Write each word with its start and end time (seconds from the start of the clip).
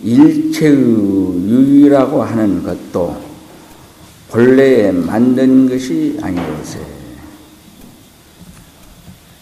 일체의 0.00 0.74
유의라고 0.74 2.22
하는 2.22 2.62
것도 2.62 3.22
본래 4.28 4.90
만든 4.90 5.68
것이 5.68 6.18
아니오세. 6.20 6.80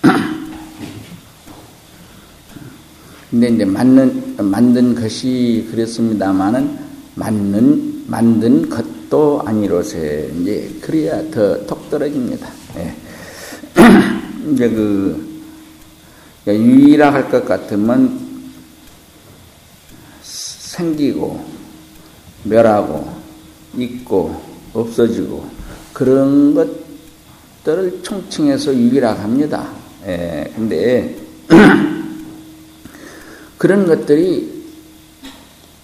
근데 3.31 3.49
이제 3.49 3.65
만든, 3.65 4.37
만든 4.39 4.95
것이 4.95 5.67
그랬습니다만은 5.71 6.79
만든, 7.15 8.05
만든 8.07 8.69
것도 8.69 9.43
아니로세. 9.47 10.31
이제 10.41 10.71
그래야 10.81 11.23
더 11.31 11.65
톡 11.67 11.89
떨어집니다. 11.89 12.49
예. 12.77 12.95
이제 14.53 14.69
그, 14.69 15.33
유의라 16.47 17.15
할것 17.15 17.47
같으면 17.47 18.22
생기고, 20.83 21.45
멸하고, 22.45 23.09
있고, 23.79 24.43
없어지고, 24.75 25.47
그런 25.93 26.55
것들을 26.55 28.03
총칭해서 28.03 28.75
유의라 28.75 29.13
합니다. 29.13 29.69
예. 30.07 30.51
근데, 30.57 31.17
그런 33.59 33.87
것들이 33.87 34.51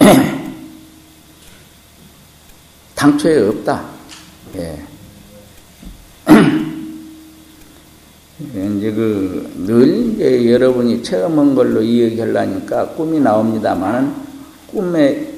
당초에 2.97 3.49
없다. 3.49 3.85
예. 4.57 4.83
이제 8.41 8.93
그, 8.93 9.53
늘 9.67 10.15
이제 10.15 10.53
여러분이 10.53 11.03
체험한 11.03 11.55
걸로 11.55 11.83
이야기하려니까 11.83 12.91
꿈이 12.91 13.19
나옵니다만은 13.19 14.28
꿈의 14.73 15.35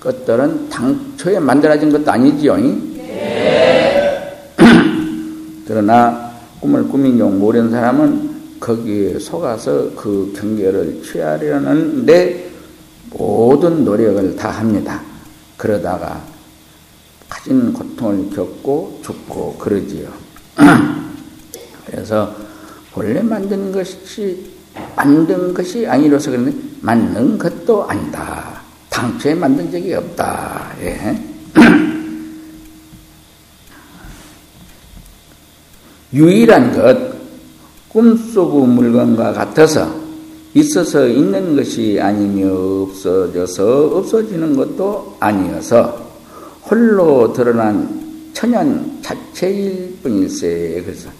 것들은 0.00 0.68
당초에 0.68 1.38
만들어진 1.40 1.90
것도 1.90 2.10
아니지요. 2.10 2.56
네. 2.56 4.54
그러나 5.66 6.32
꿈을 6.60 6.86
꾸민 6.88 7.18
용 7.18 7.38
모르는 7.38 7.70
사람은 7.70 8.36
거기에 8.60 9.18
속아서 9.18 9.90
그 9.94 10.32
경계를 10.36 11.02
취하려는데 11.02 12.50
모든 13.10 13.84
노력을 13.84 14.36
다 14.36 14.50
합니다. 14.50 15.00
그러다가 15.56 16.22
가진 17.28 17.72
고통을 17.72 18.30
겪고 18.30 19.00
죽고 19.02 19.56
그러지요. 19.58 20.08
그래서 21.86 22.34
본래 22.92 23.22
만든 23.22 23.72
것이 23.72 24.54
만든 24.94 25.54
것이 25.54 25.86
아니로서 25.86 26.30
그런데 26.30 26.54
만든 26.80 27.38
것도 27.38 27.88
아니다. 27.88 28.55
당초에 28.96 29.34
만든 29.34 29.70
적이 29.70 29.92
없다. 29.92 30.74
예. 30.80 31.22
유일한 36.14 36.72
것, 36.72 36.96
꿈속의 37.90 38.68
물건과 38.68 39.34
같아서 39.34 39.94
있어서 40.54 41.06
있는 41.06 41.54
것이 41.54 41.98
아니며 42.00 42.84
없어져서 42.84 43.98
없어지는 43.98 44.56
것도 44.56 45.18
아니어서 45.20 46.06
홀로 46.62 47.34
드러난 47.34 48.30
천연 48.32 49.02
자체일 49.02 49.98
뿐일세. 50.02 50.82
그래서 50.86 51.10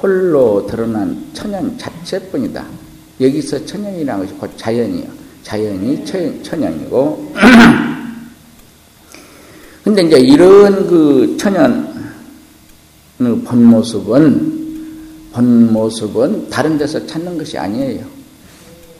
홀로 0.00 0.64
드러난 0.68 1.28
천연 1.32 1.76
자체뿐이다. 1.76 2.64
여기서 3.20 3.66
천연이라는 3.66 4.26
것이 4.26 4.38
곧 4.38 4.48
자연이요. 4.56 5.25
자연이 5.46 6.04
천연이고. 6.42 7.32
근데 9.84 10.02
이제 10.02 10.18
이런 10.18 10.88
그 10.88 11.36
천연 11.38 11.94
그본 13.18 13.64
모습은 13.66 14.56
본 15.32 15.72
모습은 15.72 16.50
다른 16.50 16.76
데서 16.76 17.06
찾는 17.06 17.38
것이 17.38 17.56
아니에요. 17.56 18.04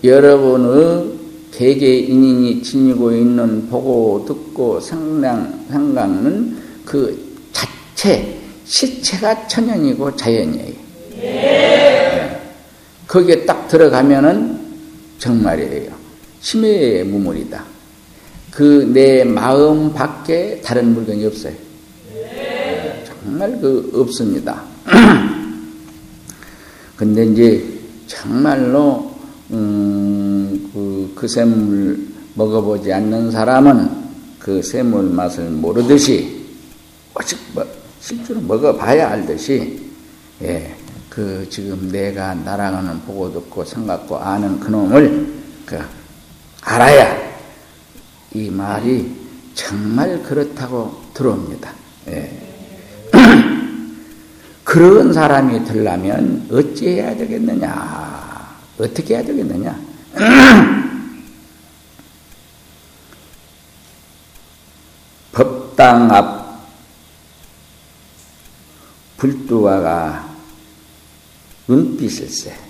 여러분의 0.04 1.14
개개인인이 1.50 2.62
지니고 2.62 3.10
있는 3.10 3.68
보고 3.68 4.24
듣고 4.24 4.78
상량, 4.78 5.66
상강은 5.68 6.56
그 6.84 7.26
자체, 7.50 8.38
시체가 8.66 9.48
천연이고 9.48 10.14
자연이에요. 10.14 10.74
네. 11.16 12.40
거기에 13.08 13.44
딱 13.44 13.66
들어가면은 13.66 14.60
정말이에요. 15.18 15.95
심해의 16.46 17.02
무물이다. 17.02 17.64
그 18.52 18.88
내 18.92 19.24
마음 19.24 19.92
밖에 19.92 20.60
다른 20.60 20.94
물건이 20.94 21.26
없어요. 21.26 21.52
정말 23.04 23.58
그 23.60 23.90
없습니다. 23.92 24.62
근데 26.96 27.26
이제 27.26 27.64
정말로 28.06 29.10
음, 29.50 30.70
그, 30.72 31.12
그 31.16 31.26
샘물 31.26 32.06
먹어보지 32.34 32.92
않는 32.92 33.32
사람은 33.32 33.90
그 34.38 34.62
샘물 34.62 35.10
맛을 35.10 35.50
모르듯이 35.50 36.46
오직 37.18 37.40
뭐, 37.54 37.66
실제로 38.00 38.40
먹어봐야 38.40 39.10
알듯이 39.10 39.80
예, 40.42 40.72
그 41.10 41.44
지금 41.50 41.90
내가 41.90 42.34
날아가는 42.34 43.00
보고 43.00 43.32
듣고 43.32 43.64
생각고 43.64 44.16
아는 44.16 44.60
그놈을 44.60 45.26
그 45.66 45.80
알아야 46.66 47.16
이 48.34 48.50
말이 48.50 49.14
정말 49.54 50.20
그렇다고 50.22 51.00
들어옵니다. 51.14 51.72
예. 52.08 52.42
그런 54.64 55.12
사람이 55.12 55.64
되려면 55.64 56.48
어찌해야 56.50 57.16
되겠느냐? 57.16 58.56
어떻게 58.78 59.14
해야 59.14 59.24
되겠느냐? 59.24 59.80
법당 65.32 66.10
앞 66.10 66.66
불두화가 69.18 70.34
눈빛일세. 71.68 72.65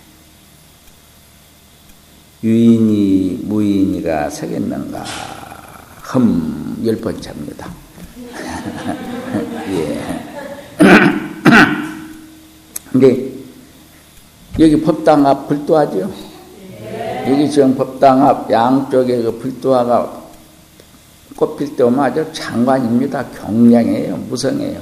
유인이 2.45 3.41
무인이가 3.45 4.29
서겠는가? 4.29 5.05
흠, 6.03 6.77
열 6.85 6.97
번째입니다. 6.97 7.71
예. 9.71 10.03
근데 12.93 13.33
여기 14.59 14.81
법당 14.81 15.27
앞 15.27 15.49
불도하죠? 15.49 16.11
여기 17.29 17.51
지금 17.51 17.75
법당 17.75 18.27
앞 18.27 18.51
양쪽에 18.51 19.23
그 19.23 19.39
불도화가 19.39 20.25
꽃필 21.37 21.77
때 21.77 21.83
오면 21.83 22.01
아주 22.01 22.27
장관입니다. 22.33 23.27
경량해요. 23.31 24.17
무성해요. 24.29 24.81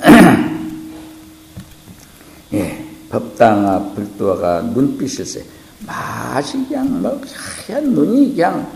예, 2.52 2.84
법당 3.10 3.68
앞 3.68 3.94
불도화가 3.94 4.62
눈빛일세. 4.62 5.57
맛이 5.86 6.52
그냥 6.66 7.02
뭐 7.02 7.20
하얀 7.66 7.92
눈이 7.92 8.34
그냥 8.34 8.70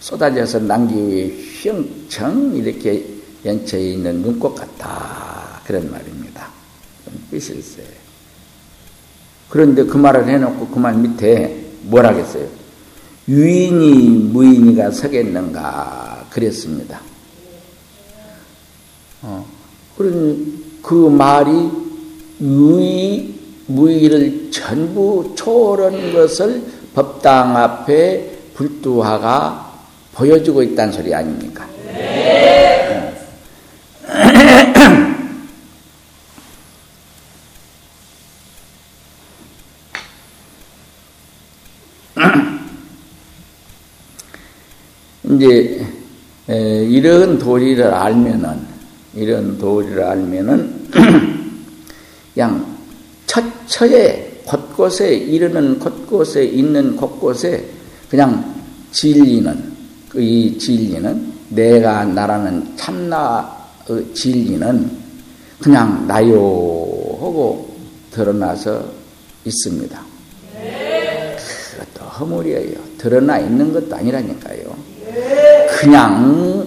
쏟아져서 0.00 0.60
남기 0.60 1.28
휘청 1.62 2.54
이렇게 2.54 3.04
연처해 3.44 3.92
있는 3.92 4.22
눈꽃 4.22 4.54
같다. 4.54 5.60
그런 5.66 5.90
말입니다. 5.90 6.48
눈빛일세. 7.06 7.82
그런데 9.48 9.84
그 9.84 9.96
말을 9.96 10.28
해놓고 10.28 10.68
그 10.68 10.78
말 10.78 10.94
밑에 10.96 11.64
뭘 11.82 12.04
하겠어요? 12.06 12.48
유인이 13.28 14.30
무인이가 14.32 14.90
서겠는가 14.90 16.26
그랬습니다. 16.30 17.00
어, 19.22 19.46
그런 19.96 20.62
그 20.82 20.94
말이 21.08 21.70
유의 22.40 23.34
무의를 23.66 24.50
전부 24.50 25.32
초월한 25.36 26.12
것을 26.12 26.62
법당 26.94 27.56
앞에 27.56 28.30
불두화가 28.54 29.74
보여주고 30.14 30.62
있다는 30.62 30.92
소리 30.92 31.14
아닙니까? 31.14 31.66
네. 31.86 32.46
이제 45.24 45.86
이런 46.48 47.38
도리를 47.38 47.84
알면은 47.84 48.76
이런 49.14 49.58
도리를 49.58 50.02
알면은 50.02 50.86
그냥 52.32 52.65
처처에 53.76 54.40
곳곳에 54.46 55.14
이르는 55.14 55.78
곳곳에 55.78 56.44
있는 56.44 56.96
곳곳에 56.96 57.68
그냥 58.08 58.54
진리는 58.92 59.76
그 60.08 60.20
이 60.20 60.56
진리는 60.58 61.32
내가 61.50 62.04
나라는 62.04 62.74
참나 62.76 63.54
진리는 64.14 64.90
그냥 65.60 66.06
나요 66.06 66.34
하고 67.20 67.76
드러나서 68.10 68.82
있습니다. 69.44 70.00
그것도 71.76 72.04
허물이에요. 72.08 72.78
드러나 72.96 73.38
있는 73.38 73.72
것도 73.72 73.94
아니라니까요. 73.94 74.74
그냥 75.78 76.66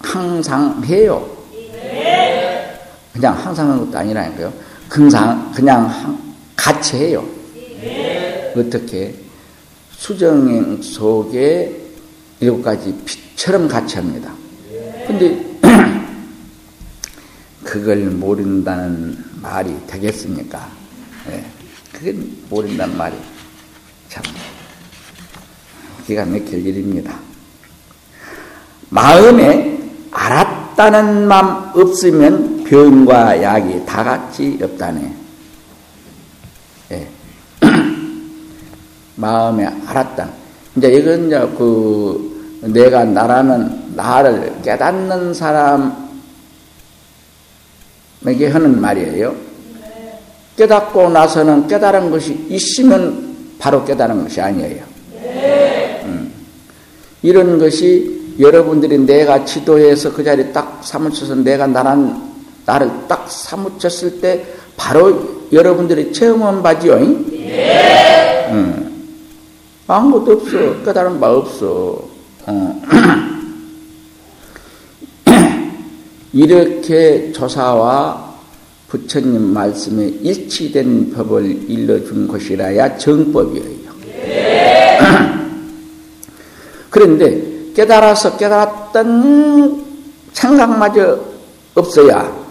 항상 0.00 0.82
해요. 0.84 1.26
그냥 3.14 3.34
항상 3.34 3.70
하는 3.70 3.86
것도 3.86 3.98
아니라니까요. 3.98 4.52
그냥, 4.88 5.52
그냥 5.54 6.18
같이 6.54 6.96
해요. 6.96 7.24
어떻게? 8.56 9.14
수정행 9.92 10.80
속에 10.82 11.80
일곱 12.40 12.62
가지 12.62 12.94
빛처럼 13.04 13.68
같이 13.68 13.96
합니다. 13.96 14.32
근데 15.06 15.44
그걸 17.64 17.96
모른다는 18.06 19.16
말이 19.40 19.74
되겠습니까? 19.86 20.68
네. 21.28 21.44
그건 21.92 22.36
모른다는 22.48 22.96
말이 22.96 23.16
참 24.08 24.22
기가 26.06 26.24
막힐 26.24 26.66
일입니다. 26.66 27.18
마음에 28.90 29.78
알았다는 30.10 31.26
마음 31.26 31.80
없으면 31.80 32.55
병과 32.66 33.42
약이 33.42 33.84
다 33.86 34.02
같이 34.02 34.58
없다네. 34.60 35.14
네. 36.88 37.08
마음에 39.16 39.66
알았다. 39.86 40.28
이제 40.76 40.92
이건 40.92 41.26
이제 41.26 41.38
그 41.56 42.60
내가 42.62 43.04
나라는 43.04 43.94
나를 43.94 44.56
깨닫는 44.62 45.32
사람에게 45.32 45.94
하는 48.50 48.80
말이에요. 48.80 49.34
깨닫고 50.56 51.10
나서는 51.10 51.66
깨달은 51.68 52.10
것이 52.10 52.46
있으면 52.48 53.36
바로 53.58 53.84
깨달은 53.84 54.24
것이 54.24 54.40
아니에요. 54.40 54.84
음. 56.04 56.32
이런 57.22 57.58
것이 57.58 58.34
여러분들이 58.38 58.98
내가 58.98 59.44
지도에서 59.44 60.12
그 60.12 60.22
자리에 60.24 60.52
딱 60.52 60.80
사무쳐서 60.82 61.36
내가 61.36 61.66
나란, 61.66 62.25
나를 62.66 62.90
딱 63.08 63.30
사무쳤을 63.30 64.20
때 64.20 64.44
바로 64.76 65.46
여러분들이 65.52 66.12
체험한 66.12 66.62
바지요. 66.62 66.98
네. 66.98 68.48
음. 68.50 68.86
아무것도 69.86 70.32
없어. 70.32 70.82
깨달은 70.84 71.20
바 71.20 71.32
없어. 71.32 72.02
어. 72.46 72.82
이렇게 76.32 77.32
조사와 77.32 78.34
부처님 78.88 79.54
말씀에 79.54 80.06
일치된 80.06 81.12
법을 81.12 81.70
일러준 81.70 82.26
것이라야 82.26 82.98
정법이에요. 82.98 83.86
그런데 86.90 87.72
깨달아서 87.74 88.36
깨달았던 88.36 89.84
생각마저 90.32 91.20
없어야 91.74 92.45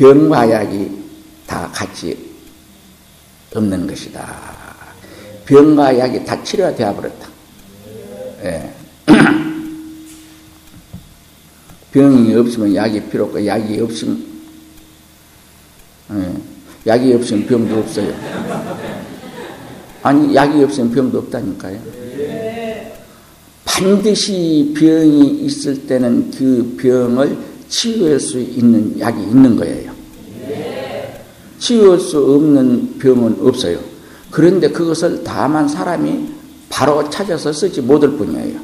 병과 0.00 0.50
약이 0.50 0.90
다 1.46 1.70
같이 1.74 2.16
없는 3.54 3.86
것이다. 3.86 4.34
병과 5.44 5.98
약이 5.98 6.24
다 6.24 6.42
치료가 6.42 6.74
되어버렸다. 6.74 7.28
예. 8.44 8.72
병이 11.92 12.34
없으면 12.34 12.74
약이 12.74 13.10
필요 13.10 13.24
없고, 13.24 13.44
약이 13.44 13.78
없으면, 13.78 14.24
예. 16.12 16.34
약이 16.86 17.12
없으면 17.12 17.46
병도 17.46 17.78
없어요. 17.80 18.14
아니, 20.02 20.34
약이 20.34 20.64
없으면 20.64 20.92
병도 20.92 21.18
없다니까요. 21.18 21.78
반드시 23.66 24.72
병이 24.74 25.44
있을 25.44 25.86
때는 25.86 26.30
그 26.30 26.74
병을 26.80 27.49
치유할 27.70 28.20
수 28.20 28.38
있는 28.38 28.98
약이 28.98 29.22
있는 29.22 29.56
거예요. 29.56 29.92
치유할 31.58 31.98
수 32.00 32.18
없는 32.18 32.98
병은 32.98 33.38
없어요. 33.40 33.78
그런데 34.30 34.68
그것을 34.68 35.22
다만 35.24 35.66
사람이 35.68 36.28
바로 36.68 37.08
찾아서 37.08 37.52
쓰지 37.52 37.80
못할 37.80 38.10
뿐이에요. 38.10 38.60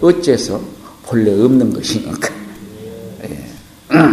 어째서? 0.00 0.60
본래 1.04 1.30
없는 1.32 1.72
것이니까. 1.72 2.28
예. 3.24 3.46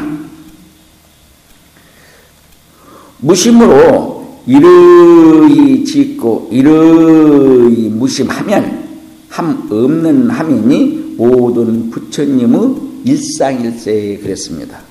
무심으로 3.19 4.41
이러이 4.47 5.85
짓고 5.85 6.49
이러이 6.51 7.89
무심하면 7.89 8.89
함 9.29 9.67
없는 9.71 10.29
함이니 10.29 11.15
모든 11.17 11.89
부처님의 11.89 12.90
일상일세에 13.05 14.17
그랬습니다. 14.17 14.81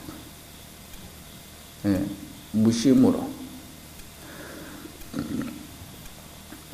예. 1.86 2.04
무심으로. 2.52 3.28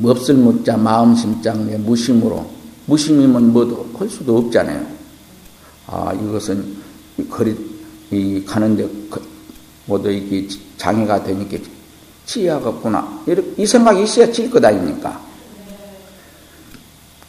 없을 0.05 0.35
묻자 0.35 0.77
마음 0.77 1.15
심장내 1.15 1.79
무심으로 1.79 2.51
무심이면 2.87 3.53
뭐도 3.53 3.91
할 3.99 4.09
수도 4.09 4.39
없잖아요. 4.39 4.87
아 5.87 6.13
이것은 6.13 6.77
거리 7.31 7.57
이 8.11 8.45
가는데 8.45 8.89
뭐도 9.87 10.11
이게 10.11 10.49
장애가 10.77 11.25
되니까 11.25 11.59
치야겠구나 12.27 13.25
이 13.57 13.67
생각이 13.67 14.03
있어야 14.03 14.31
칠거 14.31 14.65
아닙니까? 14.65 15.21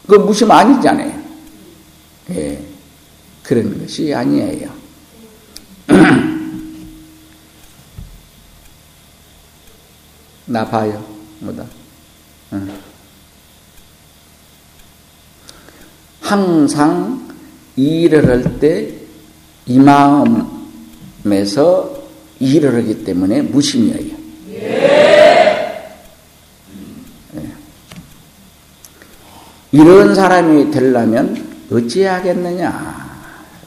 그 0.06 0.14
무심 0.16 0.50
아니잖아요. 0.50 1.22
예 2.30 2.64
그런 3.48 3.80
것이 3.80 4.12
아니에요. 4.12 4.68
나 10.44 10.68
봐요. 10.68 11.02
뭐다. 11.40 11.64
응. 12.52 12.70
항상 16.20 17.26
일을 17.76 18.28
할 18.28 18.58
때 18.60 18.98
이 19.68 19.78
마음에서 21.24 22.02
일을 22.40 22.74
하기 22.76 23.04
때문에 23.04 23.42
무심이에요. 23.42 24.16
예. 24.52 25.92
예. 27.36 27.52
이런 29.72 30.14
사람이 30.14 30.70
되려면 30.70 31.46
어찌하겠느냐? 31.70 33.07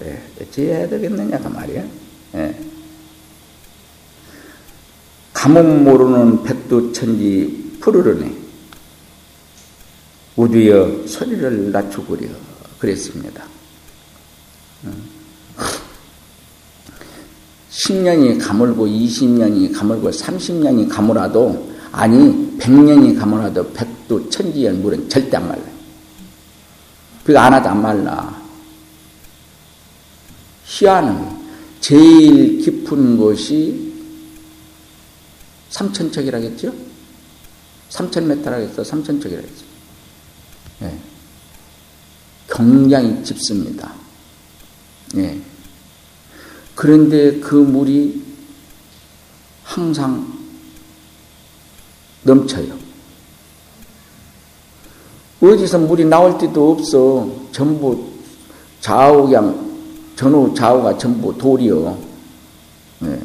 예. 0.03 0.21
어찌해야 0.41 0.89
되겠느냐? 0.89 1.39
그 1.39 1.47
말이야. 1.47 1.83
예. 2.35 2.55
가뭄 5.33 5.83
모르는 5.83 6.43
백두천지 6.43 7.77
푸르르네. 7.79 8.31
우주여 10.35 11.07
소리를 11.07 11.71
낮추구려. 11.71 12.27
그랬습니다. 12.79 13.43
10년이 17.69 18.39
가물고 18.39 18.87
20년이 18.87 19.73
가물고 19.73 20.09
30년이 20.09 20.89
가물어도 20.89 21.71
아니 21.91 22.57
100년이 22.57 23.17
가물어도 23.17 23.71
백두 23.73 24.29
천지연 24.29 24.81
물은 24.81 25.09
절대 25.09 25.37
안 25.37 25.47
말라요. 25.47 25.71
그거 27.23 27.39
안 27.39 27.53
하도 27.53 27.69
안 27.69 27.81
말라. 27.81 28.40
희화는 30.71 31.41
제일 31.81 32.59
깊은 32.59 33.17
곳이 33.17 33.91
삼천척이라겠죠? 35.69 36.73
삼천메타라겠어. 37.89 38.83
삼천척이라겠죠. 38.83 39.65
예. 40.83 40.97
굉장히 42.49 43.21
짙습니다. 43.23 43.93
예. 45.17 45.41
그런데 46.73 47.39
그 47.41 47.55
물이 47.55 48.23
항상 49.63 50.39
넘쳐요. 52.23 52.79
어디서 55.41 55.79
물이 55.79 56.05
나올 56.05 56.37
때도 56.37 56.71
없어. 56.71 57.29
전부 57.51 58.09
좌우 58.79 59.25
그냥 59.25 59.70
전후 60.21 60.53
좌우가 60.53 60.99
전부 60.99 61.35
돌이요. 61.35 61.97
네. 62.99 63.19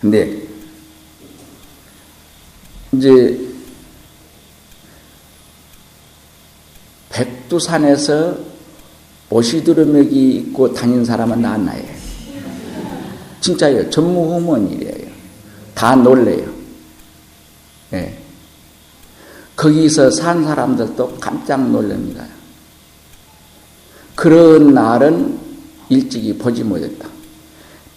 근데 0.00 0.42
이제 2.92 3.38
백두산에서 7.10 8.38
오시두루맥이 9.28 10.36
입고 10.36 10.72
다닌 10.72 11.04
사람은 11.04 11.42
나나요. 11.42 11.84
진짜요. 13.42 13.90
전무후문이래요. 13.90 15.10
다 15.74 15.94
놀래요. 15.94 16.50
예. 17.92 18.18
거기서 19.54 20.10
산 20.10 20.42
사람들도 20.42 21.18
깜짝 21.20 21.70
놀랍니다. 21.70 22.37
그런 24.18 24.74
날은 24.74 25.38
일찍이 25.90 26.36
보지 26.36 26.64
못했다. 26.64 27.08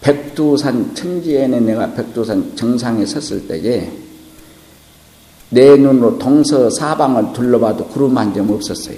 백두산 0.01 0.93
천지에는 0.93 1.65
내가 1.65 1.91
백두산 1.95 2.55
정상에 2.55 3.03
섰을 3.07 3.47
때에 3.47 3.91
내 5.49 5.75
눈으로 5.77 6.19
동서 6.19 6.69
사방을 6.69 7.33
둘러봐도 7.33 7.87
구름 7.87 8.15
한 8.19 8.31
점 8.35 8.51
없었어요. 8.51 8.97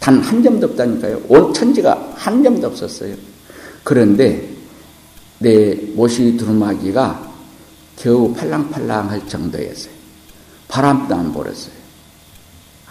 단 0.00 0.22
한 0.22 0.42
점도 0.42 0.68
없다니까요. 0.68 1.20
온 1.28 1.52
천지가 1.52 2.14
한 2.16 2.42
점도 2.42 2.68
없었어요. 2.68 3.14
그런데 3.84 4.48
내 5.38 5.74
모시 5.94 6.34
두루마기가 6.38 7.30
겨우 7.96 8.32
팔랑팔랑할 8.32 9.28
정도였어요. 9.28 9.92
바람도 10.68 11.14
안 11.14 11.30
불었어요. 11.30 11.81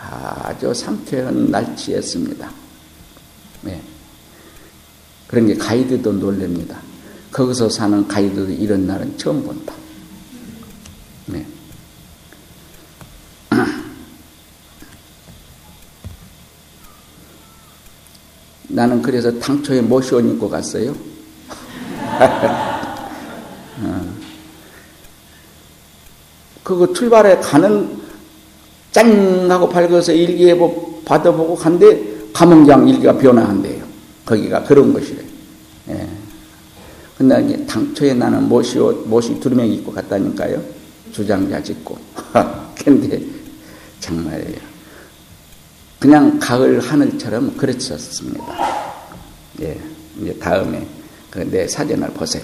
아주 0.02 0.74
상쾌한 0.74 1.52
날씨였습니다. 1.52 2.52
네. 3.62 3.82
그런 5.28 5.46
게 5.48 5.56
가이드도 5.56 6.14
놀랍니다. 6.14 6.82
거기서 7.32 7.70
사는 7.70 8.08
가이드도 8.08 8.52
이런 8.52 8.88
날은 8.88 9.18
처음 9.18 9.44
본다. 9.44 9.74
네. 11.28 11.46
나는 18.68 19.02
그래서 19.02 19.32
당초에 19.40 19.82
모시 19.82 20.16
옷 20.16 20.22
입고 20.26 20.50
갔어요. 20.50 20.96
어. 23.84 24.14
그거 26.64 26.92
출발해 26.92 27.38
가는 27.40 28.01
짠 28.92 29.50
하고 29.50 29.70
밝아서 29.70 30.12
일기예보 30.12 31.02
받아보고 31.06 31.56
간데 31.56 32.12
감흥장 32.34 32.88
일기가 32.88 33.18
변화한대요. 33.18 33.84
거기가 34.26 34.64
그런 34.64 34.94
것이래. 34.94 35.20
예. 35.90 36.08
근데 37.18 37.66
당초에 37.66 38.14
나는 38.14 38.48
모시 38.48 38.80
옷, 38.80 39.08
모시 39.08 39.40
두루명 39.40 39.68
입고 39.68 39.92
갔다니까요. 39.92 40.62
주장자 41.12 41.62
짓고. 41.62 41.98
근데 42.84 43.22
정말이에요. 44.00 44.72
그냥 46.00 46.40
가을 46.40 46.80
하늘처럼 46.80 47.56
그랬었습니다. 47.58 48.44
예. 49.62 49.78
이제 50.20 50.34
다음에 50.40 50.86
그 51.30 51.40
내 51.40 51.68
사진을 51.68 52.10
보세요. 52.10 52.44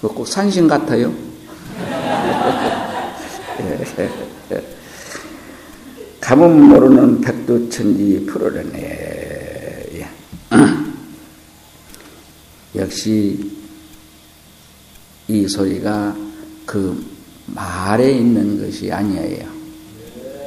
꼭 0.00 0.26
산신 0.26 0.68
같아요. 0.68 1.12
가문 6.22 6.68
모르는 6.68 7.20
백두천지 7.20 8.24
프로레네. 8.26 9.86
예. 9.94 10.08
역시 12.80 13.50
이 15.26 15.48
소리가 15.48 16.16
그 16.64 17.04
말에 17.46 18.12
있는 18.12 18.64
것이 18.64 18.92
아니에요. 18.92 19.48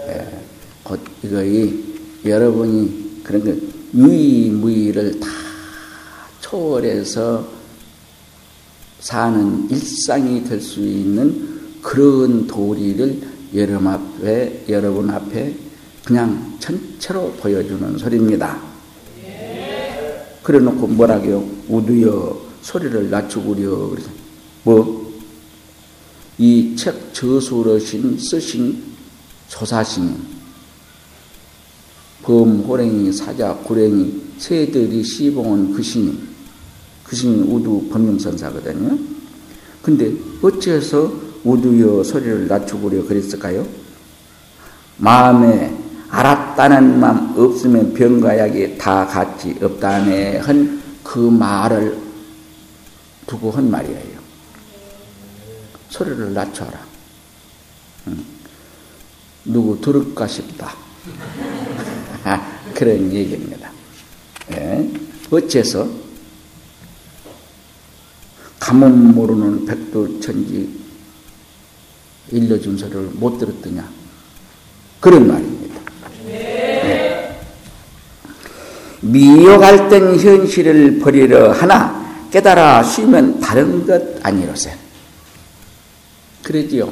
예. 0.07 0.41
곧 0.81 0.97
이거이 1.21 1.83
여러분이 2.23 3.21
그런 3.21 3.43
그 3.43 3.73
유의무의를 3.93 5.19
다 5.19 5.27
초월해서 6.39 7.45
사는 9.01 9.69
일상이 9.69 10.41
될 10.45 10.61
수 10.61 10.79
있는 10.79 11.81
그런 11.81 12.47
도리를 12.47 13.21
여러분 13.53 13.87
앞에, 13.89 14.63
여러분 14.69 15.09
앞에 15.09 15.64
그냥 16.05 16.55
전체로 16.59 17.31
보여주는 17.33 17.97
소리입니다. 17.97 18.61
그래 20.43 20.59
놓고 20.59 20.87
뭐라고요? 20.87 21.43
우두여 21.67 22.45
소리를 22.61 23.09
낮추구려. 23.09 23.89
그래서 23.89 24.09
뭐? 24.63 25.03
이 26.37 26.75
책 26.75 27.13
저수러신 27.13 28.17
쓰신 28.19 28.83
조사신 29.47 30.17
범, 32.21 32.59
호랭이, 32.61 33.11
사자, 33.13 33.53
구랭이, 33.55 34.21
새들이 34.37 35.03
시봉은 35.03 35.73
그 35.73 35.81
신이, 35.81 36.17
그 37.03 37.15
신이 37.15 37.41
우두 37.43 37.87
법명선사거든요. 37.89 38.97
근데 39.81 40.11
어째서 40.41 41.13
우두여 41.43 42.03
소리를 42.03 42.47
낮추구려 42.47 43.05
그랬을까요? 43.05 43.65
마음에 44.97 45.84
알았다는 46.17 46.99
마음 46.99 47.33
없으면 47.37 47.93
병과 47.93 48.37
약이 48.37 48.77
다 48.77 49.05
같이 49.05 49.55
없다네 49.61 50.37
한 50.39 50.85
그 51.05 51.19
말을 51.19 51.97
두고 53.27 53.51
한 53.51 53.69
말이에요. 53.69 54.19
소리를 55.89 56.33
낮춰라. 56.33 56.85
응. 58.07 58.25
누구 59.45 59.79
들을까 59.79 60.27
싶다. 60.27 60.75
그런 62.73 63.13
얘기입니다. 63.13 63.71
예? 64.51 64.91
어째서 65.31 65.87
가뭄 68.59 69.13
모르는 69.13 69.65
백두천지 69.65 70.77
일러준 72.31 72.77
소리를 72.77 73.11
못 73.13 73.37
들었더냐. 73.37 73.87
그런 74.99 75.27
말입니다. 75.27 75.64
네. 76.83 77.39
미혹할 79.01 79.89
땐 79.89 80.19
현실을 80.19 80.99
버리려 80.99 81.51
하나 81.51 82.05
깨달아 82.31 82.83
쉬면 82.83 83.39
다른 83.39 83.85
것 83.85 84.01
아니로세. 84.21 84.71
그러지요. 86.43 86.91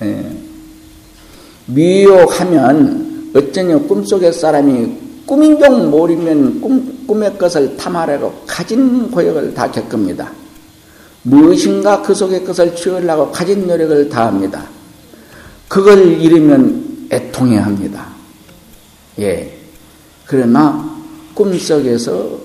네. 0.00 0.36
미혹하면 1.66 3.32
어쩌냐 3.34 3.78
꿈속의 3.78 4.32
사람이 4.32 5.06
꿈인 5.26 5.58
종 5.58 5.90
모르면 5.90 6.60
꿈, 6.60 7.06
꿈의 7.06 7.36
것을 7.36 7.76
탐하려고 7.76 8.32
가진 8.46 9.10
고역을 9.10 9.54
다 9.54 9.70
겪습니다. 9.70 10.30
무엇인가 11.22 12.00
그 12.02 12.14
속의 12.14 12.44
것을 12.44 12.76
취하려고 12.76 13.32
가진 13.32 13.66
노력을 13.66 14.08
다합니다. 14.08 14.64
그걸 15.66 16.20
잃으면 16.20 16.85
애통해 17.10 17.58
합니다. 17.58 18.06
예. 19.18 19.52
그러나 20.26 20.96
꿈속에서 21.34 22.38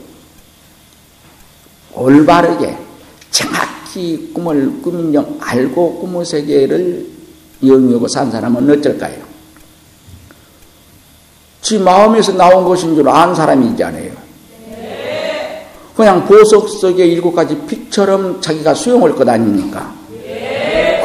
올바르게 1.93 2.77
정확히 3.29 4.31
꿈을 4.33 4.81
꾸민정 4.81 5.37
알고 5.39 5.99
꿈의 5.99 6.25
세계를 6.25 7.07
영위하고 7.65 8.07
산 8.07 8.31
사람은 8.31 8.69
어쩔까요? 8.69 9.31
지 11.61 11.77
마음에서 11.79 12.33
나온 12.33 12.65
것인 12.65 12.95
줄 12.95 13.07
아는 13.07 13.35
사람이잖아요. 13.35 14.11
그냥 15.95 16.25
보석 16.25 16.69
속에 16.69 17.05
일곱 17.05 17.33
가지 17.33 17.55
빛처럼 17.67 18.41
자기가 18.41 18.73
수용할 18.73 19.13
것 19.13 19.27
아닙니까? 19.27 19.93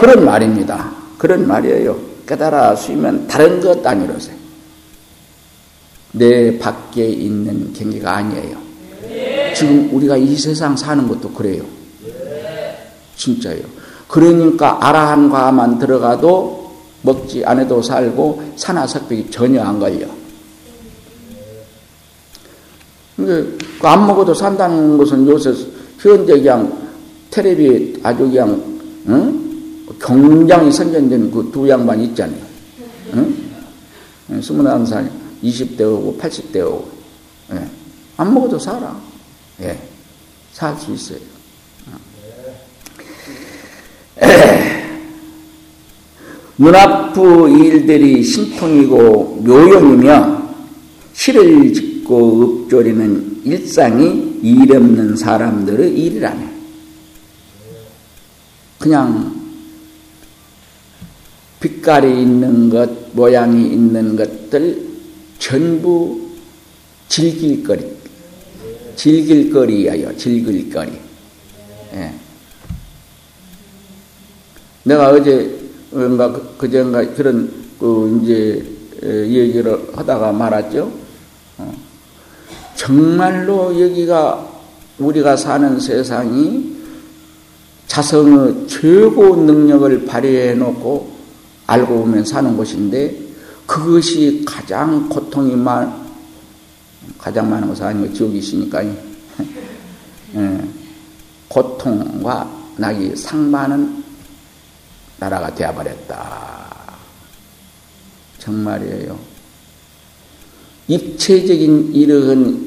그런 0.01 0.25
말입니다. 0.25 0.91
그런 1.19 1.47
말이에요. 1.47 2.16
깨달아 2.27 2.77
수이면 2.77 3.27
다른 3.27 3.61
것 3.61 3.85
아니로세. 3.87 4.33
내 6.13 6.59
밖에 6.59 7.07
있는 7.09 7.73
경계가 7.73 8.17
아니에요. 8.17 8.59
지금 9.55 9.89
우리가 9.93 10.17
이 10.17 10.35
세상 10.37 10.77
사는 10.77 11.07
것도 11.07 11.31
그래요. 11.31 11.63
진짜요. 13.17 13.61
그러니까 14.09 14.79
아라한과만 14.81 15.79
들어가도 15.79 16.75
먹지 17.03 17.45
않아도 17.45 17.83
살고 17.83 18.43
산화석백이 18.57 19.31
전혀 19.31 19.63
안 19.63 19.79
걸려. 19.79 20.07
그안 23.81 24.07
먹어도 24.07 24.35
산다는 24.35 24.99
것은 24.99 25.27
요새 25.27 25.55
현재 25.99 26.35
그냥 26.35 26.87
텔레비 27.31 28.01
아주 28.03 28.19
그냥 28.25 28.63
응? 29.09 29.46
경장이 30.01 30.73
선전된 30.73 31.31
그 31.31 31.51
두 31.53 31.69
양반 31.69 32.01
있잖아요. 32.03 32.41
응? 33.15 33.37
21살 34.31 35.09
20대 35.43 35.81
오고 35.83 36.19
80대 36.21 36.57
오고 36.65 36.91
예. 37.53 37.67
안 38.17 38.35
먹어도 38.35 38.59
살아. 38.59 38.97
예. 39.63 39.79
살 40.53 40.77
수 40.79 40.93
있어요. 40.93 41.19
눈앞의 46.59 47.53
일들이 47.53 48.23
신통이고 48.25 49.43
묘용이며 49.45 50.43
실을 51.13 51.73
짓고 51.73 52.63
읊조리는 52.65 53.43
일상이 53.45 54.39
일 54.43 54.75
없는 54.75 55.17
사람들의 55.17 55.93
일이라네. 55.99 56.57
그냥 58.79 59.36
빛깔이 61.61 62.23
있는 62.23 62.69
것, 62.71 62.91
모양이 63.13 63.67
있는 63.67 64.17
것들 64.17 64.87
전부 65.39 66.29
즐길거리, 67.09 67.87
즐길거리예요. 68.97 70.17
즐길거리. 70.17 70.93
예. 71.95 72.13
내가 74.83 75.11
어제 75.11 75.59
뭔가 75.91 76.33
그전가 76.59 77.07
그런 77.15 77.51
그 77.79 78.21
이제 78.23 78.65
얘기를 79.03 79.79
하다가 79.95 80.33
말았죠. 80.33 80.93
어. 81.59 81.75
정말로 82.75 83.81
여기가 83.81 84.57
우리가 84.99 85.37
사는 85.37 85.79
세상이 85.79 86.77
자성의 87.87 88.67
최고 88.69 89.37
능력을 89.37 90.05
발휘해 90.07 90.55
놓고 90.55 91.16
알고 91.67 92.01
보면 92.03 92.25
사는 92.25 92.57
곳인데 92.57 93.27
그것이 93.67 94.45
가장 94.47 95.09
고통이 95.09 95.57
많 95.57 96.07
가장 97.19 97.51
많은 97.51 97.69
것은 97.69 97.87
아니고 97.87 98.13
지옥이시니까 98.13 98.85
예. 100.35 100.69
고통과 101.49 102.49
낙이 102.77 103.17
상많은 103.17 104.05
나라가 105.19 105.55
되어버렸다. 105.55 106.67
정말이에요. 108.39 109.19
입체적인 110.89 111.95
이러한 111.95 112.67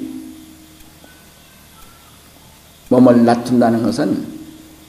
몸을 2.90 3.24
낮춘다는 3.24 3.84
것은 3.84 4.40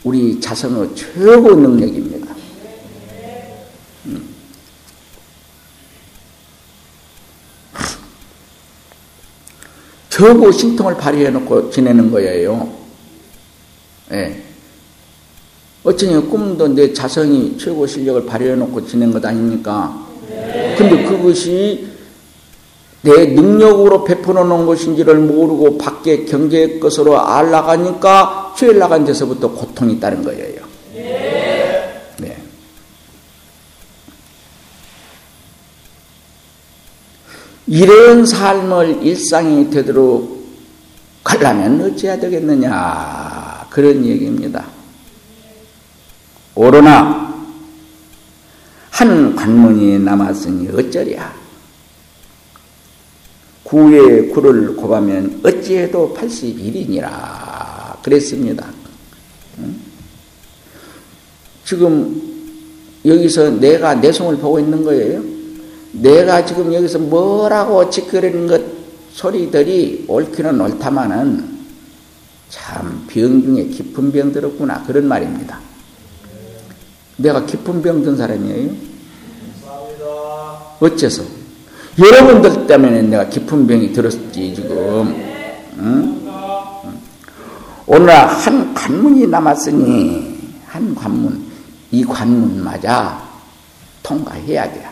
우리 0.02 0.40
자성의 0.40 0.97
최고 0.97 1.55
능력입니다. 1.55 2.29
겨우 10.20 10.52
신통을 10.52 10.98
발휘해 10.98 11.30
놓고 11.30 11.70
지내는 11.70 12.10
거예요. 12.10 12.68
예. 14.12 14.42
어쩌면 15.82 16.28
꿈도 16.28 16.68
내 16.68 16.92
자성이 16.92 17.56
최고 17.56 17.86
실력을 17.86 18.26
발휘해 18.26 18.54
놓고 18.54 18.86
지낸 18.86 19.10
것 19.12 19.24
아닙니까? 19.24 20.06
근데 20.76 21.04
그것이 21.04 21.88
내 23.00 23.28
능력으로 23.28 24.04
베풀어 24.04 24.44
놓은 24.44 24.66
것인지를 24.66 25.20
모르고 25.20 25.78
밖에 25.78 26.26
경계의 26.26 26.80
것으로 26.80 27.18
알라가니까 27.18 28.52
죄를 28.58 28.78
나간 28.78 29.06
데서부터 29.06 29.50
고통이 29.50 29.98
따른 29.98 30.22
거예요. 30.22 30.60
이런 37.70 38.26
삶을 38.26 38.98
일상이 39.04 39.70
되도록 39.70 40.44
가려면 41.22 41.80
어찌해야 41.80 42.18
되겠느냐 42.18 43.68
그런 43.70 44.04
얘기입니다. 44.04 44.66
오로나 46.56 47.32
한 48.90 49.36
관문이 49.36 50.00
남았으니 50.00 50.68
어쩌랴. 50.76 51.32
구에 53.62 54.26
구를 54.30 54.74
곱하면 54.74 55.40
어찌해도 55.44 56.12
81이니라 56.18 58.02
그랬습니다. 58.02 58.66
지금 61.64 62.20
여기서 63.04 63.50
내가 63.61 63.94
내 63.94 64.11
손을 64.11 64.38
보고 64.38 64.59
있는 64.59 64.83
거예요. 64.83 65.39
내가 65.92 66.44
지금 66.44 66.72
여기서 66.72 66.98
뭐라고 66.98 67.90
짓거리는 67.90 68.46
것 68.46 68.61
소리들이 69.12 70.05
옳기는 70.09 70.61
옳다마는 70.61 71.59
참 72.48 73.07
병 73.09 73.42
중에 73.42 73.64
깊은 73.66 74.12
병 74.12 74.33
들었구나 74.33 74.83
그런 74.85 75.07
말입니다. 75.07 75.59
내가 77.16 77.44
깊은 77.44 77.83
병 77.83 78.03
든 78.03 78.16
사람이에요? 78.16 78.70
어째서? 80.81 81.22
여러분들 81.98 82.66
때문에 82.66 83.03
내가 83.03 83.29
깊은 83.29 83.66
병이 83.66 83.92
들었지, 83.92 84.55
지금. 84.55 85.14
응? 85.79 86.31
오늘 87.87 88.11
한 88.14 88.72
관문이 88.72 89.26
남았으니, 89.26 90.38
한 90.66 90.94
관문, 90.94 91.44
이 91.90 92.03
관문마저 92.05 93.18
통과해야 94.03 94.72
돼. 94.72 94.88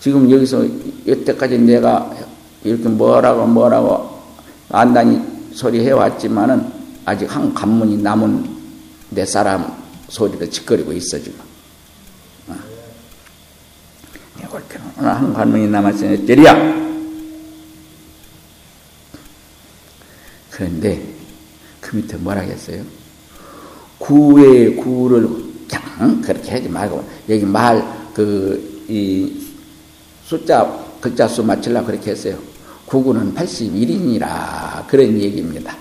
지금 0.00 0.30
여기서 0.30 0.66
여태까지 1.06 1.58
내가 1.58 2.10
이렇게 2.64 2.88
뭐라고 2.88 3.46
뭐라고 3.46 4.20
안다니 4.70 5.20
소리 5.52 5.80
해 5.86 5.90
왔지만은 5.90 6.64
아직 7.04 7.34
한 7.34 7.52
관문이 7.52 7.98
남은 7.98 8.48
내 9.10 9.24
사람 9.24 9.76
소리를 10.08 10.50
짓거리고 10.50 10.92
있어 10.92 11.18
지금. 11.18 11.40
어. 12.48 12.54
오늘 14.98 15.10
한 15.10 15.32
관문이 15.32 15.68
남았으니 15.68 16.26
때리야. 16.26 16.80
그런데 20.50 21.02
그 21.80 21.96
밑에 21.96 22.16
뭐라 22.16 22.40
했어요? 22.42 22.82
구의 23.98 24.76
구를 24.76 25.28
그냥 25.68 26.20
그렇게 26.22 26.50
하지 26.52 26.68
말고 26.68 27.04
여기 27.28 27.44
말 27.44 28.00
그 28.14 28.70
이 28.90 29.49
숫자 30.30 30.64
글자 31.00 31.26
수 31.26 31.42
맞추려고 31.42 31.86
그렇게 31.86 32.12
했어요. 32.12 32.38
구구는 32.86 33.34
81이니라 33.34 34.86
그런 34.86 35.20
얘기입니다. 35.20 35.76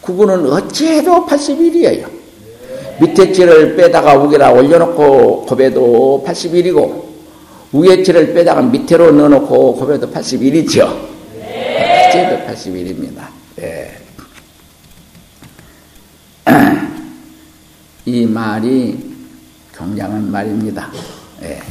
구구는 0.00 0.50
어찌해도 0.50 1.26
81이에요. 1.26 2.10
밑에 3.00 3.30
치를 3.30 3.76
빼다가 3.76 4.20
위에다 4.20 4.50
올려놓고 4.50 5.46
곱해도 5.46 6.24
81이고 6.26 7.04
위에 7.74 8.02
치를 8.02 8.34
빼다가 8.34 8.62
밑으로 8.62 9.12
넣어놓고 9.12 9.76
곱해도 9.76 10.10
81이죠. 10.10 10.88
어찌해도 12.08 12.52
81입니다. 12.52 13.28
네. 13.54 13.96
이 18.06 18.26
말이 18.26 18.98
굉장한 19.72 20.32
말입니다. 20.32 20.90
네. 21.40 21.62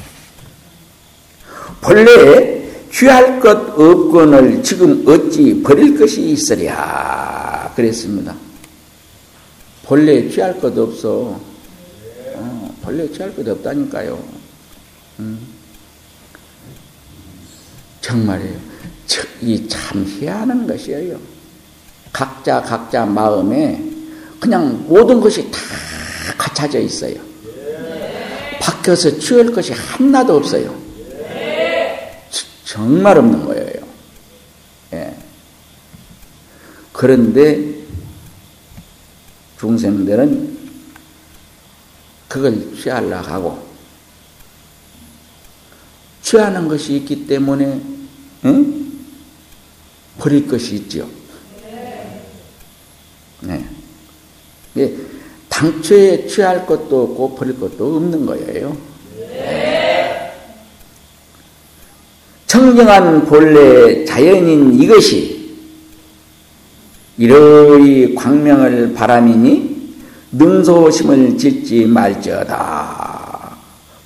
본래 1.81 2.57
취할 2.91 3.39
것 3.39 3.49
없건을 3.79 4.63
지금 4.63 5.03
어찌 5.07 5.61
버릴 5.61 5.97
것이 5.97 6.21
있으랴 6.29 7.73
그랬습니다. 7.75 8.35
본래 9.83 10.27
취할 10.29 10.59
것 10.59 10.77
없어. 10.77 11.39
어, 12.35 12.75
본래 12.81 13.09
취할 13.11 13.35
것 13.35 13.47
없다니까요. 13.47 14.21
음. 15.19 15.39
정말이에요. 18.01 18.67
이 19.41 19.67
참 19.67 20.03
희한한 20.03 20.65
것이에요. 20.67 21.17
각자 22.11 22.61
각자 22.61 23.05
마음에 23.05 23.81
그냥 24.39 24.83
모든 24.87 25.19
것이 25.19 25.49
다 25.51 25.59
갖춰져 26.37 26.79
있어요. 26.79 27.15
바뀌어서 28.59 29.17
취할 29.19 29.51
것이 29.51 29.73
하나도 29.73 30.35
없어요. 30.37 30.75
정말 32.67 33.17
없는 33.17 33.45
거예요. 33.45 33.87
예. 34.91 35.15
그런데 36.91 37.77
중생들은 39.57 40.57
그걸 42.27 42.75
취하려 42.75 43.21
하고 43.21 43.65
취하는 46.21 46.67
것이 46.67 46.97
있기 46.97 47.25
때문에 47.25 47.81
응? 48.43 48.91
버릴 50.17 50.45
것이 50.45 50.75
있죠. 50.75 51.09
네. 53.39 53.65
예. 54.75 54.95
당초에 55.47 56.27
취할 56.27 56.65
것도 56.65 57.03
없고 57.03 57.35
버릴 57.35 57.57
것도 57.57 57.95
없는 57.95 58.25
거예요. 58.25 58.77
청정한 62.57 63.23
본래 63.25 64.03
자연인 64.03 64.81
이것이 64.81 65.53
이러이 67.19 68.15
광명을 68.15 68.95
바람이니 68.95 69.77
능소심을 70.31 71.37
짓지 71.37 71.85
말지어다. 71.85 73.57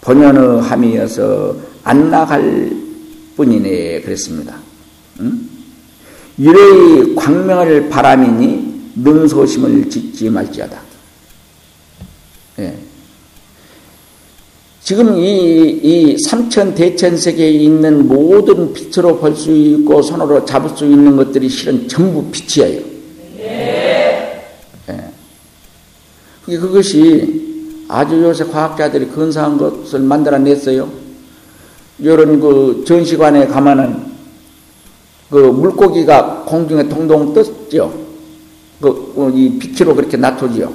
본연의 0.02 0.64
함이어서 0.64 1.56
안 1.86 2.12
나갈 2.12 2.76
뿐이네 3.38 4.02
그랬습니다. 4.02 4.58
응? 5.22 5.50
유래의 6.38 7.16
광명을 7.16 7.88
바람이니 7.88 8.92
능소심을 8.96 9.90
짓지 9.90 10.30
말지어다. 10.30 10.78
예. 12.60 12.78
지금 14.92 15.18
이, 15.18 15.80
이 15.82 16.18
삼천 16.18 16.76
대천 16.76 17.16
세계에 17.16 17.50
있는 17.50 18.10
모든 18.10 18.74
빛으로 18.74 19.18
볼 19.20 19.34
수 19.34 19.50
있고 19.50 20.02
손으로 20.02 20.44
잡을 20.44 20.70
수 20.76 20.84
있는 20.84 21.16
것들이 21.16 21.48
실은 21.48 21.88
전부 21.88 22.22
빛이에요. 22.30 22.82
네. 23.38 24.44
예. 24.90 26.58
그것이 26.58 27.86
아주 27.88 28.22
요새 28.22 28.44
과학자들이 28.44 29.08
근사한 29.08 29.58
것을 29.58 30.02
만들어냈어요. 30.02 30.90
이런 32.00 32.42
그 32.42 32.84
전시관에 32.86 33.48
가면은 33.48 33.96
그 35.30 35.38
물고기가 35.38 36.44
공중에 36.46 36.90
동동 36.90 37.34
떴죠. 37.34 37.94
그, 38.82 39.14
그이 39.16 39.58
빛으로 39.58 39.96
그렇게 39.96 40.18
나토지요. 40.18 40.70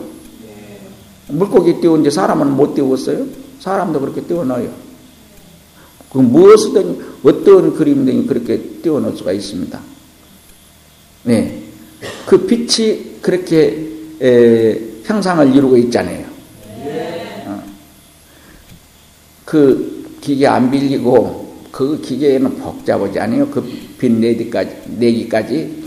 물고기 1.29 1.79
띄운지 1.83 2.11
사람은 2.11 2.51
못 2.53 2.75
띄웠어요. 2.75 3.46
사람도 3.61 4.01
그렇게 4.01 4.23
띄워놔요. 4.23 4.87
그 6.12 6.19
무엇이든 6.19 7.05
어떤 7.25 7.75
그림든 7.75 8.27
그렇게 8.27 8.59
띄워놓을 8.83 9.16
수가 9.16 9.33
있습니다. 9.33 9.81
네. 11.25 11.62
그 12.27 12.47
빛이 12.47 13.21
그렇게 13.21 13.88
에, 14.21 14.81
형상을 15.05 15.55
이루고 15.55 15.77
있잖아요. 15.79 16.27
어. 17.47 17.62
그 19.45 20.16
기계 20.21 20.47
안 20.47 20.71
빌리고 20.71 21.47
그 21.71 22.01
기계에는 22.01 22.57
복잡하지 22.57 23.19
않아요. 23.21 23.49
그빛 23.49 24.12
내기까지, 24.12 24.77
내기까지 24.87 25.85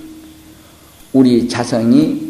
우리 1.13 1.47
자성이 1.47 2.29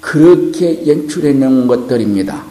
그렇게 0.00 0.86
연출해 0.86 1.32
놓은 1.32 1.66
것들입니다. 1.66 2.44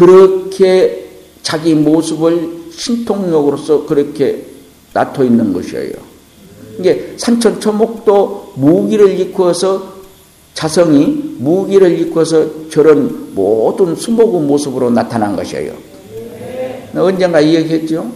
그렇게 0.00 1.10
자기 1.42 1.74
모습을 1.74 2.70
신통력으로서 2.72 3.84
그렇게 3.84 4.46
나토 4.94 5.22
있는 5.22 5.52
것이에요. 5.52 5.92
이게 6.78 7.12
산천초목도 7.18 8.54
무기를 8.56 9.20
입고서 9.20 10.00
자성이 10.54 11.36
무기를 11.36 11.98
입고서 12.00 12.70
저런 12.70 13.34
모든 13.34 13.94
수목의 13.94 14.40
모습으로 14.40 14.88
나타난 14.88 15.36
것이에요. 15.36 15.74
언젠가 16.94 17.38
이야기했죠. 17.38 18.10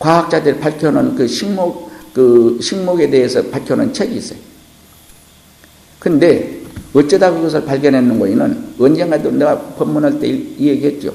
과학자들이 0.00 0.58
밝혀놓은 0.58 1.14
그 1.14 1.28
식목 1.28 1.90
그 2.12 2.58
식목에 2.60 3.08
대해서 3.08 3.40
밝혀놓은 3.40 3.92
책이 3.92 4.16
있어요. 4.16 4.38
근데 6.00 6.59
어쩌다 6.92 7.30
그것을 7.30 7.64
발견했는 7.64 8.18
거이는 8.18 8.74
언젠가도 8.78 9.30
내가 9.32 9.58
법문할 9.78 10.18
때 10.18 10.28
이 10.28 10.68
얘기했죠. 10.68 11.12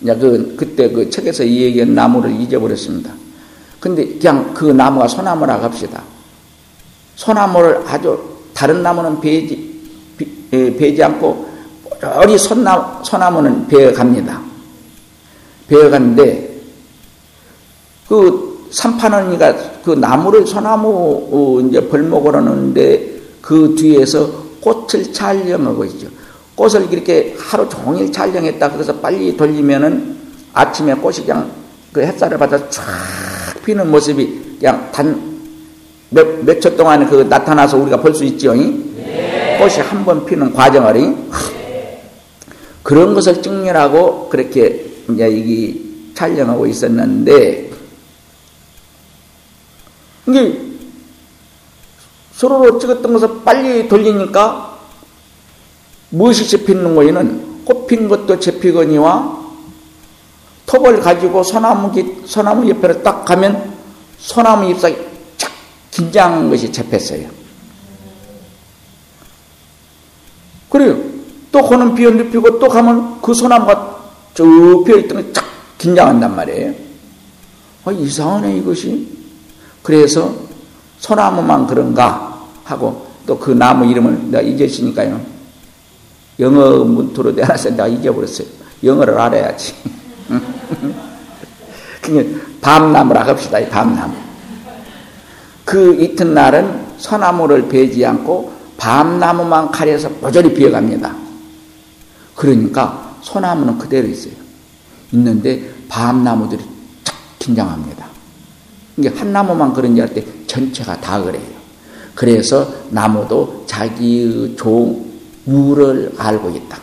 이제 0.00 0.14
그, 0.14 0.54
그때 0.56 0.90
그 0.90 1.08
책에서 1.08 1.44
이 1.44 1.62
얘기한 1.62 1.94
나무를 1.94 2.30
잊어버렸습니다. 2.40 3.12
근데 3.80 4.06
그냥 4.18 4.52
그 4.52 4.66
나무가 4.66 5.08
소나무라 5.08 5.62
합시다. 5.62 6.02
소나무를 7.14 7.82
아주 7.86 8.18
다른 8.52 8.82
나무는 8.82 9.20
베지, 9.20 9.80
베지 10.50 11.02
않고 11.02 11.46
뽀리 12.00 12.36
소나무, 12.36 13.04
소나무는 13.04 13.66
베어갑니다. 13.68 14.42
베어갔는데 15.68 16.56
그 18.08 18.68
삼판원이가 18.70 19.82
그 19.82 19.92
나무를 19.92 20.46
소나무 20.46 21.28
어, 21.30 21.60
이제 21.66 21.80
벌목을 21.88 22.34
하는데 22.34 23.15
그 23.46 23.76
뒤에서 23.78 24.28
꽃을 24.60 25.12
촬영하고 25.12 25.84
있죠. 25.84 26.08
꽃을 26.56 26.92
이렇게 26.92 27.36
하루 27.38 27.68
종일 27.68 28.10
촬영했다. 28.10 28.72
그래서 28.72 28.92
빨리 28.96 29.36
돌리면은 29.36 30.16
아침에 30.52 30.92
꽃이 30.94 31.18
그냥 31.18 31.48
그 31.92 32.00
햇살을 32.00 32.36
받아 32.38 32.68
쫙 32.68 32.82
피는 33.64 33.88
모습이 33.88 34.56
그냥 34.58 34.90
단 34.90 35.38
몇, 36.10 36.26
몇 36.44 36.58
초 36.60 36.76
동안에 36.76 37.06
그 37.06 37.22
나타나서 37.28 37.76
우리가 37.76 38.00
볼 38.00 38.12
수 38.12 38.24
있죠. 38.24 38.52
네. 38.52 39.56
꽃이 39.60 39.74
한 39.76 40.04
번 40.04 40.26
피는 40.26 40.52
과정을. 40.52 40.94
네. 40.94 42.02
그런 42.82 43.14
것을 43.14 43.40
찍느라고 43.42 44.28
그렇게 44.28 44.86
이제 45.08 45.28
이 45.30 46.12
촬영하고 46.14 46.66
있었는데, 46.66 47.70
이게 50.26 50.65
서로로 52.36 52.78
찍었던 52.78 53.12
것을 53.14 53.40
빨리 53.44 53.88
돌리니까 53.88 54.78
무엇이 56.10 56.48
잡히는 56.48 56.94
거에는 56.94 57.64
꽃핀 57.64 58.08
것도 58.08 58.38
잡히거니와 58.38 59.46
톱을 60.66 61.00
가지고 61.00 61.42
소나무, 61.42 61.92
소나무 62.26 62.68
옆에 62.68 63.02
딱 63.02 63.24
가면 63.24 63.74
소나무 64.18 64.70
잎사귀 64.70 64.96
착 65.38 65.50
긴장한 65.90 66.50
것이 66.50 66.70
잡혔어요. 66.70 67.28
그래요. 70.68 70.98
또 71.50 71.62
그는 71.66 71.94
비어 71.94 72.10
눕히고 72.10 72.58
또 72.58 72.68
가면 72.68 73.22
그 73.22 73.32
소나무가 73.32 73.96
쭉 74.34 74.84
피어있던 74.84 75.28
게착 75.28 75.44
긴장한단 75.78 76.36
말이에요. 76.36 76.74
아, 77.86 77.92
이상하네, 77.92 78.58
이것이. 78.58 79.08
그래서 79.82 80.46
소나무만 80.98 81.66
그런가 81.66 82.25
하고 82.66 83.06
또 83.26 83.38
그 83.38 83.50
나무 83.50 83.86
이름을 83.86 84.30
내가 84.30 84.42
잊었으니까요. 84.42 85.20
영어 86.38 86.84
문투로 86.84 87.32
내놨어 87.32 87.70
내가 87.70 87.88
잊어버렸어요. 87.88 88.46
영어를 88.84 89.18
알아야지. 89.18 89.74
밤나무라 92.60 93.26
합시다. 93.26 93.58
밤나무. 93.68 94.14
그 95.64 95.94
이튿날은 96.00 96.86
소나무를 96.98 97.68
베지 97.68 98.04
않고 98.04 98.52
밤나무만 98.76 99.70
가려서 99.72 100.10
모조리 100.20 100.54
비어갑니다. 100.54 101.16
그러니까 102.36 103.16
소나무는 103.22 103.78
그대로 103.78 104.06
있어요. 104.06 104.34
있는데 105.12 105.68
밤나무들이 105.88 106.62
쫙 107.02 107.14
긴장합니다. 107.38 108.06
이게 108.98 109.08
한 109.08 109.32
나무만 109.32 109.72
그런지 109.72 110.00
할 110.00 110.14
때 110.14 110.24
전체가 110.46 111.00
다 111.00 111.20
그래요. 111.22 111.55
그래서 112.16 112.68
나무도 112.90 113.64
자기의 113.66 114.56
종 114.56 115.06
유를 115.46 116.12
알고 116.18 116.50
있다. 116.50 116.80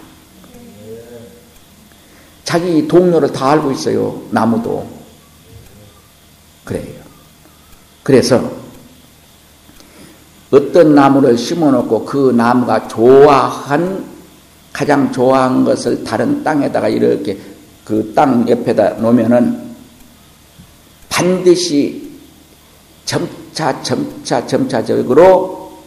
자기 2.46 2.88
동료를 2.88 3.34
다 3.34 3.52
알고 3.52 3.72
있어요. 3.72 4.22
나무도. 4.32 4.88
그래요. 6.64 7.04
그래서 8.04 8.50
어떤 10.52 10.96
나무를 10.96 11.38
심어 11.38 11.72
놓고 11.72 12.06
그 12.06 12.32
나무가 12.32 12.88
좋아한 12.88 14.06
가장 14.72 15.12
좋아한 15.12 15.66
것을 15.66 16.04
다른 16.06 16.44
땅에다가 16.44 16.88
이렇게 16.88 17.38
그 17.84 18.14
땅 18.16 18.48
옆에다 18.48 18.92
놓으면은 19.02 19.76
반드시 21.10 22.12
점차 23.54 23.82
점차 23.84 24.46
점차적으로 24.46 25.84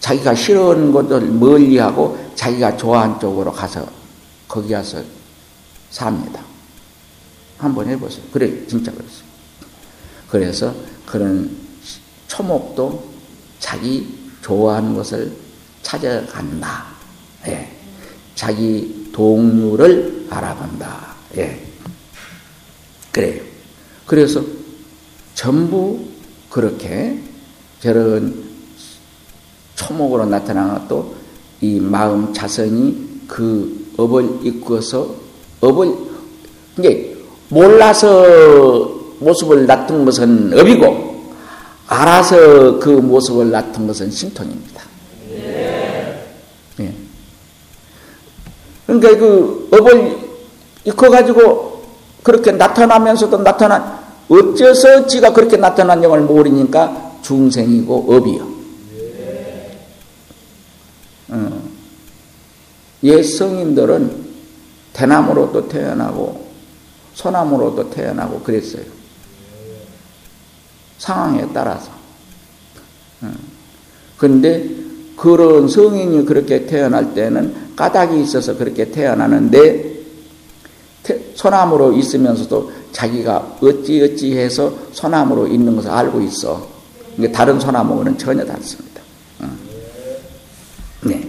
자기가 0.00 0.34
싫어하는 0.34 0.92
것을 0.92 1.22
멀리하고 1.22 2.16
자기가 2.34 2.76
좋아하는 2.76 3.18
쪽으로 3.18 3.50
가서 3.52 3.86
거기 4.46 4.72
가서 4.72 5.02
삽니다. 5.90 6.42
한번 7.58 7.88
해보세요. 7.88 8.22
그래 8.32 8.66
진짜 8.66 8.92
그렇습니다. 8.92 9.26
그래서 10.28 10.74
그런 11.06 11.50
초목도 12.28 13.04
자기 13.58 14.30
좋아하는 14.42 14.94
것을 14.94 15.32
찾아간다. 15.82 16.86
예. 17.48 17.68
자기 18.34 19.10
동료를 19.12 20.26
알아본다. 20.28 21.14
예. 21.38 21.66
그래요. 23.10 23.42
그래서 24.04 24.44
전부 25.36 26.00
그렇게 26.50 27.20
저런 27.80 28.34
초목으로 29.76 30.24
나타난 30.24 30.74
것도 30.74 31.14
이 31.60 31.78
마음 31.78 32.32
자선이 32.32 33.20
그 33.28 33.92
업을 33.98 34.40
이끌어서 34.42 35.14
업을 35.60 35.94
이게 36.78 37.16
몰라서 37.50 38.88
모습을 39.20 39.66
놔둔 39.66 40.06
것은 40.06 40.58
업이고 40.58 41.34
알아서 41.86 42.78
그 42.78 42.88
모습을 42.88 43.50
나타낸 43.50 43.86
것은 43.86 44.10
신통입니다. 44.10 44.82
예. 46.80 46.94
그러니까 48.86 49.16
그 49.18 49.68
업을 49.70 50.18
익혀가지고 50.84 51.84
그렇게 52.22 52.52
나타나면서도 52.52 53.42
나타난 53.42 53.95
어째서 54.28 55.06
지가 55.06 55.32
그렇게 55.32 55.56
나타난 55.56 56.02
영을 56.02 56.20
모르니까 56.20 57.18
중생이고 57.22 58.12
업이요. 58.12 58.56
어. 61.28 61.62
옛 63.04 63.22
성인들은 63.22 64.26
대나무로도 64.92 65.68
태어나고 65.68 66.46
소나무로도 67.14 67.90
태어나고 67.90 68.40
그랬어요. 68.40 68.84
상황에 70.98 71.46
따라서. 71.52 71.90
그런데 74.16 74.68
그런 75.16 75.68
성인이 75.68 76.24
그렇게 76.24 76.66
태어날 76.66 77.14
때는 77.14 77.74
까닭이 77.76 78.22
있어서 78.22 78.56
그렇게 78.56 78.90
태어나는데 78.90 79.95
소나무로 81.34 81.92
있으면서도 81.92 82.72
자기가 82.92 83.58
어찌어찌 83.60 84.36
해서 84.36 84.72
소나무로 84.92 85.46
있는 85.46 85.76
것을 85.76 85.90
알고 85.90 86.20
있어. 86.22 86.66
다른 87.32 87.58
소나무는 87.58 88.16
전혀 88.18 88.44
다릅니다. 88.44 89.02
네. 91.02 91.28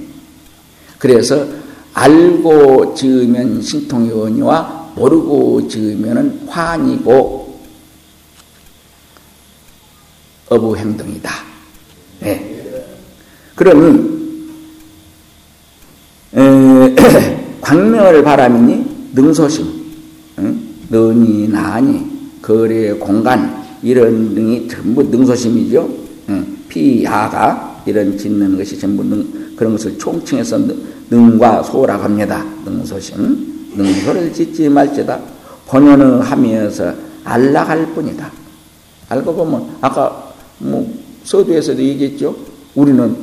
그래서 0.98 1.46
알고 1.94 2.94
지으면 2.96 3.62
신통이 3.62 4.12
원이와 4.12 4.92
모르고 4.96 5.68
지으면 5.68 6.48
환이고 6.48 7.60
어부 10.50 10.78
행동이다. 10.78 11.32
네. 12.22 12.84
그러니 13.56 14.18
광명을 17.62 18.24
바람이니 18.24 18.87
능소심, 19.18 19.66
응? 20.40 20.62
너니 20.90 21.48
나니 21.48 22.06
거래 22.42 22.94
공간 22.94 23.66
이런 23.82 24.36
등이 24.36 24.68
전부 24.68 25.02
능소심이죠. 25.04 25.90
응? 26.30 26.58
피야가 26.70 27.84
이런 27.88 28.16
짓는 28.18 28.58
것이 28.58 28.78
전부 28.80 29.04
능, 29.04 29.26
그런 29.56 29.72
것을 29.74 29.98
총칭해서 29.98 30.60
능 31.10 31.40
과 31.40 31.64
소라고 31.64 32.04
합니다. 32.04 32.46
능소심 32.66 33.72
능소를 33.76 34.34
짓지 34.34 34.70
말지다 34.70 35.20
본연을 35.68 36.22
하면서 36.22 36.94
안락할 37.24 37.94
뿐이다. 37.94 38.32
알고 39.10 39.34
보면 39.34 39.70
아까 39.82 40.34
뭐 40.60 40.94
서두에서도 41.24 41.82
얘기했죠. 41.82 42.36
우리는 42.76 43.16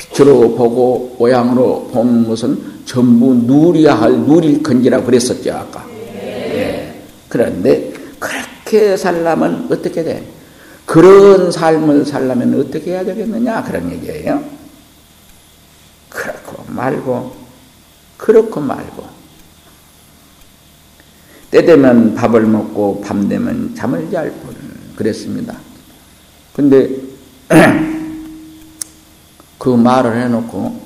빛으로 0.00 0.54
보고 0.54 1.14
모양으로 1.18 1.90
보는 1.92 2.26
것은 2.26 2.84
전부 2.86 3.34
누려야 3.34 4.00
할 4.00 4.12
누릴 4.12 4.62
건지라 4.62 5.02
그랬었죠 5.02 5.52
아까. 5.52 5.86
예. 6.14 7.02
그런데 7.28 7.92
그렇게 8.18 8.96
살려면 8.96 9.68
어떻게 9.70 10.02
돼? 10.02 10.26
그런 10.86 11.52
삶을 11.52 12.06
살려면 12.06 12.58
어떻게 12.60 12.92
해야 12.92 13.04
되겠느냐 13.04 13.62
그런 13.62 13.90
얘기예요. 13.92 14.42
그렇고 16.08 16.64
말고 16.66 17.32
그렇고 18.16 18.60
말고 18.60 19.04
때 21.50 21.64
되면 21.64 22.14
밥을 22.14 22.42
먹고 22.42 23.02
밤 23.02 23.28
되면 23.28 23.74
잠을 23.74 24.10
잘뿐 24.10 24.56
그랬습니다. 24.96 25.56
근데 26.54 26.88
그 29.60 29.68
말을 29.68 30.22
해놓고 30.22 30.80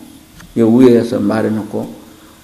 위에서 0.56 1.20
말해놓고 1.20 1.94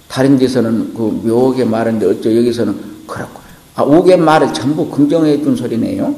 다른 0.06 0.38
데서는 0.38 0.94
그 0.94 1.02
묘하게 1.24 1.64
말하는데 1.64 2.06
어쩌 2.06 2.34
여기서는 2.34 3.04
그렇고 3.08 3.40
아 3.74 3.82
우게 3.82 4.14
말을 4.14 4.52
전부 4.52 4.88
긍정해 4.88 5.42
준 5.42 5.56
소리네요. 5.56 6.14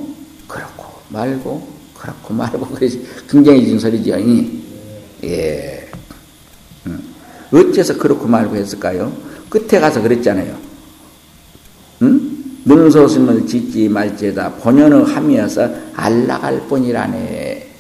그렇고 0.47 0.85
말고 1.09 1.67
그렇고 1.95 2.35
말고 2.35 2.67
그래서 2.75 2.99
긍정해 3.27 3.65
준 3.65 3.79
소리죠. 3.79 4.13
예. 5.25 5.89
음. 6.87 7.15
어째서 7.51 7.97
그렇고 7.97 8.29
말고 8.29 8.55
했을까요? 8.55 9.11
끝에 9.49 9.81
가서 9.81 10.03
그랬잖아요. 10.03 10.55
응? 12.03 12.61
능소심을 12.67 13.47
짓지 13.47 13.89
말지다 13.89 14.57
본연을 14.57 15.05
하면서 15.05 15.71
알라갈 15.95 16.69
뿐이라네. 16.69 17.71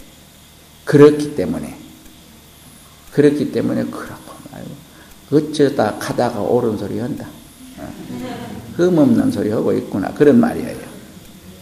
그렇기 0.87 1.37
때문에 1.37 1.82
그렇기 3.13 3.53
때문에 3.53 3.85
그렇고 3.85 4.35
말고 4.51 4.71
어쩌다 5.33 5.95
가다가 5.99 6.41
옳은 6.41 6.79
소리 6.79 6.99
한다. 6.99 7.27
어. 7.79 7.93
흠없는 8.77 9.31
소리 9.31 9.51
하고 9.51 9.73
있구나 9.73 10.13
그런 10.15 10.41
말이에요. 10.41 10.77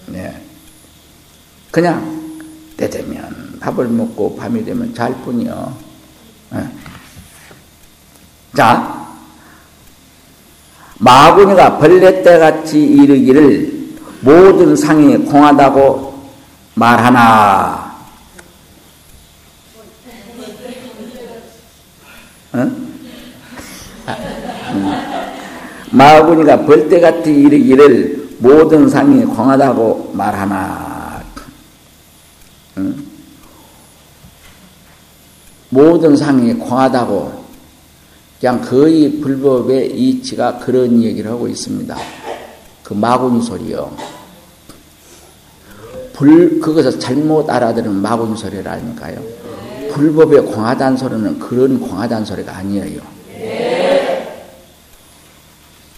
네. 0.06 0.42
그냥 1.70 2.20
때 2.76 2.88
되면 2.88 3.58
밥을 3.60 3.88
먹고 3.88 4.36
밤이 4.36 4.64
되면 4.64 4.92
잘 4.94 5.14
뿐이요. 5.22 5.76
네. 6.52 6.68
자, 8.56 9.08
마구니가 10.98 11.78
벌레떼같이 11.78 12.82
이르기를 12.82 13.80
모든 14.20 14.76
상이 14.76 15.16
공하다고 15.18 16.30
말하나. 16.74 17.89
어? 22.52 22.70
마구니가 25.90 26.64
벌떼같이 26.64 27.32
이르기를 27.32 28.36
모든 28.38 28.88
상이 28.88 29.24
공하다고 29.24 30.12
말하나. 30.14 31.22
응? 32.78 33.04
모든 35.68 36.16
상이 36.16 36.54
공하다고 36.54 37.40
그냥 38.40 38.60
거의 38.62 39.20
불법의 39.20 39.90
이치가 39.90 40.58
그런 40.58 41.02
얘기를 41.02 41.30
하고 41.30 41.46
있습니다. 41.46 41.96
그 42.82 42.94
마구니 42.94 43.42
소리요. 43.42 43.94
불, 46.12 46.60
그것을 46.60 46.98
잘못 46.98 47.48
알아들으면 47.50 48.00
마구니 48.00 48.36
소리라니까요. 48.36 49.39
불법의 49.90 50.42
공하단 50.42 50.96
소리는 50.96 51.38
그런 51.38 51.80
공하단 51.80 52.24
소리가 52.24 52.56
아니에요. 52.56 53.00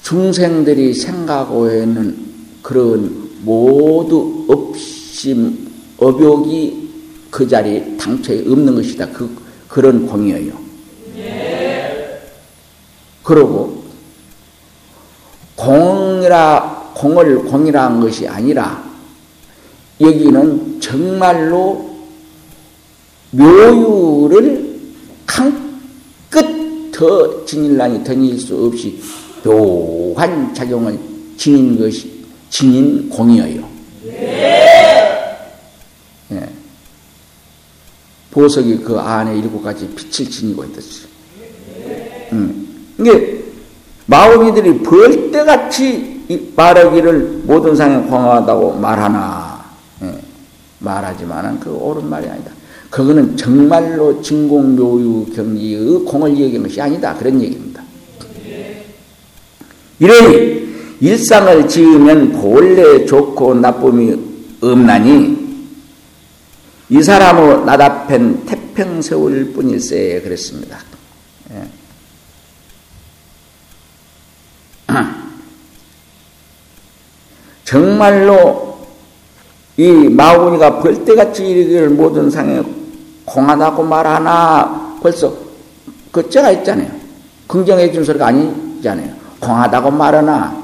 중생들이 0.02 0.92
생각하고 0.94 1.70
있는 1.70 2.16
그런 2.60 3.30
모두 3.42 4.44
업심, 4.48 5.70
업욕이 5.98 6.90
그 7.30 7.48
자리에 7.48 7.96
당초에 7.96 8.40
없는 8.40 8.74
것이다. 8.74 9.06
그, 9.08 9.34
그런 9.68 10.06
공이에요. 10.06 10.52
그러고 13.22 13.84
공이라 15.56 16.92
공을 16.94 17.44
공이라는 17.44 18.00
것이 18.00 18.26
아니라 18.28 18.82
여기는 20.00 20.80
정말로 20.80 21.91
묘유를 23.32 24.80
한끝 25.26 26.92
더 26.92 27.44
지닐라니 27.44 28.04
던질 28.04 28.38
수 28.38 28.66
없이 28.66 29.02
묘한 29.42 30.54
작용을 30.54 30.98
지닌 31.36 31.78
것이 31.78 32.24
지닌 32.50 33.08
공이에요. 33.08 33.66
예. 34.06 34.52
보석이 38.30 38.78
그 38.78 38.98
안에 38.98 39.38
일곱 39.38 39.62
가지 39.62 39.86
빛을 39.88 40.30
지니고 40.30 40.64
있었어요. 40.64 41.08
음. 42.32 42.94
이게 42.98 43.42
마음이들이 44.06 44.82
벌떼같이 44.82 46.52
말하기를 46.56 47.42
모든 47.44 47.76
상에 47.76 48.06
공하다고 48.06 48.74
말하나 48.74 49.64
예, 50.02 50.18
말하지만은 50.78 51.60
그 51.60 51.70
옳은 51.70 52.08
말이 52.08 52.28
아니다. 52.28 52.50
그거는 52.92 53.36
정말로 53.38 54.20
진공묘유 54.20 55.32
경지의 55.34 56.04
공을 56.04 56.36
얘기한 56.36 56.62
것이 56.62 56.78
아니다. 56.78 57.14
그런 57.14 57.40
얘기입니다. 57.40 57.82
이러니 59.98 60.68
일상을 61.00 61.66
지으면 61.68 62.32
본래 62.32 63.06
좋고 63.06 63.54
나쁨이 63.54 64.14
없나니 64.60 65.38
이 66.90 67.02
사람의 67.02 67.64
나답한 67.64 68.44
태평세월 68.44 69.52
뿐일세 69.54 70.20
그랬습니다. 70.20 70.78
예. 71.54 71.66
정말로 77.64 78.86
이 79.78 79.90
마구니가 80.10 80.80
벌떼같이 80.80 81.48
이르기를 81.48 81.88
모든 81.88 82.30
상에 82.30 82.62
공하다고 83.32 83.82
말하나 83.84 84.98
벌써 85.00 85.32
그 86.10 86.28
제가 86.28 86.50
있잖아요. 86.50 86.90
긍정해 87.46 87.90
준 87.90 88.04
소리가 88.04 88.26
아니잖아요. 88.26 89.10
공하다고 89.40 89.90
말하나 89.90 90.54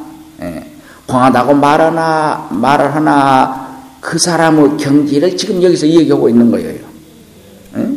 예. 0.43 0.65
공하다고 1.07 1.55
말하나 1.55 2.47
말을 2.51 2.95
하나 2.95 3.69
그 4.01 4.19
사람의 4.19 4.77
경지를 4.77 5.37
지금 5.37 5.63
여기서 5.63 5.87
얘기하고 5.87 6.29
있는 6.29 6.51
거예요. 6.51 6.85
예? 7.77 7.89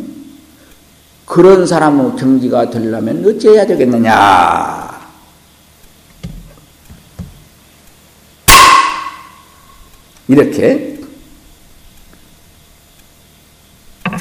그런 1.26 1.66
사람의 1.66 2.16
경지가 2.16 2.70
되려면 2.70 3.24
어찌해야 3.26 3.66
되겠느냐? 3.66 4.90
이렇게 10.28 10.91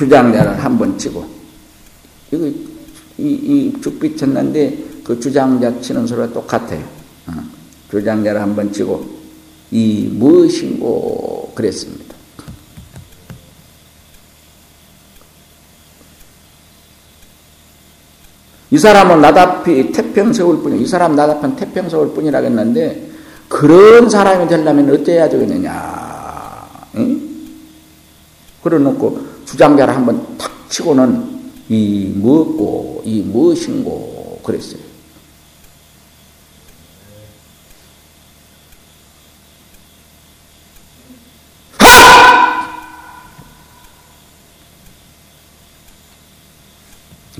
주장자를 0.01 0.63
한 0.63 0.79
번 0.79 0.97
치고 0.97 1.23
이거 2.31 2.47
이, 2.47 2.53
이 3.19 3.81
죽빛 3.81 4.17
쳤는데 4.17 5.01
그 5.03 5.19
주장자 5.19 5.79
치는 5.79 6.07
소리가 6.07 6.33
똑같아요. 6.33 6.83
어. 7.27 7.33
주장자를 7.91 8.41
한 8.41 8.55
번 8.55 8.71
치고 8.73 9.05
이 9.69 10.09
무엇인고 10.11 11.51
그랬습니다. 11.53 12.15
이 18.71 18.77
사람은 18.79 19.21
나답히 19.21 19.91
태평서울 19.91 20.63
뿐이 20.63 20.81
이 20.81 20.87
사람 20.87 21.15
나답한 21.15 21.55
태평서울 21.55 22.13
뿐이라 22.13 22.39
했는데 22.39 23.07
그런 23.49 24.09
사람이 24.09 24.47
되려면 24.47 24.89
어때야 24.89 25.29
되겠느냐? 25.29 26.69
응? 26.95 27.21
그래 28.63 28.79
놓고 28.79 29.30
주장자를 29.51 29.93
한번 29.93 30.37
탁 30.37 30.49
치고는 30.69 31.41
이 31.67 32.09
무엇고 32.15 33.01
이 33.03 33.21
무엇인고 33.21 34.39
그랬어요. 34.43 34.81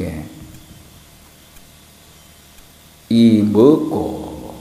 예. 0.02 0.26
이 3.08 3.42
먹고 3.42 4.60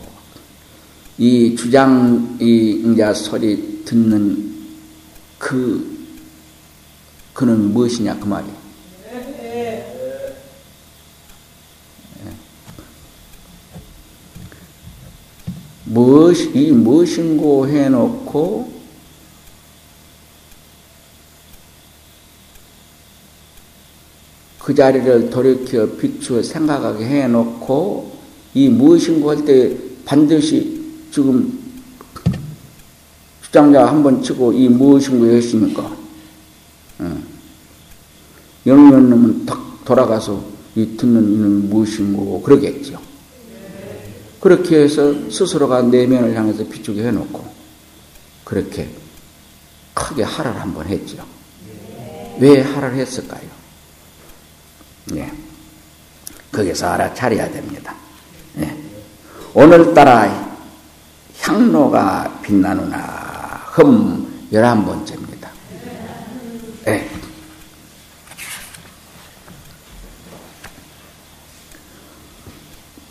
이 1.19 1.57
주장 1.57 2.39
이 2.41 2.93
이제 2.93 3.13
소리 3.13 3.83
듣는 3.85 4.55
그 5.37 5.90
그는 7.41 7.73
무엇이냐 7.73 8.19
그 8.19 8.27
말이에요. 8.27 8.55
무엇이 15.85 16.49
무엇인고 16.73 17.67
해놓고 17.67 18.81
그 24.59 24.75
자리를 24.75 25.31
돌이켜 25.31 25.87
비추어 25.97 26.43
생각하게 26.43 27.05
해놓고 27.07 28.19
이 28.53 28.69
무엇인고 28.69 29.31
할 29.31 29.45
때 29.47 29.75
반드시 30.05 30.79
지금 31.11 31.59
주장자 33.43 33.87
한 33.87 34.03
번 34.03 34.23
치고 34.23 34.53
이 34.53 34.69
무엇인고 34.69 35.27
했으니까 35.27 35.97
영년놈은 38.71 39.47
딱 39.47 39.85
돌아가서 39.85 40.41
이 40.77 40.97
듣는 40.97 41.35
이는 41.35 41.69
무엇인고 41.69 42.43
그러겠죠. 42.43 43.01
그렇게 44.41 44.83
해서 44.83 45.13
스스로가 45.29 45.83
내면을 45.83 46.35
향해서 46.35 46.65
비추게 46.65 47.03
해놓고 47.09 47.45
그렇게 48.45 48.89
크게 49.93 50.23
하를 50.23 50.59
한번 50.59 50.87
했죠. 50.87 51.25
왜 52.39 52.63
하를 52.63 52.95
했을까요? 52.95 53.43
예. 55.15 55.31
거기서 56.53 56.87
알아차려야 56.87 57.51
됩니다. 57.51 57.95
예. 58.59 58.77
오늘따라 59.53 60.49
향로가 61.41 62.41
빛나누나 62.43 62.97
흠 63.73 64.49
열한 64.53 64.85
번째입니다. 64.85 65.51
예. 66.87 67.21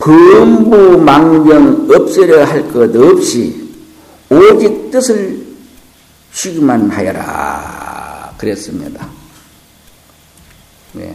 범부 0.00 0.98
망정 0.98 1.86
없애려 1.90 2.44
할 2.44 2.72
것 2.72 2.96
없이 2.96 3.68
오직 4.30 4.90
뜻을 4.90 5.46
쉬기만 6.32 6.88
하여라 6.90 8.34
그랬습니다. 8.38 9.06
네. 10.94 11.14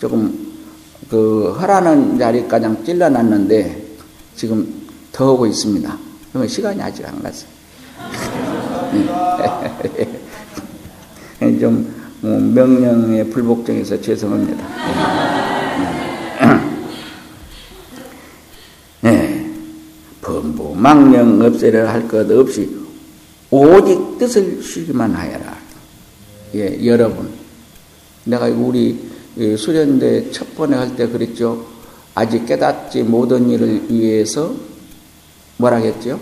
조금 0.00 0.48
그 1.08 1.52
허라는 1.52 2.18
자리까지 2.18 2.84
찔러놨는데 2.84 3.86
지금 4.34 4.86
더 5.12 5.32
오고 5.32 5.46
있습니다. 5.46 5.98
그러면 6.30 6.48
시간이 6.48 6.82
아직 6.82 7.06
안 7.06 7.22
갔어요. 7.22 7.48
네. 8.92 10.08
좀뭐 11.60 12.40
명령에 12.40 13.24
불복종해서 13.24 14.00
죄송합니다. 14.00 15.37
망령 20.88 21.42
없애려 21.42 21.86
할 21.86 22.08
것 22.08 22.30
없이 22.30 22.66
오직 23.50 24.16
뜻을 24.18 24.62
쉬기만 24.62 25.12
하여라. 25.14 25.58
예, 26.54 26.86
여러분. 26.86 27.28
내가 28.24 28.46
우리 28.46 28.98
수련대 29.36 30.30
첫 30.32 30.56
번에 30.56 30.76
할 30.76 30.96
때 30.96 31.06
그랬죠. 31.06 31.66
아직 32.14 32.46
깨닫지 32.46 33.02
모든 33.02 33.50
일을 33.50 33.90
위해서 33.90 34.54
뭐라겠죠? 35.58 36.18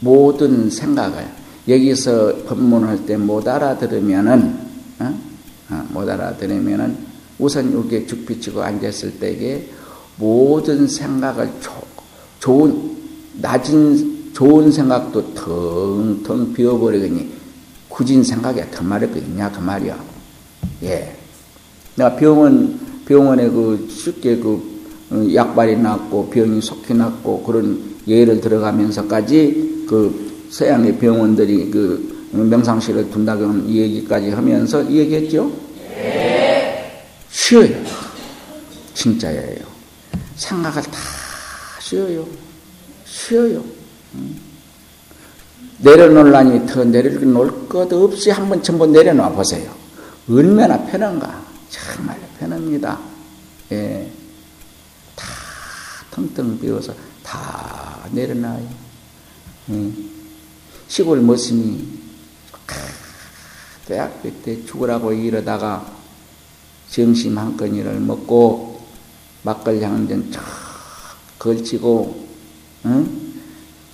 모든 0.00 0.68
생각을 0.68 1.26
여기서 1.66 2.44
법문할 2.44 3.06
때 3.06 3.16
못 3.16 3.48
알아들으면은 3.48 4.54
어? 4.98 5.18
어, 5.70 5.86
못 5.88 6.06
알아들으면은 6.06 6.94
우선 7.38 7.72
여기에 7.72 8.06
죽 8.06 8.26
비치고 8.26 8.62
앉았을 8.62 9.18
때에 9.18 9.66
모든 10.18 10.86
생각을 10.86 11.50
조, 11.62 11.72
좋은 12.38 12.93
낮은 13.40 14.32
좋은 14.32 14.70
생각도 14.70 15.34
텅텅 15.34 16.52
비워버리더니 16.52 17.32
굳은 17.88 18.24
생각에 18.24 18.68
더 18.70 18.82
말할 18.82 19.10
거 19.12 19.18
있냐 19.18 19.50
그 19.50 19.60
말이야. 19.60 20.02
예. 20.82 21.16
내가 21.96 22.16
병원 22.16 22.78
병원에 23.06 23.48
그 23.48 23.88
쉽게 23.90 24.38
그 24.38 24.74
어, 25.10 25.34
약발이 25.34 25.76
났고 25.76 26.28
병이 26.30 26.60
속히 26.60 26.94
났고 26.94 27.42
그런 27.42 27.94
예를 28.08 28.40
들어가면서까지 28.40 29.84
그 29.88 30.46
서양의 30.50 30.98
병원들이 30.98 31.70
그 31.70 32.28
명상실을 32.32 33.10
둔다는 33.10 33.68
얘기까지 33.68 34.30
하면서 34.30 34.90
얘기했죠. 34.90 35.52
네. 35.90 37.04
쉬어요. 37.30 37.84
진짜예요. 38.94 39.64
생각을 40.36 40.82
다 40.82 40.98
쉬어요. 41.80 42.26
쉬어요. 43.24 43.64
내려놓으려니 45.78 46.66
더 46.66 46.84
내려놓을 46.84 47.68
것 47.68 47.90
없이 47.92 48.30
한번 48.30 48.62
전부 48.62 48.86
내려놔 48.86 49.30
보세요. 49.30 49.74
얼마나 50.28 50.78
편한가. 50.84 51.42
정말 51.70 52.20
편합니다. 52.38 52.98
예. 53.72 54.10
다 55.16 55.26
텅텅 56.10 56.58
비워서 56.60 56.94
다 57.22 57.98
내려놔요. 58.12 58.68
예. 59.70 59.92
시골 60.86 61.20
모습이 61.20 62.04
대학교 63.86 64.30
때 64.42 64.64
죽으라고 64.64 65.12
이러다가 65.12 65.92
점심 66.88 67.38
한 67.38 67.56
건이를 67.56 68.00
먹고 68.00 68.86
막걸리 69.42 69.82
한잔 69.82 70.30
걸치고 71.38 72.24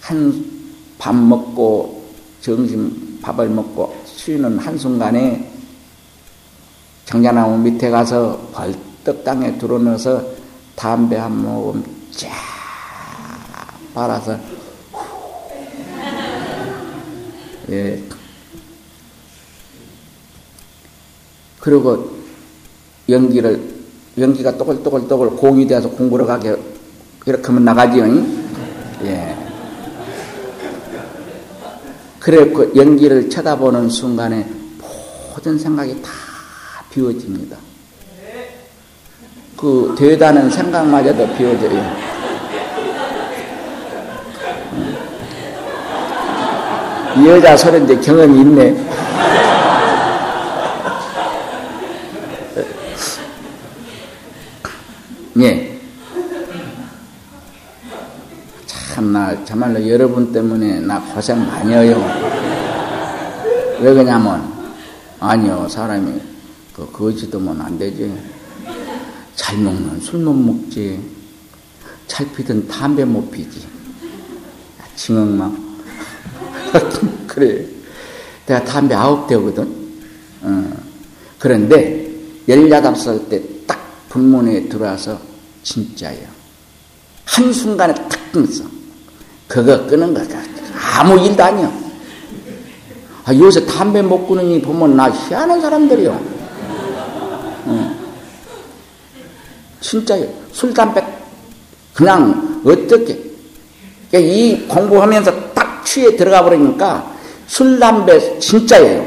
한 0.01 0.61
밥 1.01 1.17
먹고 1.17 2.05
점심 2.43 3.19
밥을 3.23 3.49
먹고 3.49 3.97
쉬는 4.05 4.59
한순간에 4.59 5.51
정자나무 7.07 7.57
밑에 7.59 7.89
가서 7.89 8.39
벌떡 8.53 9.25
땅에 9.25 9.57
들어넣어서 9.57 10.23
담배 10.77 11.17
한 11.17 11.43
모금 11.43 11.83
쫙 12.11 12.29
빨아서 13.95 14.39
예. 17.71 18.03
그리고 21.61 22.11
연기를 23.09 23.75
연기가 24.19 24.57
똑글똑글똑글 24.57 25.31
공이 25.37 25.67
돼서 25.67 25.89
공부를 25.89 26.27
가게 26.27 26.57
이렇게 27.27 27.47
하면 27.47 27.65
나가지요. 27.65 28.05
예. 29.05 29.40
그래 32.21 32.53
그 32.53 32.71
연기를 32.77 33.31
쳐다보는 33.31 33.89
순간에 33.89 34.47
모든 35.31 35.59
생각이 35.59 36.01
다 36.03 36.11
비워집니다. 36.91 37.57
그 39.57 39.95
되다는 39.99 40.51
생각마저도 40.51 41.27
비워져요. 41.35 42.11
이 47.17 47.27
여자 47.27 47.57
소리인데 47.57 47.99
경험이 48.01 48.41
있네. 48.41 48.87
예. 55.41 55.70
참나 59.01 59.45
정말로 59.47 59.89
여러분 59.89 60.31
때문에 60.31 60.81
나 60.81 61.01
고생 61.01 61.47
많이 61.47 61.73
해요. 61.73 61.97
왜 63.81 63.95
그러냐면 63.95 64.53
아니요 65.19 65.67
사람이 65.71 66.21
그 66.75 66.91
거지도면 66.93 67.63
안 67.63 67.79
되지. 67.79 68.13
잘 69.35 69.57
먹는 69.57 70.01
술 70.01 70.21
못 70.21 70.35
먹지. 70.35 71.01
잘 72.07 72.31
피든 72.33 72.69
담배 72.69 73.03
못 73.07 73.31
피지. 73.31 73.67
징엉망. 74.97 75.57
그래. 77.27 77.65
내가 78.45 78.63
담배 78.65 78.95
아홉 78.95 79.27
대거든. 79.27 79.63
어. 80.43 80.73
그런데 81.39 82.07
열여덟 82.47 82.95
살때 82.95 83.43
불문에 84.11 84.69
들어와서 84.69 85.19
진짜예요. 85.63 86.29
한순간에 87.25 87.95
탁 87.95 88.33
끊었어. 88.33 88.70
그거 89.51 89.85
끄는 89.87 90.15
거가 90.15 90.41
아무 90.97 91.19
일도 91.19 91.43
아니야. 91.43 91.73
아, 93.25 93.35
요새 93.35 93.67
담배 93.67 94.01
못 94.01 94.29
끊으니 94.29 94.63
보면 94.63 94.97
나 94.97 95.11
희한한 95.11 95.61
사람들이요. 95.61 96.21
어. 97.67 97.97
진짜요. 99.81 100.25
술, 100.53 100.73
담배 100.73 101.05
그냥 101.93 102.63
어떻게. 102.65 103.21
그러니까 104.09 104.33
이 104.33 104.69
공부하면서 104.69 105.53
딱 105.53 105.85
취에 105.85 106.15
들어가 106.15 106.45
버리니까 106.45 107.13
술, 107.49 107.81
담배 107.81 108.39
진짜예요. 108.39 109.05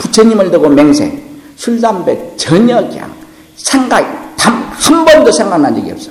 부처님을 0.00 0.50
두고 0.50 0.70
맹세. 0.70 1.22
술, 1.54 1.80
담배 1.80 2.36
전혀 2.36 2.80
그냥 2.88 3.14
생각 3.54 4.02
한 4.36 5.04
번도 5.04 5.30
생각난 5.30 5.72
적이 5.72 5.92
없어. 5.92 6.10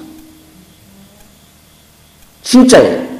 진짜예요. 2.43 3.12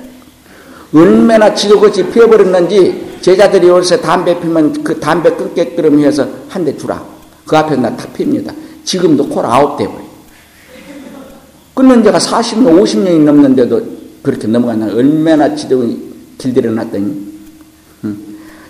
얼마나 0.93 1.53
지도같이 1.53 2.05
피워버렸는지 2.09 3.17
제자들이 3.21 3.67
요새 3.67 3.99
담배 3.99 4.39
피면 4.39 4.83
그 4.83 4.99
담배 4.99 5.31
끊게끔 5.31 5.99
해서 5.99 6.27
한 6.49 6.63
대 6.63 6.75
주라. 6.77 7.03
그 7.45 7.57
앞에 7.57 7.75
나탁 7.75 8.13
핍니다. 8.13 8.53
지금도 8.83 9.27
콜 9.29 9.45
아홉 9.45 9.77
대 9.77 9.85
버려. 9.85 10.03
끊는 11.73 12.03
지가 12.03 12.17
40년, 12.19 12.79
50년이 12.81 13.23
넘는데도 13.23 13.81
그렇게 14.21 14.47
넘어갔나. 14.47 14.93
얼마나 14.93 15.55
지도를 15.55 15.97
길들여 16.37 16.71
놨더니. 16.71 17.33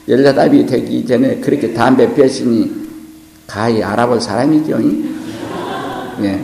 열여덟이 0.08 0.66
되기 0.66 1.06
전에 1.06 1.40
그렇게 1.40 1.74
담배 1.74 2.14
피웠으니 2.14 2.72
가히 3.48 3.82
알아볼 3.84 4.20
사람이죠. 4.22 4.80
예. 6.24 6.44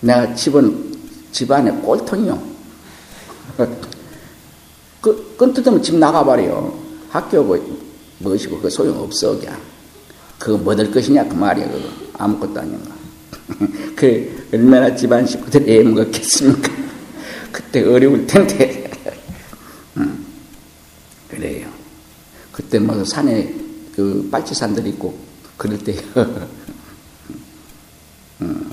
내가 0.00 0.34
집은 0.34 0.92
집안에 1.32 1.70
꼴통이요. 1.82 2.57
그, 5.00 5.34
끈 5.36 5.52
뜯으면 5.52 5.82
집 5.82 5.96
나가버려. 5.96 6.72
학교 7.08 7.42
뭐, 7.42 7.78
무엇이고, 8.18 8.60
그 8.60 8.70
소용없어, 8.70 9.38
그냥. 9.38 9.60
그거 10.38 10.58
뭐될 10.58 10.90
것이냐, 10.90 11.28
그 11.28 11.34
말이야, 11.34 11.68
그거. 11.68 11.88
아무것도 12.14 12.60
아닌가. 12.60 12.94
그, 13.96 14.48
얼마나 14.52 14.94
집안 14.94 15.26
식구들이 15.26 15.80
애먹겠습니까? 15.80 16.72
그때 17.50 17.82
어려울 17.82 18.26
텐데. 18.26 18.90
음, 19.96 20.24
그래요. 21.28 21.68
그때 22.52 22.78
뭐 22.78 23.04
산에 23.04 23.54
그 23.94 24.28
빨치산들 24.30 24.86
있고, 24.88 25.18
그럴 25.56 25.78
때요. 25.78 26.00
음. 28.42 28.70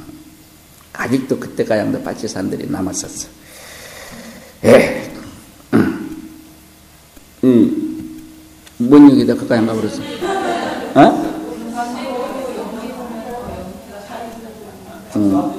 아직도 0.94 1.40
그때 1.40 1.64
가양도 1.64 2.02
빨치산들이 2.04 2.68
남았었어. 2.70 3.45
예. 4.64 5.12
음. 5.74 6.30
음. 7.44 8.24
뭔 8.78 9.12
얘기다 9.12 9.36
그 9.36 9.48
가양 9.48 9.66
가버렸어. 9.68 10.02
어? 10.96 11.26
음. 15.16 15.56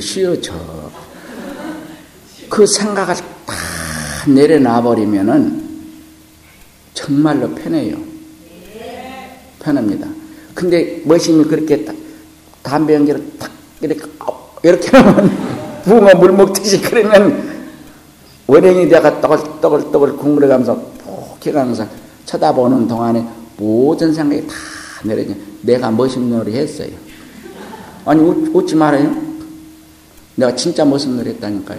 쉬어져. 0.00 0.54
그 2.48 2.66
생각을 2.66 3.14
다 3.14 3.54
내려놔 4.26 4.82
버리면은 4.82 5.68
정말로 6.94 7.54
편해요. 7.54 7.96
편합니다. 9.60 10.17
근데 10.58 11.00
멋있이 11.04 11.44
그렇게 11.44 11.84
딱 11.84 11.94
담배 12.64 12.96
연기를 12.96 13.22
탁 13.38 13.48
이렇게 13.80 14.00
이렇게 14.64 14.88
하면 14.96 15.30
붕어 15.86 16.14
물 16.16 16.32
먹듯이 16.32 16.80
그러면 16.80 17.68
원행이 18.48 18.88
되가 18.88 19.20
떠글떠글떠글 19.20 20.16
궁금해가면서 20.16 20.74
푹 20.98 21.46
해가면서 21.46 21.86
쳐다보는 22.24 22.88
동안에 22.88 23.24
모든 23.56 24.12
생각이 24.12 24.48
다 24.48 24.54
내려져. 25.04 25.34
내가 25.62 25.92
멋있는 25.92 26.28
놀이 26.28 26.56
했어요. 26.56 26.90
아니 28.04 28.20
웃, 28.20 28.66
지 28.66 28.74
말아요. 28.74 29.14
내가 30.34 30.56
진짜 30.56 30.84
멋있는 30.84 31.18
놀이 31.18 31.30
했다니까요. 31.34 31.78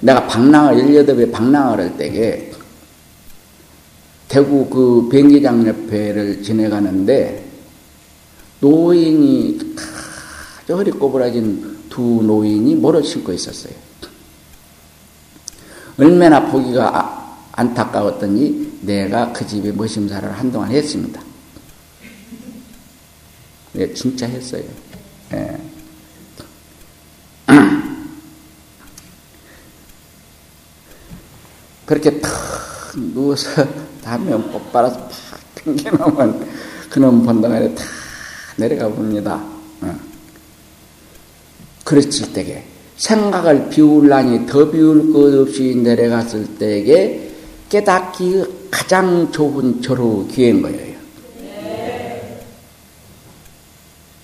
내가 0.00 0.26
방랑을 0.26 0.82
18배 0.82 1.30
방랑을 1.30 1.78
할 1.78 1.96
때에 1.96 2.50
대구 4.26 4.66
그 4.68 5.08
변기장 5.08 5.64
옆에를 5.68 6.42
지내가는데 6.42 7.43
노인이 8.60 9.74
아주 10.62 10.74
허리 10.74 10.90
꼬부라진 10.90 11.84
두 11.88 12.00
노인이 12.22 12.74
모를 12.76 13.04
신고 13.04 13.32
있었어요. 13.32 13.74
얼마나 15.98 16.50
보기가 16.50 16.98
아, 16.98 17.38
안타까웠더니 17.52 18.80
내가 18.82 19.32
그 19.32 19.46
집에 19.46 19.70
머심사를 19.70 20.30
한동안 20.32 20.70
했습니다. 20.70 21.22
네, 23.72 23.92
진짜 23.94 24.26
했어요. 24.26 24.64
네. 25.30 25.60
그렇게 31.86 32.20
탁 32.20 32.32
누워서 32.96 33.66
담에 34.02 34.34
못 34.36 34.72
빨아서 34.72 34.98
팍 34.98 35.10
튕겨놓으면 35.56 36.48
그놈 36.90 37.24
본당에 37.24 37.74
다 37.74 37.84
내려가 38.56 38.88
봅니다. 38.88 39.42
어. 39.80 39.98
그랬을 41.84 42.32
때에 42.32 42.64
생각을 42.96 43.68
비울라니 43.68 44.46
더 44.46 44.70
비울 44.70 45.12
것 45.12 45.34
없이 45.34 45.74
내려갔을 45.74 46.56
때에 46.56 47.30
깨닫기 47.68 48.44
가장 48.70 49.30
좁은 49.32 49.82
저로 49.82 50.26
기회인 50.28 50.62
거예요. 50.62 50.94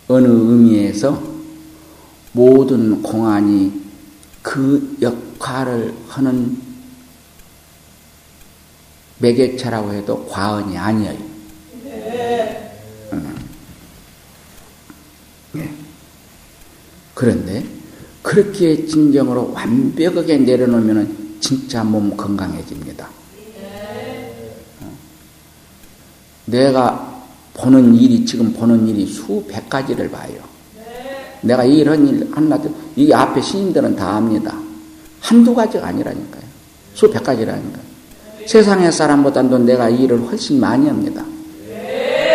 어느 0.09 0.27
의미에서 0.27 1.23
모든 2.33 3.01
공안이 3.01 3.81
그 4.43 4.97
역할을 5.01 5.95
하는 6.09 6.61
매개체라고 9.19 9.93
해도 9.93 10.27
과언이 10.27 10.77
아니에요. 10.77 11.19
음. 13.13 13.37
네. 15.53 15.73
그런데 17.21 17.63
그렇게 18.23 18.87
진정으로 18.87 19.53
완벽하게 19.53 20.39
내려놓으면 20.39 21.37
진짜 21.39 21.85
몸 21.85 22.17
건강해집니다. 22.17 23.07
어. 24.81 24.93
내가 26.47 27.23
보는 27.53 27.95
일이 27.95 28.25
지금 28.25 28.55
보는 28.55 28.89
일이 28.89 29.07
수백 29.07 29.69
가지를 29.69 30.11
봐요. 30.11 30.33
내가 31.43 31.63
이런 31.65 32.09
일 32.09 32.27
하나도 32.33 32.75
이 32.97 33.13
앞에 33.13 33.43
신인들은 33.43 33.97
다 33.97 34.17
압니다. 34.17 34.59
한두 35.21 35.55
가지가 35.55 35.89
아니라니까요. 35.89 36.43
수백 36.95 37.23
가지라니까요. 37.23 37.85
세상의 38.47 38.91
사람보다도 38.91 39.59
내가 39.59 39.91
일을 39.91 40.23
훨씬 40.23 40.59
많이 40.59 40.89
합니다. 40.89 41.23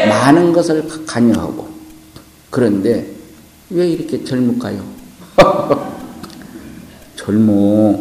많은 0.07 0.53
것을 0.53 0.87
관여하고. 1.07 1.67
그런데 2.51 3.14
왜 3.69 3.89
이렇게 3.89 4.23
젊을까요? 4.23 4.83
젊어. 7.15 7.99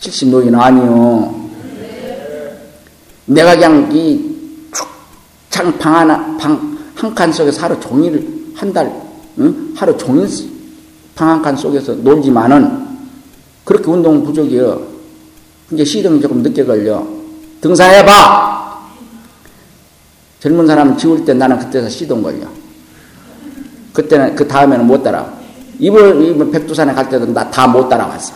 70 0.00 0.28
노인 0.28 0.54
아니요. 0.54 1.34
내가 3.26 3.54
그냥 3.54 3.90
이 3.90 4.20
축창 5.50 5.72
하나, 5.80 6.36
방, 6.36 6.74
한 6.94 7.14
칸 7.14 7.32
속에서 7.32 7.62
하루 7.62 7.78
종일, 7.80 8.52
한 8.54 8.72
달, 8.72 8.92
응? 9.38 9.72
하루 9.74 9.96
종일 9.96 10.28
방 11.14 11.28
한 11.30 11.42
칸 11.42 11.56
속에서 11.56 11.94
놀지만은 11.94 12.84
그렇게 13.64 13.90
운동 13.90 14.22
부족이요. 14.24 14.80
이제 15.72 15.84
시동이 15.84 16.20
조금 16.20 16.42
늦게 16.42 16.64
걸려. 16.64 17.04
등산해봐! 17.62 18.63
젊은 20.44 20.66
사람은 20.66 20.98
지울 20.98 21.24
때 21.24 21.32
나는 21.32 21.58
그때서 21.58 21.88
시동 21.88 22.22
걸려. 22.22 22.46
그때는, 23.94 24.36
그 24.36 24.46
다음에는 24.46 24.86
못 24.86 25.02
따라. 25.02 25.32
이번, 25.78 26.22
이번 26.22 26.50
백두산에 26.50 26.92
갈 26.92 27.08
때도 27.08 27.24
나 27.32 27.50
다 27.50 27.66
못 27.66 27.88
따라갔어. 27.88 28.34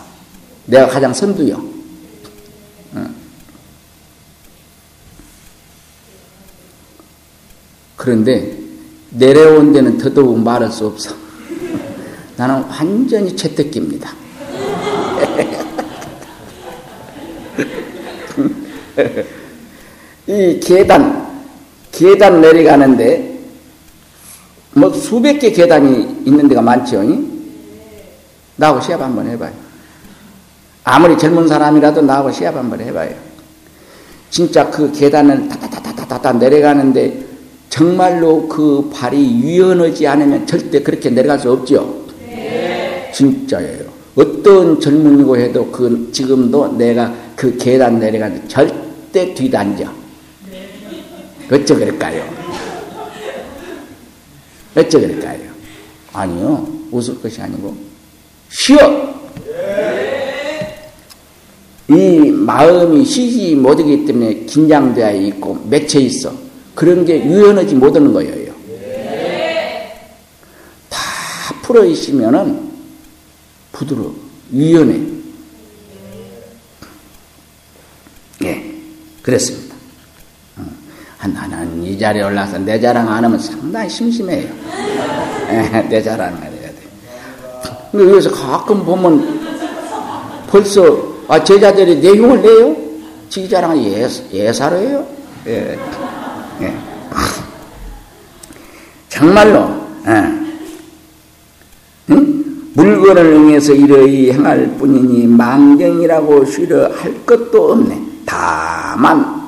내가 0.65 0.87
가장 0.87 1.13
선두요. 1.13 1.63
응. 2.95 3.13
그런데 7.95 8.57
내려온 9.11 9.71
데는 9.71 9.99
더더욱 9.99 10.39
말할 10.39 10.71
수 10.71 10.87
없어. 10.87 11.13
나는 12.37 12.63
완전히 12.63 13.35
채택기입니다. 13.35 14.11
이 20.25 20.59
계단, 20.59 21.28
계단 21.99 22.39
내려가는데, 22.39 23.39
뭐 24.71 24.93
수백 24.93 25.39
개 25.39 25.51
계단이 25.51 26.21
있는 26.25 26.47
데가 26.47 26.61
많죠. 26.61 27.03
나하고 28.55 28.79
시합 28.79 29.01
한번 29.01 29.27
해봐요. 29.27 29.51
아무리 30.85 31.17
젊은 31.17 31.45
사람이라도 31.45 32.01
나하고 32.01 32.31
시합 32.31 32.55
한번 32.55 32.79
해봐요. 32.79 33.13
진짜 34.29 34.69
그 34.69 34.93
계단을 34.93 35.49
타타타타타타 35.49 36.33
내려가는데 36.33 37.25
정말로 37.67 38.47
그 38.47 38.89
발이 38.93 39.41
유연하지 39.41 40.07
않으면 40.07 40.47
절대 40.47 40.81
그렇게 40.81 41.09
내려갈 41.09 41.37
수 41.37 41.51
없죠. 41.51 42.05
네. 42.29 43.11
진짜예요. 43.13 43.83
어떤 44.15 44.79
젊은이고 44.79 45.35
해도 45.35 45.69
그 45.69 46.09
지금도 46.13 46.77
내가 46.77 47.13
그 47.35 47.57
계단 47.57 47.99
내려가는 47.99 48.47
절대 48.47 49.33
뒤단져. 49.33 49.98
어쩌 51.51 51.75
그럴까요? 51.75 52.23
어쩌 54.75 54.99
그럴까요? 54.99 55.49
아니요. 56.13 56.67
웃을 56.91 57.21
것이 57.21 57.41
아니고 57.41 57.75
쉬어. 58.49 59.09
이 61.89 62.29
마음이 62.31 63.03
쉬지 63.03 63.55
못하기 63.55 64.05
때문에 64.05 64.45
긴장되어 64.45 65.11
있고 65.23 65.55
맺혀 65.69 65.99
있어. 65.99 66.31
그런 66.75 67.03
게 67.03 67.23
유연하지 67.25 67.75
못하는 67.75 68.13
거예요. 68.13 68.53
다 70.89 70.99
풀어 71.63 71.83
있으면은 71.83 72.69
부드러워, 73.71 74.15
유연해. 74.53 74.99
예, 78.43 78.73
그랬습니다. 79.21 79.68
어. 81.21 81.27
나는 81.27 81.83
이 81.83 81.97
자리에 81.97 82.23
올라서 82.23 82.59
내 82.59 82.79
자랑 82.79 83.09
안 83.09 83.23
하면 83.23 83.37
상당히 83.39 83.89
심심해요. 83.89 84.47
예, 85.49 85.87
내 85.89 86.01
자랑을 86.01 86.41
해야 86.41 86.49
돼. 86.49 86.75
근데 87.91 88.11
여기서 88.11 88.31
가끔 88.31 88.85
보면 88.85 89.39
벌써 90.47 91.09
아, 91.27 91.43
제자들이 91.43 91.97
내용을 91.99 92.41
내요? 92.41 92.75
지 93.29 93.47
자랑을 93.47 93.77
예, 93.83 94.07
예사로 94.33 94.77
해요? 94.77 95.05
예. 95.47 95.77
예. 96.61 96.77
정말로, 99.09 99.69
예. 100.07 100.39
응? 102.11 102.43
물건을 102.73 103.25
응해서 103.25 103.73
이러이 103.73 104.31
행할 104.31 104.67
뿐이니 104.77 105.27
망경이라고 105.27 106.45
쉬려 106.45 106.89
할 106.93 107.25
것도 107.25 107.73
없네. 107.73 108.01
다만 108.25 109.38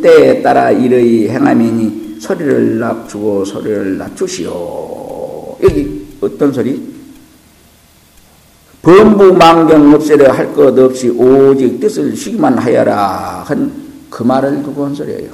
때에 0.00 0.42
따라 0.42 0.70
이러이 0.70 1.28
행하면이 1.28 2.18
소리를 2.20 2.78
낮추고 2.78 3.44
소리를 3.44 3.98
낮추시오. 3.98 5.58
여기 5.62 6.06
어떤 6.20 6.52
소리? 6.52 6.96
범부망경 8.82 9.94
없애려 9.94 10.32
할 10.32 10.54
것 10.54 10.78
없이 10.78 11.10
오직 11.10 11.80
뜻을 11.80 12.16
쉬기만 12.16 12.56
하여라 12.58 13.44
한 13.46 13.86
그 14.16 14.22
말을 14.22 14.62
두고 14.62 14.86
한 14.86 14.94
소리예요. 14.94 15.30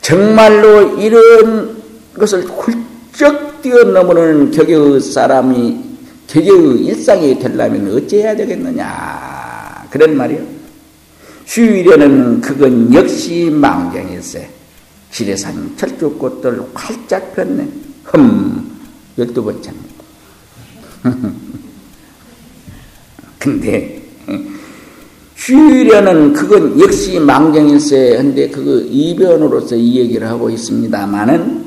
정말로 0.00 0.98
이런 0.98 1.76
것을 2.18 2.42
훌쩍 2.42 3.62
뛰어넘는 3.62 4.50
격의 4.50 5.00
사람이 5.00 5.78
격의 6.26 6.86
일상이 6.86 7.38
되려면 7.38 7.94
어찌 7.94 8.16
해야 8.16 8.34
되겠느냐 8.34 9.86
그런 9.90 10.16
말이요. 10.16 10.57
쉬려는 11.48 12.42
그건 12.42 12.92
역시 12.92 13.48
망경일세. 13.50 14.50
지뢰산 15.10 15.74
철쭉꽃들 15.78 16.62
활짝 16.74 17.34
폈네. 17.34 17.66
흠 18.04 18.70
열두 19.16 19.42
번째입니다. 19.42 19.88
근데 23.38 24.02
쉬려는 25.36 26.34
그건 26.34 26.78
역시 26.78 27.18
망정일세 27.18 28.18
한데 28.18 28.50
그거 28.50 28.80
이변으로서 28.80 29.74
이 29.74 30.00
얘기를 30.00 30.28
하고 30.28 30.50
있습니다만은 30.50 31.64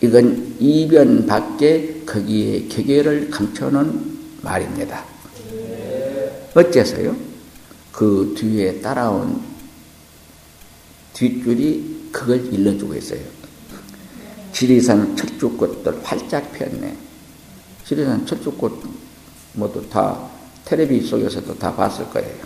이건 0.00 0.56
이변 0.58 1.24
밖에 1.26 2.02
거기에 2.04 2.66
개개를 2.66 3.30
감춰놓은 3.30 4.16
말입니다. 4.42 5.04
어째서요? 6.54 7.35
그 7.96 8.34
뒤에 8.36 8.82
따라온 8.82 9.40
뒷줄이 11.14 12.10
그걸 12.12 12.44
일러주고 12.52 12.94
있어요. 12.96 13.20
지리산 14.52 15.16
철쭉꽃들 15.16 16.04
활짝 16.04 16.52
폈네. 16.52 16.94
지리산 17.86 18.26
철쭉꽃 18.26 18.82
모두 19.54 19.88
다 19.88 20.28
텔레비 20.66 21.00
속에서도 21.00 21.58
다 21.58 21.74
봤을 21.74 22.06
거예요. 22.10 22.44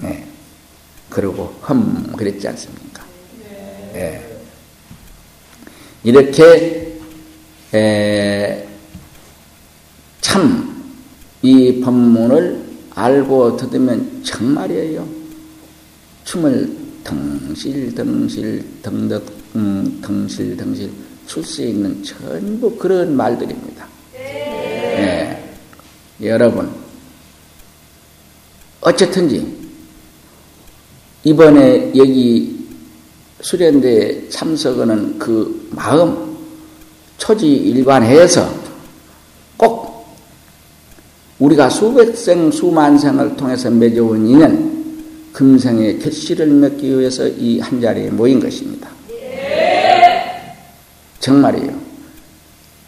네. 0.00 0.26
그리고 1.08 1.56
흠 1.62 2.12
그랬지 2.12 2.46
않습니까? 2.48 3.02
네. 3.94 4.38
이렇게 6.04 6.98
참 10.20 10.70
이 11.42 11.80
법문을 11.80 12.69
알고 12.94 13.56
듣으면 13.56 14.22
정말이에요. 14.24 15.06
춤을 16.24 16.76
덩실덩실 17.04 18.64
덩덕 18.82 19.24
음, 19.56 20.00
덩실덩실 20.02 20.90
출 21.26 21.44
수 21.44 21.62
있는 21.62 22.02
전부 22.02 22.74
그런 22.76 23.16
말들입니다. 23.16 23.86
네. 24.12 25.54
여러분 26.20 26.68
어쨌든지 28.80 29.46
이번에 31.22 31.92
여기 31.96 32.66
수련대 33.40 34.28
참석하는 34.28 35.18
그 35.18 35.68
마음 35.70 36.36
초지 37.16 37.46
일관해서 37.48 38.52
꼭 38.52 38.59
우리가 41.40 41.68
수백 41.70 42.16
생 42.16 42.50
수만 42.50 42.98
생을 42.98 43.36
통해서 43.36 43.70
맺어온 43.70 44.26
인연 44.26 44.70
금생의 45.32 45.98
결실을 45.98 46.46
맺기 46.46 46.98
위해서 46.98 47.26
이 47.26 47.58
한 47.60 47.80
자리에 47.80 48.10
모인 48.10 48.38
것입니다. 48.40 48.88
정말이에요. 51.18 51.72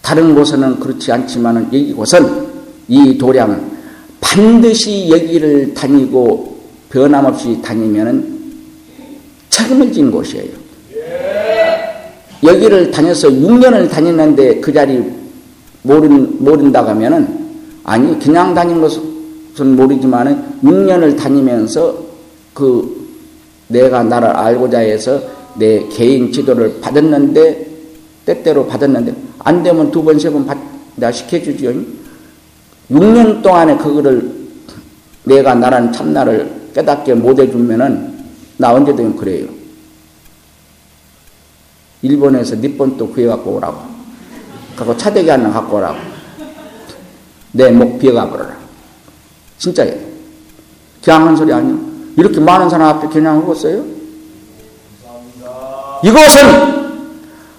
다른 0.00 0.34
곳은 0.34 0.78
그렇지 0.80 1.12
않지만 1.12 1.64
여기 1.72 1.92
곳은 1.92 2.46
이 2.88 3.16
도량 3.16 3.70
반드시 4.20 5.08
여기를 5.10 5.74
다니고 5.74 6.58
변함없이 6.90 7.60
다니면 7.62 8.40
책임을 9.48 9.92
진 9.92 10.10
곳이에요. 10.10 10.62
여기를 12.42 12.90
다녀서 12.90 13.28
6년을 13.28 13.88
다녔는데 13.88 14.60
그 14.60 14.72
자리 14.72 15.00
모른, 15.82 16.42
모른다고 16.42 16.90
하면은, 16.90 17.41
아니, 17.84 18.18
그냥 18.18 18.54
다닌 18.54 18.80
것은 18.80 19.76
모르지만은 19.76 20.60
6년을 20.62 21.16
다니면서 21.18 21.98
그 22.54 23.08
내가 23.68 24.02
나를 24.02 24.28
알고자 24.28 24.78
해서 24.78 25.20
내 25.54 25.86
개인 25.88 26.32
지도를 26.32 26.80
받았는데, 26.80 27.70
때때로 28.24 28.66
받았는데, 28.66 29.14
안 29.40 29.62
되면 29.62 29.90
두 29.90 30.02
번, 30.04 30.18
세 30.18 30.30
번 30.30 30.46
받, 30.46 30.56
내가 30.96 31.10
시켜주지요. 31.10 31.72
6년 32.90 33.42
동안에 33.42 33.76
그거를 33.76 34.32
내가 35.24 35.54
나란 35.54 35.92
참나를 35.92 36.70
깨닫게 36.74 37.14
못 37.14 37.38
해주면은, 37.38 38.12
나 38.58 38.72
언제든 38.74 39.16
그래요. 39.16 39.46
일본에서 42.02 42.56
니폰 42.56 42.96
또 42.96 43.08
구해갖고 43.08 43.56
오라고. 43.56 43.78
갖고 44.76 44.96
차대기 44.96 45.28
하나 45.28 45.50
갖고 45.50 45.76
오라고. 45.76 46.11
내 47.52 47.70
목 47.70 47.98
비어가 47.98 48.28
버려라. 48.28 48.56
진짜예요. 49.58 49.94
그냥 51.04 51.28
한 51.28 51.36
소리 51.36 51.52
아니요. 51.52 51.78
이렇게 52.16 52.40
많은 52.40 52.68
사람 52.68 52.88
앞에 52.96 53.08
그냥 53.08 53.42
하겠어요? 53.42 53.84
이것은 56.04 56.82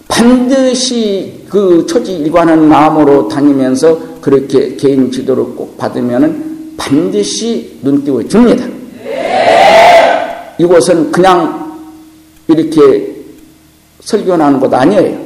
반드시 0.07 1.45
그 1.49 1.85
처지 1.87 2.13
일관한 2.17 2.67
마음으로 2.67 3.27
다니면서 3.27 3.97
그렇게 4.21 4.75
개인 4.75 5.11
지도를 5.11 5.43
꼭 5.55 5.77
받으면은 5.77 6.73
반드시 6.77 7.79
눈 7.81 8.03
띄워 8.03 8.23
줍니다. 8.27 8.65
이곳은 10.57 11.11
그냥 11.11 11.79
이렇게 12.47 13.15
설교하는 14.01 14.59
것 14.59 14.73
아니에요. 14.73 15.23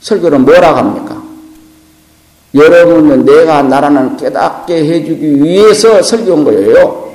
설교는 0.00 0.44
뭐라고 0.44 0.78
합니까? 0.78 1.15
여러분은 2.56 3.24
내가 3.24 3.62
나라는 3.62 4.16
깨닫게 4.16 4.74
해주기 4.74 5.42
위해서 5.42 6.02
설교한 6.02 6.44
거예요. 6.44 7.12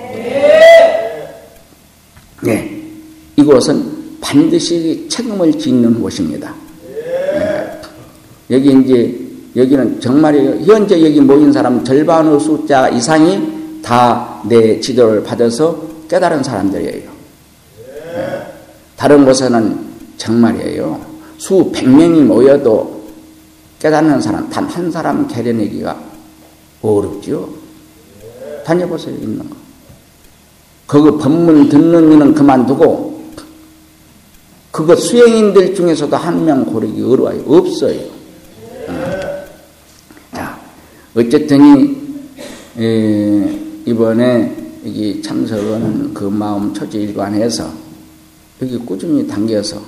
네. 2.43 2.81
이곳은 3.35 4.17
반드시 4.21 5.07
책임을 5.09 5.57
짓는 5.57 6.01
곳입니다. 6.01 6.53
네. 7.33 7.81
여기 8.51 8.71
이제, 8.71 9.19
여기는 9.55 9.99
정말이에요. 9.99 10.61
현재 10.65 11.03
여기 11.03 11.19
모인 11.19 11.51
사람 11.51 11.83
절반의 11.83 12.39
숫자 12.39 12.87
이상이 12.89 13.81
다 13.83 14.31
내 14.43 14.79
지도를 14.79 15.23
받아서 15.23 15.77
깨달은 16.09 16.43
사람들이에요. 16.43 17.09
네. 18.15 18.41
다른 18.95 19.25
곳에는 19.25 19.79
정말이에요. 20.17 20.99
수백 21.37 21.87
명이 21.87 22.21
모여도 22.21 23.00
깨닫는 23.81 24.21
사람 24.21 24.47
단 24.49 24.65
한 24.67 24.91
사람 24.91 25.27
개려내기가 25.27 25.99
어렵죠. 26.83 27.49
다녀보세요, 28.63 29.15
있는 29.15 29.39
거. 29.49 29.55
그거 30.85 31.17
법문 31.17 31.67
듣는 31.67 32.11
이는 32.11 32.33
그만두고 32.33 33.09
그거 34.71 34.95
수행인들 34.95 35.73
중에서도 35.73 36.15
한 36.15 36.45
명 36.45 36.63
고르기 36.63 37.01
어려워요. 37.01 37.43
없어요. 37.47 37.99
어. 38.87 39.45
자, 40.33 40.59
어쨌든 41.15 41.95
이번에 43.85 44.55
여기 44.85 45.21
참석은 45.21 46.13
그 46.13 46.25
마음 46.25 46.73
처지일관해서 46.73 47.67
여기 48.61 48.77
꾸준히 48.77 49.25
당겨서 49.27 49.81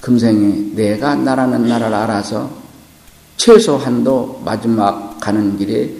금생에 0.00 0.72
내가 0.74 1.14
나라는 1.14 1.66
나라를 1.66 1.94
알아서 1.96 2.57
최소한도 3.38 4.42
마지막 4.44 5.18
가는 5.20 5.56
길에 5.56 5.90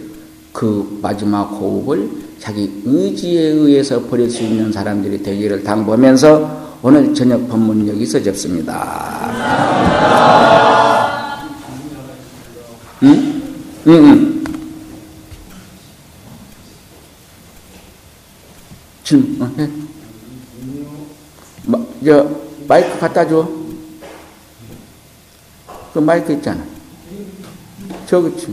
그 0.53 0.99
마지막 1.01 1.43
호흡을 1.45 2.09
자기 2.37 2.81
의지에 2.85 3.41
의해서 3.41 4.03
버릴 4.03 4.29
수 4.29 4.43
있는 4.43 4.71
사람들이 4.71 5.23
되기를 5.23 5.63
당부하면서 5.63 6.77
오늘 6.81 7.13
저녁 7.13 7.47
법문 7.49 7.87
여기서 7.87 8.21
접습니다. 8.21 9.31
응? 13.03 13.41
응, 13.87 13.93
응. 13.93 14.43
질문, 19.03 19.41
어, 19.41 19.51
네. 19.55 19.69
마, 21.65 21.79
저, 22.05 22.29
마이크 22.67 22.99
갖다 22.99 23.27
줘. 23.27 23.47
그 25.93 25.99
마이크 25.99 26.33
있잖아. 26.33 26.78
저기 28.09 28.35
지 28.35 28.47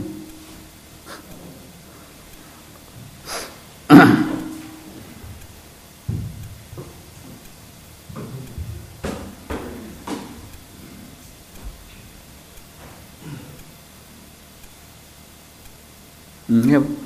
음, 16.50 16.68
해봐. 16.68 17.05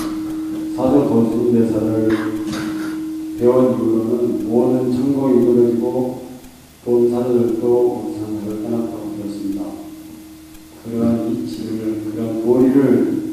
사도 0.91 1.07
도신대사를 1.07 2.09
배운 3.39 3.75
이후로는 3.75 4.49
모든 4.49 4.91
천국이 4.91 5.41
이루어지고 5.41 6.21
본 6.83 7.09
사도들도 7.09 8.13
세상을 8.13 8.63
떠났다고 8.63 9.15
들었습니다. 9.15 9.63
그러한 10.83 11.31
이치를, 11.31 12.03
그런 12.11 12.43
도리를 12.43 13.23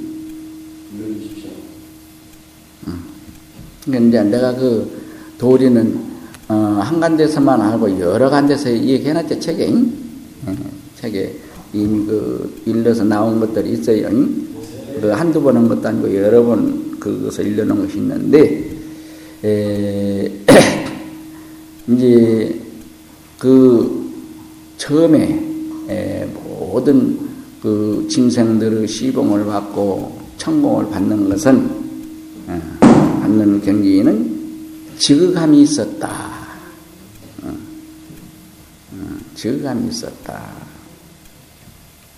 알려주십시오. 0.94 1.50
그러니까 3.86 4.09
이제 4.09 4.22
내가 4.22 4.54
그 4.54 4.88
도리는 5.38 5.98
어, 6.46 6.54
한 6.54 7.00
간데서만 7.00 7.61
알고 7.61 7.98
여러 7.98 8.30
간데서 8.30 8.70
얘기해놨죠, 8.70 9.40
책에. 9.40 9.68
예, 9.68 10.56
책에 10.94 11.34
이미 11.72 12.06
그 12.06 12.62
일러서 12.66 13.02
나온 13.02 13.40
것들이 13.40 13.72
있어요. 13.72 14.09
그 15.00 15.09
한두 15.09 15.42
번 15.42 15.56
한 15.56 15.68
것도 15.68 15.88
아니고 15.88 16.14
여러 16.14 16.44
번 16.44 16.88
그것을 17.16 17.46
일러놓은 17.46 17.86
것이 17.86 17.98
있는데, 17.98 18.70
에, 19.44 20.32
이제 21.88 22.61
그 23.38 24.11
처음에 24.76 25.40
에, 25.88 26.24
모든 26.34 27.18
그 27.62 28.06
짐승들의 28.11 28.86
시봉을 28.86 29.44
받고 29.46 30.20
천공을 30.36 30.90
받는 30.90 31.28
것은 31.28 31.70
어, 32.46 32.61
받는 32.80 33.61
경기는 33.62 34.38
지극함이 34.98 35.62
있었다. 35.62 36.38
저감이 39.38 39.88
있었다. 39.88 40.42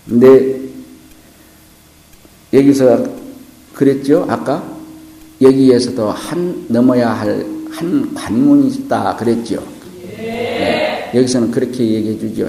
근데 0.09 0.59
여기서 2.53 3.05
그랬죠? 3.75 4.27
아까 4.29 4.80
여기에서도 5.41 6.11
한 6.11 6.67
넘어야 6.69 7.13
할 7.13 7.61
한 7.71 8.13
관문이 8.15 8.69
있다 8.69 9.17
그랬죠. 9.17 9.65
네. 10.17 11.11
여기서는 11.15 11.51
그렇게 11.51 11.85
얘기해 11.85 12.19
주죠. 12.19 12.47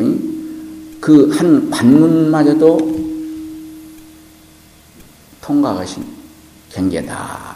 그 0.99 1.31
한 1.31 1.69
관문마저도 1.69 3.01
통과하신 5.41 6.03
경계다. 6.69 7.55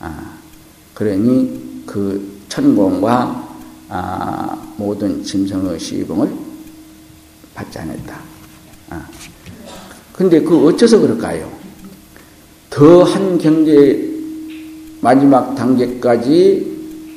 아, 0.00 0.38
그러니 0.94 1.82
그 1.86 2.40
천공과 2.48 3.48
아, 3.88 4.74
모든 4.76 5.22
짐승의 5.22 5.78
시봉을 5.78 6.30
받지 7.54 7.78
않았다. 7.78 8.20
아. 8.90 9.08
근데 10.12 10.40
그 10.40 10.66
어째서 10.68 10.98
그럴까요? 10.98 11.50
더 12.70 13.04
한 13.04 13.38
경제 13.38 14.13
마지막 15.04 15.54
단계까지 15.54 16.72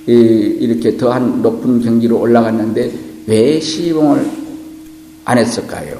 이렇게 0.08 0.98
더한 0.98 1.42
높은 1.42 1.80
경지로 1.82 2.20
올라갔는데 2.20 2.92
왜 3.28 3.60
시봉을 3.62 4.30
안 5.24 5.38
했을까요? 5.38 5.98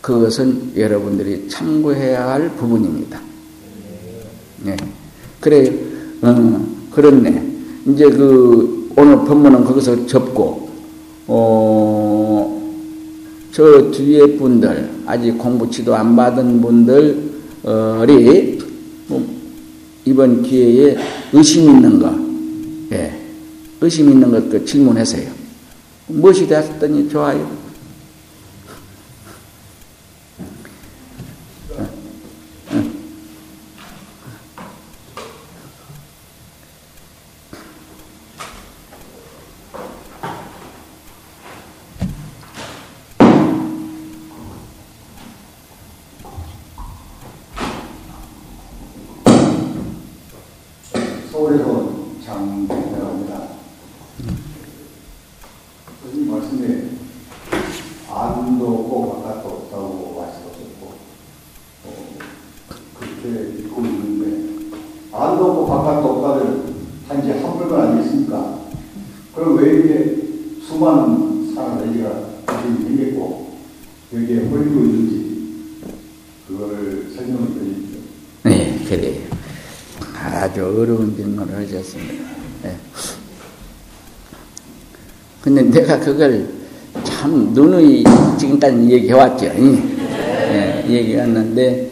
그것은 0.00 0.72
여러분들이 0.76 1.48
참고해야 1.48 2.28
할 2.28 2.48
부분입니다. 2.56 3.20
네. 4.64 4.76
그래, 5.40 5.72
어, 6.22 6.66
그렇네. 6.90 7.52
이제 7.86 8.08
그, 8.08 8.90
오늘 8.96 9.16
본문은 9.18 9.64
거기서 9.64 10.06
접고, 10.06 10.68
어, 11.28 12.72
저 13.52 13.90
뒤에 13.92 14.36
분들, 14.36 14.90
아직 15.06 15.38
공부 15.38 15.68
지도 15.70 15.94
안 15.94 16.16
받은 16.16 16.60
분들이, 16.60 17.30
뭐 19.08 19.35
이번 20.06 20.42
기회에 20.42 20.96
의심 21.32 21.68
있는 21.68 21.98
거, 21.98 22.16
예, 22.96 23.12
의심 23.80 24.08
있는 24.08 24.30
것그 24.30 24.64
질문하세요. 24.64 25.30
무엇이 26.06 26.46
되었더니 26.46 27.08
좋아요? 27.08 27.65
그걸 86.06 86.46
참 87.02 87.50
누누이 87.52 88.04
지금까지 88.38 88.90
얘기해왔죠. 88.90 89.46
예, 89.46 90.84
얘기했는데, 90.88 91.90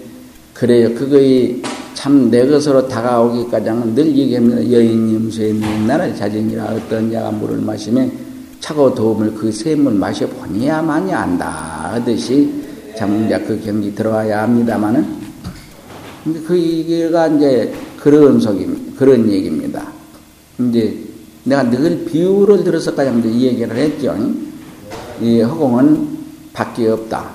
그래요. 0.52 0.94
그거이 0.94 1.60
참내 1.94 2.46
것으로 2.46 2.86
다가오기까지는 2.86 3.96
늘 3.96 4.16
얘기합니다. 4.16 4.70
여인 4.70 5.14
염소의 5.16 5.54
민나를 5.54 6.14
자정이라 6.14 6.64
어떤 6.64 7.10
자가 7.10 7.32
물을 7.32 7.58
마시면 7.58 8.12
차고 8.60 8.94
도움을 8.94 9.34
그 9.34 9.50
샘을 9.50 9.92
마셔보니야만이 9.94 11.12
안다. 11.12 11.90
하듯이 11.94 12.52
참 12.96 13.26
이제 13.26 13.36
그 13.40 13.60
경지 13.64 13.92
들어와야 13.96 14.46
근데 16.22 16.40
그 16.46 16.56
얘기가 16.56 17.26
이제 17.26 17.72
그런 17.98 18.38
속임, 18.38 18.94
그런 18.96 19.28
얘기입니다. 19.28 19.88
이제 20.60 21.03
내가 21.44 21.62
늘 21.70 22.04
비유를 22.04 22.64
들어서까지 22.64 23.28
이 23.28 23.46
얘기를 23.46 23.76
했죠. 23.76 24.16
이 25.20 25.40
허공은 25.40 26.18
밖에 26.52 26.88
없다. 26.88 27.30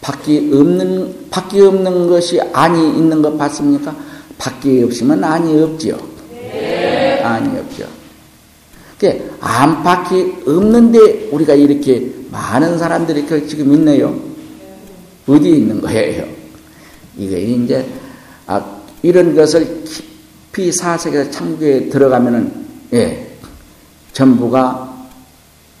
밖에 0.00 0.38
없는, 0.38 1.28
밖에 1.30 1.60
없는 1.60 2.08
것이 2.08 2.40
안이 2.40 2.98
있는 2.98 3.22
것 3.22 3.36
봤습니까? 3.36 3.94
밖에 4.38 4.82
없으면 4.82 5.22
안이 5.22 5.62
없죠. 5.62 5.98
네. 6.30 7.20
안이 7.22 7.58
없죠. 7.58 7.86
그 8.98 9.36
안팎이 9.40 10.42
없는데 10.46 11.28
우리가 11.32 11.54
이렇게 11.54 12.10
많은 12.30 12.78
사람들이 12.78 13.26
지금 13.46 13.72
있네요. 13.74 14.18
어디에 15.26 15.50
있는 15.50 15.80
거예요? 15.80 16.24
이게 17.18 17.40
이제, 17.40 17.86
아, 18.46 18.64
이런 19.02 19.34
것을 19.34 19.84
깊이 19.84 20.72
사색에서 20.72 21.30
참고에 21.30 21.88
들어가면은 21.88 22.65
예, 22.92 23.36
전부가 24.12 24.94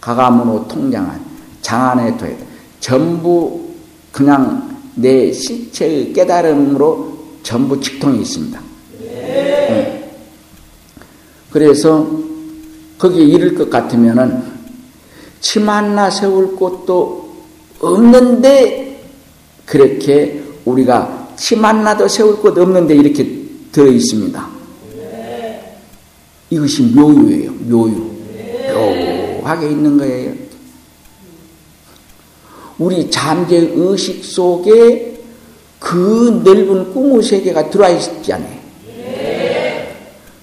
가가문으로 0.00 0.68
통장한 0.68 1.20
장안의 1.62 2.16
토해 2.18 2.36
전부 2.80 3.68
그냥 4.12 4.76
내 4.94 5.32
실체의 5.32 6.12
깨달음으로 6.12 7.16
전부 7.42 7.80
직통이 7.80 8.22
있습니다. 8.22 8.60
예. 9.02 10.10
그래서 11.50 12.06
거기에 12.98 13.24
이를 13.24 13.54
것 13.54 13.68
같으면은 13.68 14.42
침 15.40 15.68
하나 15.68 16.10
세울 16.10 16.56
곳도 16.56 17.36
없는데 17.80 19.04
그렇게 19.64 20.42
우리가 20.64 21.34
침 21.36 21.64
하나도 21.64 22.08
세울 22.08 22.36
곳 22.38 22.56
없는데 22.56 22.94
이렇게 22.94 23.26
들어 23.70 23.86
있습니다. 23.86 24.55
이것이 26.50 26.82
묘유예요. 26.82 27.52
묘유. 27.52 28.16
묘하게 29.42 29.70
있는 29.70 29.96
거예요. 29.98 30.32
우리 32.78 33.10
잠재 33.10 33.72
의식 33.74 34.24
속에 34.24 35.18
그 35.78 36.42
넓은 36.44 36.92
꿈의 36.92 37.22
세계가 37.22 37.70
들어와 37.70 37.90
있지 37.90 38.32
않아요. 38.32 38.56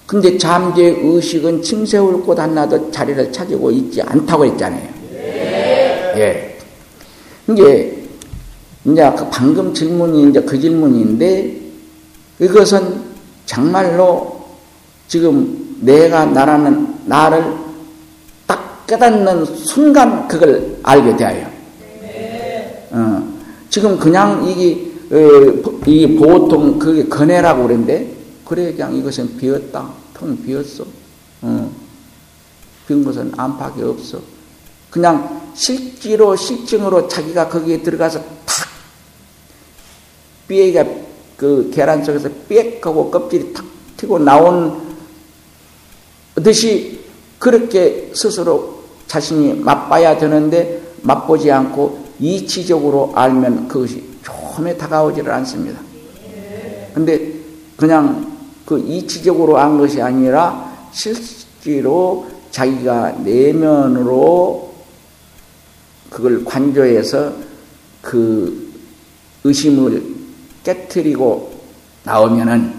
근데 0.05 0.37
잠재 0.37 0.95
의식은 1.01 1.61
침 1.61 1.85
세울 1.85 2.21
곳 2.23 2.37
하나도 2.37 2.91
자리를 2.91 3.31
차지고 3.31 3.71
있지 3.71 4.01
않다고 4.01 4.45
했잖아요. 4.45 4.89
예. 6.17 6.57
이제, 7.49 8.03
이제 8.85 9.11
그 9.17 9.29
방금 9.31 9.73
질문이 9.73 10.29
이제 10.29 10.41
그 10.41 10.59
질문인데, 10.59 11.61
이것은 12.39 13.01
정말로 13.45 14.45
지금 15.07 15.62
내가 15.83 16.25
나라는 16.25 16.95
나를 17.05 17.43
딱 18.47 18.85
깨닫는 18.87 19.45
순간 19.45 20.27
그걸 20.27 20.77
알게 20.83 21.15
되어요. 21.15 21.51
어, 22.91 23.33
지금 23.69 23.97
그냥 23.97 24.45
이게 24.47 24.91
어, 25.11 25.79
이 25.85 26.15
보통 26.15 26.79
그게 26.79 27.07
건해라고 27.07 27.63
그랬는데 27.63 28.13
그래 28.45 28.71
그냥 28.71 28.95
이것은 28.95 29.37
비었다. 29.37 29.89
텅 30.13 30.37
비었어. 30.43 30.85
어, 31.41 31.71
비은 32.87 33.03
것은 33.03 33.31
안팎이 33.35 33.83
없어. 33.83 34.19
그냥 34.89 35.41
실지로 35.55 36.35
실증으로 36.35 37.07
자기가 37.07 37.49
거기에 37.49 37.81
들어가서 37.81 38.19
탁 38.19 38.67
삐에가 40.47 40.85
그 41.35 41.71
계란 41.73 42.03
속에서 42.03 42.29
빽 42.47 42.85
하고 42.85 43.09
껍질이 43.09 43.53
탁 43.53 43.65
튀고 43.97 44.19
나온 44.19 44.92
듯이 46.35 46.99
그렇게 47.39 48.11
스스로 48.15 48.83
자신이 49.07 49.55
맛봐야 49.55 50.17
되는데 50.17 50.81
맛보지 51.01 51.51
않고 51.51 52.03
이치적으로 52.19 53.11
알면 53.15 53.67
그것이 53.67 54.03
처음에 54.23 54.77
다가오지를 54.77 55.31
않습니다. 55.31 55.79
근데 56.93 57.33
그냥 57.75 58.31
그 58.65 58.79
이치적으로 58.79 59.57
안 59.57 59.77
것이 59.77 60.01
아니라 60.01 60.89
실제로 60.91 62.27
자기가 62.51 63.11
내면으로 63.23 64.73
그걸 66.09 66.45
관조해서 66.45 67.33
그 68.01 68.71
의심을 69.43 70.03
깨뜨리고 70.63 71.51
나오면은 72.03 72.73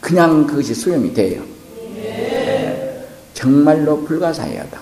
그냥 0.00 0.46
그것이 0.46 0.74
수용이 0.74 1.12
돼요. 1.12 1.42
정말로 3.46 4.02
불가사의하다. 4.02 4.80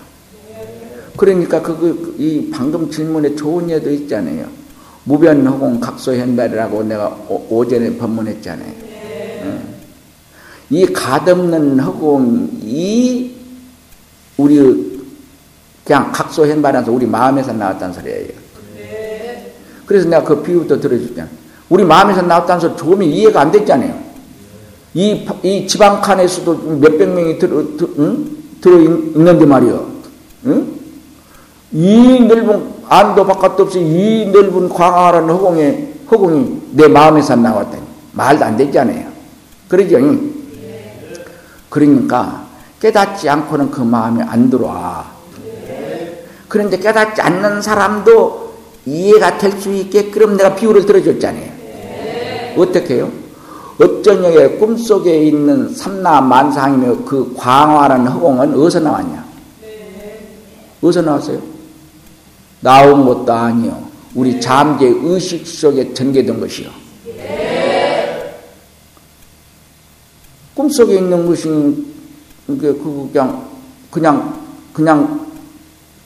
그러니까 1.15 1.61
그, 1.61 2.15
이 2.17 2.49
방금 2.51 2.89
질문에 2.89 3.35
좋은 3.35 3.69
예도 3.69 3.91
있잖아요. 3.91 4.47
무변허공 5.03 5.79
각소현발이라고 5.79 6.83
내가 6.83 7.09
오, 7.29 7.65
전에 7.67 7.95
법문했잖아요. 7.95 8.73
네. 8.81 9.61
이 10.71 10.85
가없는 10.87 11.79
허공이 11.79 13.35
우리 14.37 14.99
그냥 15.83 16.11
각소현발하면서 16.11 16.91
우리 16.91 17.05
마음에서 17.05 17.53
나왔다는 17.53 17.93
소리예요. 17.93 18.45
그래서 19.85 20.09
내가 20.09 20.23
그 20.23 20.41
비유도 20.41 20.79
들어줬잖아. 20.79 21.29
우리 21.69 21.85
마음에서 21.85 22.23
나왔다는 22.23 22.61
소리 22.61 22.75
조금이 22.75 23.15
이해가 23.15 23.41
안 23.41 23.51
됐잖아요. 23.51 24.03
이, 24.95 25.27
이 25.43 25.67
지방 25.67 26.01
칸에서도 26.01 26.55
몇백 26.79 27.09
명이 27.09 27.37
들어, 27.37 27.77
들, 27.77 27.87
응? 27.99 28.34
들어 28.65 28.79
있는데 28.79 29.45
말이요. 29.45 29.85
응? 30.47 30.67
이 31.71 32.19
넓은, 32.27 32.73
안도 32.87 33.23
바깥도 33.25 33.63
없이 33.63 33.79
이 33.79 34.31
넓은 34.33 34.69
광활한 34.69 35.29
허공에, 35.29 35.93
허공이 36.09 36.61
내 36.71 36.87
마음에서 36.87 37.35
나왔다니. 37.35 37.83
말도 38.13 38.43
안 38.43 38.57
되잖아요. 38.57 39.07
그러죠? 39.67 39.99
그러니까 41.69 42.45
깨닫지 42.79 43.29
않고는 43.29 43.69
그 43.69 43.81
마음에 43.81 44.23
안 44.23 44.49
들어와. 44.49 45.05
그런데 46.47 46.77
깨닫지 46.77 47.21
않는 47.21 47.61
사람도 47.61 48.53
이해가 48.85 49.37
될 49.37 49.59
수 49.59 49.71
있게끔 49.73 50.37
내가 50.37 50.55
비유를 50.55 50.85
들어줬잖아요. 50.85 51.51
어떻게 52.57 52.95
해요? 52.95 53.11
영의 54.25 54.57
꿈속에 54.57 55.25
있는 55.25 55.73
삼나 55.73 56.21
만상이며 56.21 57.03
그 57.05 57.33
광활한 57.35 58.07
허공은 58.07 58.53
어디서 58.53 58.79
나왔냐? 58.79 59.25
어디서 60.81 61.01
나왔어요? 61.01 61.41
나온 62.61 63.05
것도 63.05 63.31
아니요. 63.31 63.85
우리 64.13 64.39
잠재 64.39 64.85
의식 64.85 65.45
속에 65.45 65.93
전개된 65.93 66.39
것이요. 66.39 66.69
꿈속에 70.55 70.95
있는 70.95 71.25
것이 71.27 71.47
그 72.47 73.09
그냥 73.11 73.45
그냥 73.91 74.43
그냥 74.71 75.27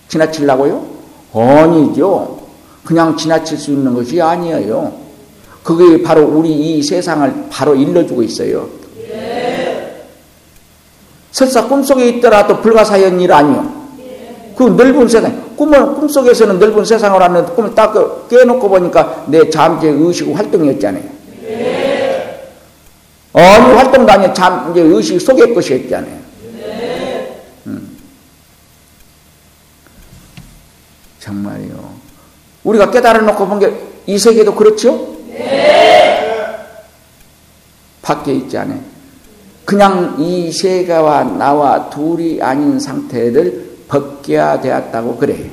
지나치려고요? 0.08 0.88
아니죠. 1.34 2.40
그냥 2.84 3.16
지나칠 3.16 3.58
수 3.58 3.72
있는 3.72 3.94
것이 3.94 4.20
아니에요. 4.20 4.99
그게 5.70 6.02
바로 6.02 6.24
우리 6.26 6.50
이 6.50 6.82
세상을 6.82 7.46
바로 7.52 7.76
일러주고 7.76 8.24
있어요. 8.24 8.68
설사 11.32 11.68
꿈속에 11.68 12.10
있더라도 12.10 12.60
불가사의한 12.60 13.22
일 13.22 13.32
아니요. 13.32 13.72
그 14.56 14.64
넓은 14.64 15.08
세상, 15.08 15.56
꿈을, 15.56 15.94
꿈속에서는 15.94 16.58
넓은 16.58 16.84
세상을 16.84 17.22
하는 17.22 17.46
꿈을 17.54 17.76
딱 17.76 17.94
깨놓고 18.28 18.68
보니까 18.68 19.26
내 19.28 19.48
잠재 19.48 19.90
의식 19.90 20.36
활동이었잖아요. 20.36 21.04
어느 23.34 23.74
활동도 23.76 24.12
아니에요. 24.12 24.34
잠재 24.34 24.82
의식 24.82 25.22
속의 25.22 25.54
것이었잖아요. 25.54 26.18
음. 27.68 27.98
정말요. 31.20 31.94
우리가 32.64 32.90
깨달아 32.90 33.22
놓고 33.22 33.48
본 33.48 33.60
게 33.60 33.90
이 34.10 34.18
세계도 34.18 34.56
그렇죠? 34.56 35.19
밖에 38.10 38.34
있지 38.34 38.58
않아요. 38.58 38.82
그냥 39.66 40.16
이 40.18 40.52
세계와 40.52 41.26
나와 41.26 41.92
둘이 41.92 42.42
아닌 42.42 42.80
상태를 42.80 43.70
법계화 43.88 44.62
되었다고 44.62 45.18
그래요. 45.18 45.48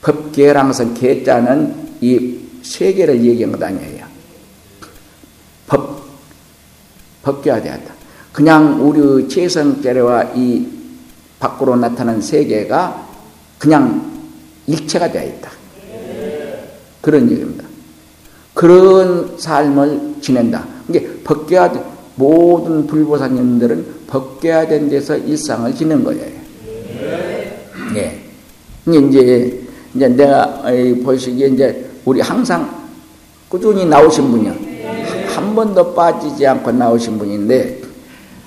법계라는 0.00 0.70
것은 0.70 0.94
계자는 0.94 1.88
이 2.00 2.38
세계를 2.62 3.22
얘기한 3.22 3.52
것 3.52 3.62
아니에요. 3.62 4.06
법, 5.66 6.02
법계화 7.22 7.60
되었다. 7.60 7.92
그냥 8.32 8.80
우리 8.80 9.28
최성재래와 9.28 10.32
이 10.34 10.66
밖으로 11.38 11.76
나타난 11.76 12.22
세계가 12.22 13.06
그냥 13.58 14.18
일체가 14.66 15.12
되어 15.12 15.24
있다. 15.24 15.50
그런 17.02 17.30
얘기입니다. 17.30 17.64
그런 18.54 19.36
삶을 19.38 20.07
지낸다. 20.20 20.66
이게 20.88 21.08
벗겨야 21.24 21.72
모든 22.16 22.86
불보사님들은 22.86 24.06
벗겨야 24.06 24.66
된 24.66 24.88
데서 24.88 25.16
일상을 25.16 25.74
지낸 25.74 26.02
거예요. 26.02 26.26
네. 27.94 28.24
이제 28.86 29.62
이제 29.94 30.08
내가 30.08 30.62
보시기에 31.04 31.48
이제 31.48 31.90
우리 32.04 32.20
항상 32.20 32.88
꾸준히 33.48 33.84
나오신 33.86 34.30
분이요. 34.30 34.54
한 35.34 35.54
번도 35.54 35.94
빠지지 35.94 36.46
않고 36.46 36.72
나오신 36.72 37.18
분인데 37.18 37.80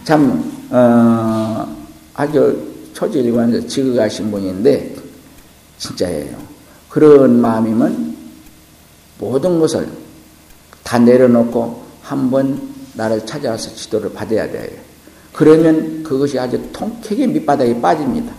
참 0.04 0.52
어, 0.70 1.68
아주 2.14 2.58
초지일관에서 2.94 3.68
지극하신 3.68 4.32
분인데 4.32 4.96
진짜예요. 5.78 6.38
그런 6.90 7.40
마음이면 7.40 8.16
모든 9.20 9.60
것을 9.60 9.88
다 10.84 11.00
내려놓고 11.00 11.84
한번 12.02 12.70
나를 12.94 13.26
찾아와서 13.26 13.74
지도를 13.76 14.14
받아야 14.14 14.50
돼요. 14.50 14.70
그러면 15.34 16.04
그것이 16.04 16.38
아주 16.38 16.62
통쾌하게 16.74 17.28
밑바닥에 17.28 17.80
빠집니다. 17.80 18.34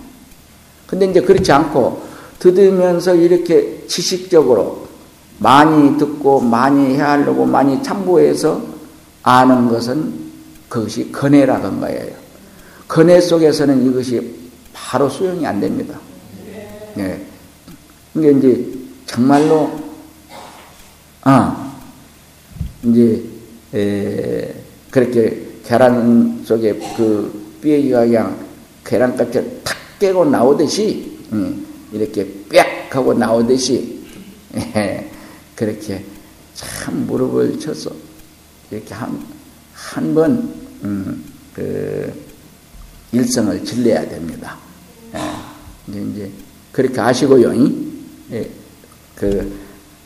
근데 0.86 1.06
이제 1.06 1.20
그렇지 1.20 1.50
않고 1.50 2.02
듣으면서 2.38 3.14
이렇게 3.14 3.84
지식적으로 3.86 4.86
많이 5.38 5.96
듣고 5.96 6.40
많이 6.40 6.96
헤아르고 6.96 7.46
많이 7.46 7.82
참고해서 7.82 8.60
아는 9.22 9.68
것은 9.68 10.12
그것이 10.68 11.10
건해라는 11.10 11.80
거예요. 11.80 12.14
건해 12.88 13.20
속에서는 13.20 13.86
이것이 13.86 14.34
바로 14.72 15.08
수용이 15.08 15.46
안 15.46 15.60
됩니다. 15.60 15.98
네. 16.94 17.24
이게 18.14 18.30
이제 18.32 18.66
정말로 19.06 19.70
아 21.22 21.61
이제 22.84 23.22
에, 23.74 24.54
그렇게 24.90 25.46
계란 25.64 26.42
속에 26.44 26.74
그 26.96 27.56
삐에기가 27.62 28.04
그냥 28.06 28.46
계란껍질 28.84 29.60
탁 29.62 29.76
깨고 29.98 30.24
나오듯이 30.26 31.18
음, 31.32 31.66
이렇게 31.92 32.26
빽 32.48 32.94
하고 32.94 33.14
나오듯이 33.14 34.00
예, 34.54 35.10
그렇게 35.54 36.04
참 36.54 37.06
무릎을 37.06 37.58
쳐서 37.58 37.90
이렇게 38.70 38.92
한 38.92 39.24
한번 39.72 40.54
음, 40.84 41.24
그 41.54 42.12
일성을 43.12 43.64
질러야 43.64 44.08
됩니다. 44.08 44.58
예, 45.14 45.20
이제, 45.88 46.02
이제 46.02 46.30
그렇게 46.72 47.00
아시고요. 47.00 47.54
예, 48.32 48.50
그 49.14 49.61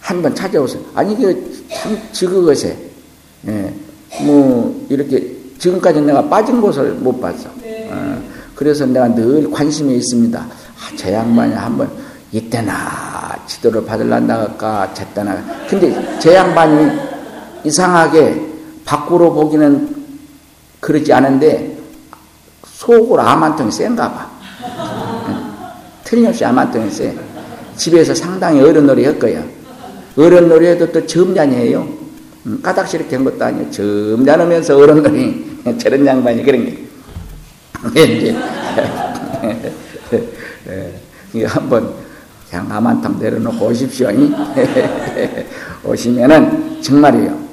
한번 0.06 0.32
찾아오세요. 0.32 0.80
아니 0.94 1.16
그참 1.16 1.98
지그것에 2.12 2.78
예, 3.48 3.74
뭐 4.22 4.86
이렇게 4.88 5.34
지금까지 5.58 6.00
내가 6.00 6.28
빠진 6.28 6.60
곳을 6.60 6.92
못 6.92 7.20
봤어. 7.20 7.48
어, 7.90 8.22
그래서 8.54 8.86
내가 8.86 9.12
늘 9.12 9.50
관심이 9.50 9.96
있습니다. 9.96 10.38
아, 10.38 10.96
저 10.96 11.12
양반이 11.12 11.54
한번 11.54 11.90
이때나 12.30 13.36
지도를 13.48 13.84
받을라 13.84 14.20
나갈까 14.20 14.94
쨌다나. 14.94 15.42
근데 15.68 16.18
저 16.20 16.32
양반이 16.32 16.88
이상하게 17.64 18.40
밖으로 18.84 19.32
보기는 19.34 20.06
그러지 20.78 21.12
않은데 21.12 21.76
속으로 22.64 23.22
암한 23.22 23.56
통이 23.56 23.72
센가 23.72 24.12
봐. 24.12 24.30
틀림없이 26.04 26.44
암한 26.44 26.70
통이 26.70 26.90
세. 26.92 27.12
집에서 27.76 28.14
상당히 28.14 28.60
어른놀이 28.60 29.04
할 29.04 29.18
거야. 29.18 29.55
어른놀이 30.16 30.66
해도 30.66 30.90
또 30.90 31.06
점잖이에요. 31.06 31.88
음, 32.46 32.60
까닥시 32.62 32.96
이렇게 32.96 33.16
한 33.16 33.24
것도 33.24 33.44
아니에요. 33.44 33.70
점잖으면서 33.70 34.76
어른놀이. 34.76 35.44
저런 35.78 36.06
양반이 36.06 36.42
그런 36.42 36.64
게. 36.64 36.86
이제, 37.92 38.34
예, 41.34 41.44
한번 41.44 41.92
그냥 42.48 42.72
암한통 42.72 43.18
내려놓고 43.18 43.66
오십시오. 43.66 44.08
오시면은 45.84 46.80
정말이에요. 46.80 47.46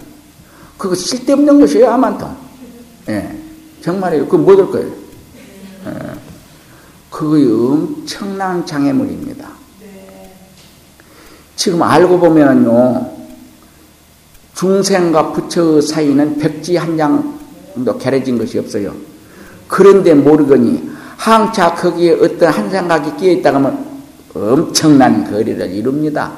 그거 0.78 0.95
쓸데없는 0.95 1.59
것이에요, 1.59 1.89
통. 2.18 2.36
예, 3.09 3.30
정말이에요. 3.82 4.26
그거 4.26 4.38
못올 4.38 4.72
거예요. 4.72 4.88
예, 5.88 5.91
그거 7.09 7.36
엄청난 7.36 8.66
장애물입니다. 8.66 9.62
지금 11.56 11.82
알고 11.82 12.20
보면은요, 12.20 13.12
중생과 14.56 15.34
부처의 15.34 15.82
사이는 15.82 16.38
백지 16.38 16.78
한 16.78 16.97
장도 16.97 17.97
가려진 17.97 18.38
것이 18.38 18.60
없어요. 18.60 18.93
그런데 19.68 20.14
모르거니 20.14 20.91
항차 21.18 21.74
거기에 21.74 22.14
어떤 22.14 22.49
한 22.49 22.70
생각이 22.70 23.18
끼어 23.18 23.32
있다가 23.32 23.58
하면 23.58 23.86
엄청난 24.34 25.30
거리를 25.30 25.72
이룹니다. 25.72 26.32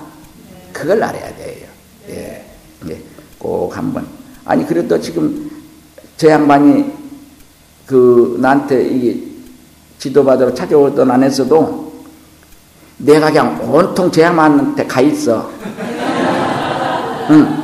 그걸 0.71 1.01
알아야 1.01 1.35
돼요. 1.35 1.67
예. 2.09 2.45
예. 2.89 3.01
꼭 3.39 3.75
한번. 3.75 4.05
아니, 4.43 4.65
그래도 4.65 4.99
지금 4.99 5.49
저 6.17 6.29
양반이 6.29 6.91
그 7.85 8.37
나한테 8.39 8.87
이게 8.87 9.23
지도받으러 9.99 10.53
찾아오던 10.53 11.09
안에서도 11.09 11.84
내가 12.97 13.27
그냥 13.27 13.59
온통 13.71 14.11
저 14.11 14.21
양반한테 14.21 14.85
가 14.85 15.01
있어. 15.01 15.49
응. 17.29 17.63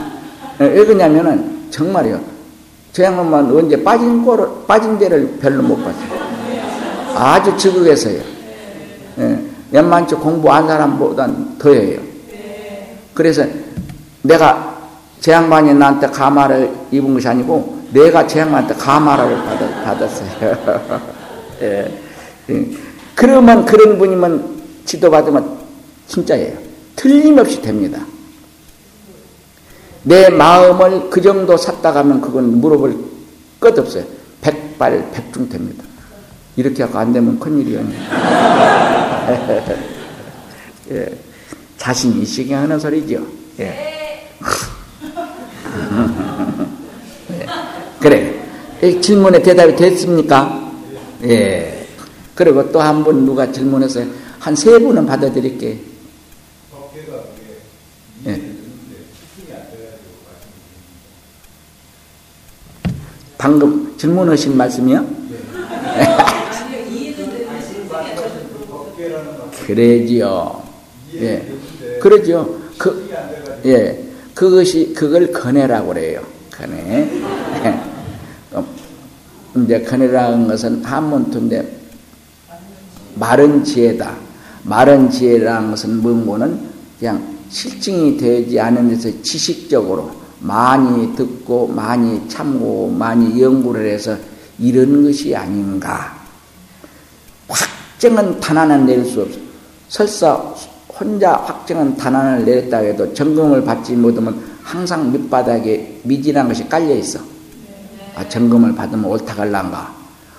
왜 0.60 0.86
그러냐면은 0.86 1.68
정말이요. 1.70 2.20
저 2.92 3.04
양반만 3.04 3.46
언제 3.56 3.82
빠진 3.82 4.24
꼴을 4.24 4.48
빠진 4.68 5.00
데를 5.00 5.38
별로 5.42 5.64
못 5.64 5.78
봤어요. 5.78 6.22
아주 7.16 7.56
지극해서요. 7.56 8.20
예, 9.20 9.40
웬만치 9.72 10.16
공부한 10.16 10.68
사람보단 10.68 11.58
더해요. 11.58 12.00
그래서 13.14 13.46
내가 14.22 14.76
제 15.20 15.32
양반이 15.32 15.74
나한테 15.74 16.08
가마를 16.08 16.70
입은 16.92 17.14
것이 17.14 17.28
아니고 17.28 17.82
내가 17.92 18.26
제 18.28 18.40
양반한테 18.42 18.76
가마를 18.76 19.38
받았, 19.84 20.10
어요 20.42 20.58
예. 21.62 22.02
예. 22.50 22.66
그러면 23.16 23.66
그런 23.66 23.98
분이면 23.98 24.61
지도받으면 24.86 25.60
진짜예요. 26.08 26.58
틀림없이 26.96 27.62
됩니다. 27.62 28.06
내 30.04 30.30
마음을 30.30 31.10
그 31.10 31.22
정도 31.22 31.56
샀다 31.58 31.92
가면 31.94 32.22
그건 32.22 32.60
물어볼 32.60 32.98
것 33.60 33.78
없어요. 33.78 34.04
백발 34.42 35.12
백중 35.12 35.50
됩니다. 35.50 35.84
이렇게 36.56 36.84
하고 36.84 36.98
안 36.98 37.14
되면 37.14 37.40
큰일이요. 37.40 37.80
예. 40.92 41.08
자신이 41.78 42.26
시기 42.26 42.54
하는 42.54 42.80
소리죠. 42.80 43.26
예. 43.60 43.66
예. 47.32 47.46
그래. 48.00 48.42
질문에 49.00 49.42
대답이 49.42 49.76
됐습니까? 49.76 50.72
예. 51.24 51.88
그리고 52.34 52.72
또한분 52.72 53.26
누가 53.26 53.52
질문해서 53.52 54.02
한 54.42 54.56
세 54.56 54.80
분은 54.80 55.06
받아드릴게. 55.06 55.80
예. 58.26 58.42
방금 63.38 63.96
질문하신 63.98 64.58
말씀이요? 64.58 65.06
그래지요. 69.68 70.64
예. 71.16 71.54
그러죠. 72.00 72.60
그, 72.80 73.62
예. 73.66 74.04
그것이, 74.34 74.92
그걸 74.96 75.32
건해라고 75.32 75.90
그래요. 75.90 76.26
건해. 76.52 77.08
어, 78.54 78.66
이제 79.56 79.82
건해라는 79.84 80.48
것은 80.48 80.84
한문투인데, 80.84 81.78
마른 83.16 83.64
지혜다. 83.64 84.31
마른 84.64 85.10
지혜라는 85.10 85.72
것은 85.72 86.02
뭔고는 86.02 86.60
그냥 87.00 87.22
실증이 87.50 88.18
되지 88.18 88.60
않은 88.60 88.90
데서 88.90 89.10
지식적으로 89.22 90.12
많이 90.40 91.16
듣고 91.16 91.68
많이 91.68 92.28
참고 92.28 92.90
많이 92.90 93.42
연구를 93.42 93.92
해서 93.92 94.18
이런 94.58 95.04
것이 95.04 95.36
아닌가. 95.36 96.16
확정은 97.48 98.40
단안은 98.40 98.86
낼수 98.86 99.22
없어. 99.22 99.38
설사 99.90 100.34
혼자 100.88 101.34
확정은 101.34 101.98
단안을 101.98 102.46
내렸다 102.46 102.78
해도 102.78 103.14
점검을 103.14 103.64
받지 103.64 103.94
못하면 103.96 104.40
항상 104.64 105.12
밑바닥에 105.12 106.02
미진한 106.04 106.48
것이 106.48 106.68
깔려 106.70 106.96
있어. 106.96 107.20
아, 108.16 108.28
점검을 108.28 108.76
받으면 108.76 109.06
옳다 109.06 109.36
갈란가. 109.36 109.94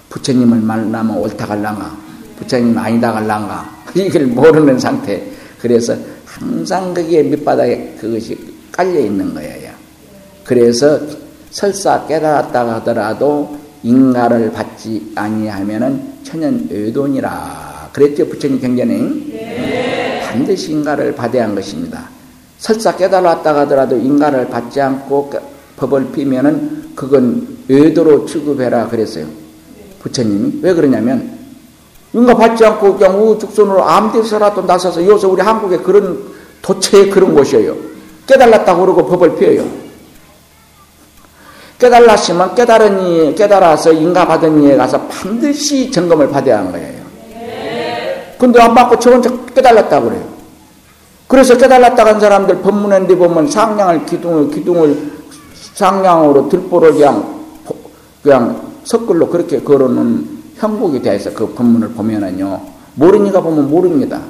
부처님을 0.08 0.58
만나면 0.58 1.16
옳다 1.18 1.46
갈란가. 1.46 1.96
부처님 2.38 2.76
아니다 2.78 3.12
갈란가. 3.12 3.81
이걸 3.94 4.26
모르는 4.26 4.78
상태. 4.78 5.22
그래서 5.60 5.96
항상 6.24 6.92
거기에 6.94 7.22
밑바닥에 7.24 7.96
그것이 8.00 8.38
깔려 8.70 8.98
있는 9.00 9.34
거예요. 9.34 9.70
그래서 10.44 11.00
설사 11.50 12.06
깨달았다 12.06 12.74
하더라도 12.76 13.56
인가를 13.82 14.52
받지 14.52 15.12
아니하면은 15.14 16.02
천연 16.22 16.66
의돈이라 16.70 17.90
그랬죠 17.92 18.26
부처님 18.26 18.60
경전에 18.60 18.94
네. 18.96 20.20
반드시 20.24 20.72
인가를 20.72 21.14
받아야 21.14 21.44
한 21.44 21.54
것입니다. 21.54 22.08
설사 22.58 22.96
깨달았다 22.96 23.54
하더라도 23.60 23.96
인가를 23.96 24.48
받지 24.48 24.80
않고 24.80 25.30
법을 25.76 26.12
피면은 26.12 26.92
그건 26.94 27.58
의도로 27.68 28.24
취급해라 28.26 28.88
그랬어요. 28.88 29.26
부처님이 30.00 30.60
왜 30.62 30.72
그러냐면 30.72 31.41
인가 32.14 32.34
받지 32.34 32.64
않고 32.64 32.96
그냥 32.96 33.20
우죽순으로 33.20 33.82
암대서라도 33.82 34.62
나서서 34.62 35.06
여기서 35.06 35.28
우리 35.28 35.40
한국에 35.40 35.78
그런 35.78 36.18
도처에 36.60 37.08
그런 37.08 37.34
곳이에요. 37.34 37.74
깨달았다고 38.26 38.80
그러고 38.80 39.06
법을 39.06 39.36
피해요. 39.36 39.64
깨달았으면 41.78 42.54
깨달은 42.54 43.02
이 43.06 43.34
깨달아서 43.34 43.92
인가 43.92 44.26
받은 44.26 44.62
이에 44.62 44.76
가서 44.76 45.00
반드시 45.08 45.90
점검을 45.90 46.28
받아야 46.28 46.58
하는 46.58 46.70
거예요. 46.70 47.02
근데 48.38 48.60
안 48.60 48.74
받고 48.74 48.98
저 48.98 49.10
혼자 49.10 49.30
깨달았다고 49.54 50.08
그래요. 50.08 50.22
그래서 51.26 51.56
깨달았다 51.56 52.04
간 52.04 52.20
사람들 52.20 52.60
법문에 52.60 53.06
보면 53.06 53.48
상냥을 53.48 54.04
기둥을 54.04 54.50
기둥을 54.50 55.12
상냥으로 55.74 56.48
들보를 56.48 56.92
그냥 56.92 57.42
그냥 58.22 58.72
석글로 58.84 59.28
그렇게 59.28 59.60
걸어놓은 59.62 60.41
형국이 60.62 61.02
되어 61.02 61.16
있어 61.16 61.34
그 61.34 61.48
법문을 61.54 61.88
보면은요 61.88 62.60
모르니까 62.94 63.40
보면 63.40 63.68
모릅니다. 63.68 64.22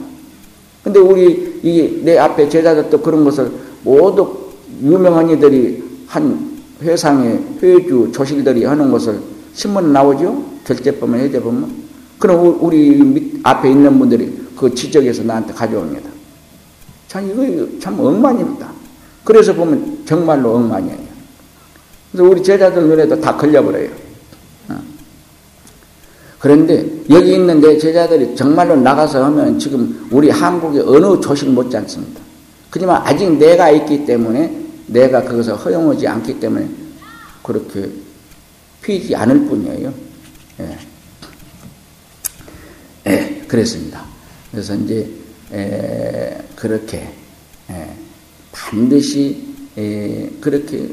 근데 0.82 0.98
우리 0.98 1.60
이내 1.62 2.16
앞에 2.16 2.48
제자들도 2.48 3.00
그런 3.02 3.22
것을 3.22 3.52
모두 3.84 4.48
유명한 4.82 5.28
이들이 5.28 5.82
한 6.06 6.58
회상에 6.80 7.38
회주 7.62 8.10
조실들이 8.12 8.64
하는 8.64 8.90
것을 8.90 9.20
신문에 9.52 9.88
나오죠? 9.88 10.42
결제법만 10.64 11.20
해제법만. 11.20 11.82
그럼 12.18 12.58
우리 12.60 13.40
앞에 13.42 13.70
있는 13.70 13.98
분들이 13.98 14.32
그 14.56 14.74
지적해서 14.74 15.24
나한테 15.24 15.52
가져옵니다. 15.52 16.08
참 17.08 17.30
이거 17.30 17.68
참 17.78 18.00
엉만입니다. 18.00 18.72
그래서 19.22 19.52
보면 19.52 20.02
정말로 20.06 20.54
엉만이에요. 20.54 21.12
그래서 22.10 22.30
우리 22.30 22.42
제자들 22.42 22.82
눈에도 22.88 23.20
다 23.20 23.36
걸려버려요. 23.36 24.01
어. 26.42 26.48
그런데 26.48 26.84
여기 27.08 27.34
있는 27.34 27.60
내 27.60 27.78
제자들이 27.78 28.34
정말로 28.34 28.74
나가서 28.74 29.24
하면 29.24 29.58
지금 29.58 30.08
우리 30.10 30.28
한국에 30.28 30.80
어느 30.80 31.20
조실 31.20 31.50
못지 31.50 31.76
않습니다. 31.76 32.20
그지만 32.68 33.00
아직 33.04 33.30
내가 33.38 33.70
있기 33.70 34.04
때문에 34.04 34.60
내가 34.86 35.22
그것을 35.22 35.54
허용하지 35.54 36.08
않기 36.08 36.40
때문에 36.40 36.68
그렇게 37.42 37.88
피지 38.82 39.14
않을 39.14 39.46
뿐이에요. 39.46 39.94
예. 40.60 40.78
예, 43.06 43.44
그랬습니다. 43.46 44.04
그래서 44.50 44.74
이제 44.74 45.08
에, 45.52 46.38
그렇게 46.56 47.08
에, 47.70 47.88
반드시 48.50 49.44
에, 49.78 50.28
그렇게 50.40 50.88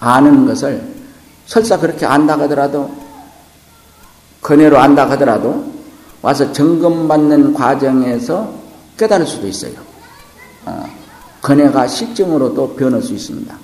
아는 0.00 0.46
것을 0.46 0.82
설사 1.46 1.78
그렇게 1.78 2.06
안다 2.06 2.38
하더라도 2.40 3.03
근혜로 4.44 4.76
안다 4.76 5.08
하더라도 5.12 5.72
와서 6.20 6.52
점검받는 6.52 7.54
과정에서 7.54 8.52
깨달을 8.98 9.26
수도 9.26 9.46
있어요. 9.46 9.72
어, 10.66 10.84
근혜가 11.40 11.86
실증으로도 11.86 12.76
변할 12.76 13.02
수 13.02 13.14
있습니다. 13.14 13.56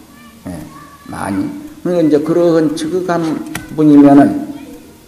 예, 0.46 0.58
많이. 1.04 1.50
그러니까 1.82 2.08
이제 2.08 2.24
그런 2.24 2.74
지극한 2.74 3.52
분이면은, 3.76 4.54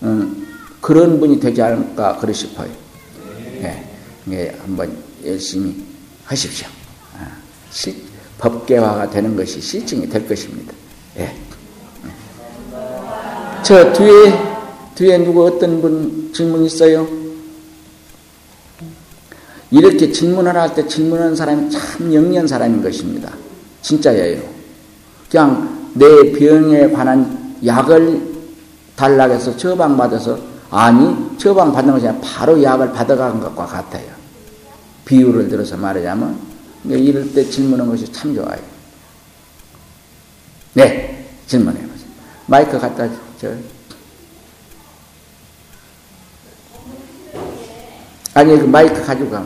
음, 0.02 0.46
그런 0.82 1.18
분이 1.18 1.40
되지 1.40 1.62
않을까, 1.62 2.18
그러 2.18 2.34
싶어요. 2.34 2.68
예, 3.62 3.82
예, 4.30 4.58
한번 4.60 4.94
열심히 5.24 5.82
하십시오. 6.26 6.68
아, 7.18 7.26
시, 7.70 7.96
법계화가 8.38 9.08
되는 9.08 9.34
것이 9.34 9.58
실증이 9.58 10.06
될 10.10 10.28
것입니다. 10.28 10.74
예. 11.16 11.34
저 13.62 13.90
뒤에, 13.94 14.51
뒤에 14.94 15.18
누구 15.18 15.46
어떤 15.46 15.80
분 15.80 16.30
질문 16.32 16.64
있어요? 16.64 17.08
이렇게 19.70 20.12
질문을 20.12 20.54
할 20.54 20.74
때 20.74 20.86
질문하는 20.86 21.34
사람이 21.34 21.70
참 21.70 22.12
영리한 22.12 22.46
사람인 22.46 22.82
것입니다. 22.82 23.32
진짜예요. 23.80 24.42
그냥 25.30 25.90
내 25.94 26.32
병에 26.32 26.90
관한 26.90 27.56
약을 27.64 28.32
달라고 28.96 29.34
해서 29.34 29.56
처방받아서 29.56 30.38
아니 30.70 31.38
처방받는 31.38 31.94
것이 31.94 32.06
아니라 32.06 32.22
바로 32.22 32.62
약을 32.62 32.92
받아간 32.92 33.40
것과 33.40 33.64
같아요. 33.66 34.06
비유를 35.06 35.48
들어서 35.48 35.76
말하자면 35.76 36.38
이럴 36.84 37.32
때 37.32 37.48
질문하는 37.48 37.90
것이 37.90 38.10
참 38.12 38.34
좋아요. 38.34 38.58
네, 40.74 41.26
질문해 41.46 41.78
보세요. 41.80 42.08
마이크 42.46 42.78
갖다 42.78 43.08
줘. 43.38 43.48
아니, 48.34 48.58
그 48.58 48.64
마이크 48.64 49.04
가지고 49.04 49.30
가. 49.30 49.44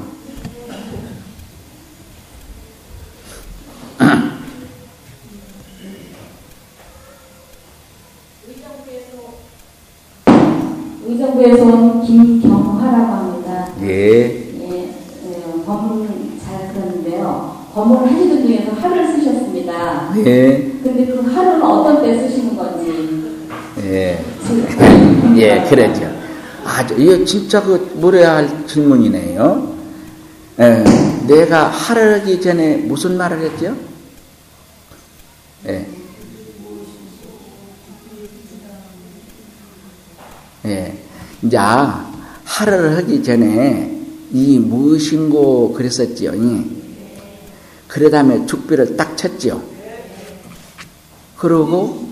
의정부에서 11.08 12.02
김경화라고 12.02 13.12
합니다. 13.12 13.68
예. 13.82 13.88
예, 13.88 14.30
네, 14.60 14.92
법문 15.64 16.02
예, 16.04 16.44
잘 16.44 16.72
들었는데요. 16.72 17.56
법문 17.74 18.08
하시는 18.08 18.42
중에서 18.44 18.72
하루를 18.72 19.06
쓰셨습니다. 19.08 20.12
예. 20.18 20.72
근데 20.82 21.06
그 21.06 21.20
하루는 21.32 21.62
어떤 21.62 22.02
때 22.02 22.18
쓰시는 22.18 22.56
건지. 22.56 23.46
예. 23.84 24.18
예, 25.36 25.64
그랬죠. 25.68 26.15
아주, 26.66 26.94
이거 26.98 27.24
진짜 27.24 27.62
그, 27.62 27.92
물어야 27.94 28.36
할 28.36 28.66
질문이네요. 28.66 29.76
예, 30.58 30.84
내가 31.26 31.68
하를 31.68 32.20
하기 32.20 32.40
전에 32.40 32.78
무슨 32.78 33.16
말을 33.16 33.40
했죠? 33.42 33.76
예. 35.68 35.86
예. 40.64 40.98
이제, 41.42 41.56
하를 41.56 42.96
하기 42.96 43.22
전에 43.22 44.00
이 44.32 44.58
무엇인고 44.58 45.72
그랬었지요. 45.74 46.32
그래 47.86 48.10
다음에 48.10 48.44
죽비를 48.46 48.96
딱 48.96 49.16
쳤지요. 49.16 49.62
그러고, 51.36 52.08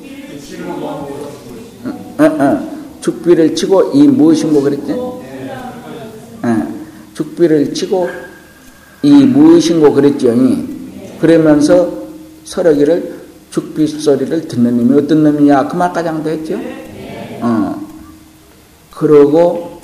어, 2.18 2.24
어, 2.24 2.73
죽비를 3.04 3.54
치고 3.54 3.92
이 3.92 4.08
무엇인고 4.08 4.62
그랬지? 4.62 4.92
어, 4.92 6.74
죽비를 7.12 7.74
치고 7.74 8.08
이 9.02 9.12
무엇인고 9.26 9.92
그랬죠. 9.92 10.34
그러면서 11.20 12.06
설하기를 12.44 13.24
죽비 13.50 13.86
소리를 13.86 14.48
듣는 14.48 14.88
놈이 14.88 14.98
어떤 14.98 15.22
놈이냐 15.22 15.68
그 15.68 15.76
말까지 15.76 16.08
한도 16.08 16.30
했죠. 16.30 16.58
어. 17.42 17.78
그러고 18.90 19.82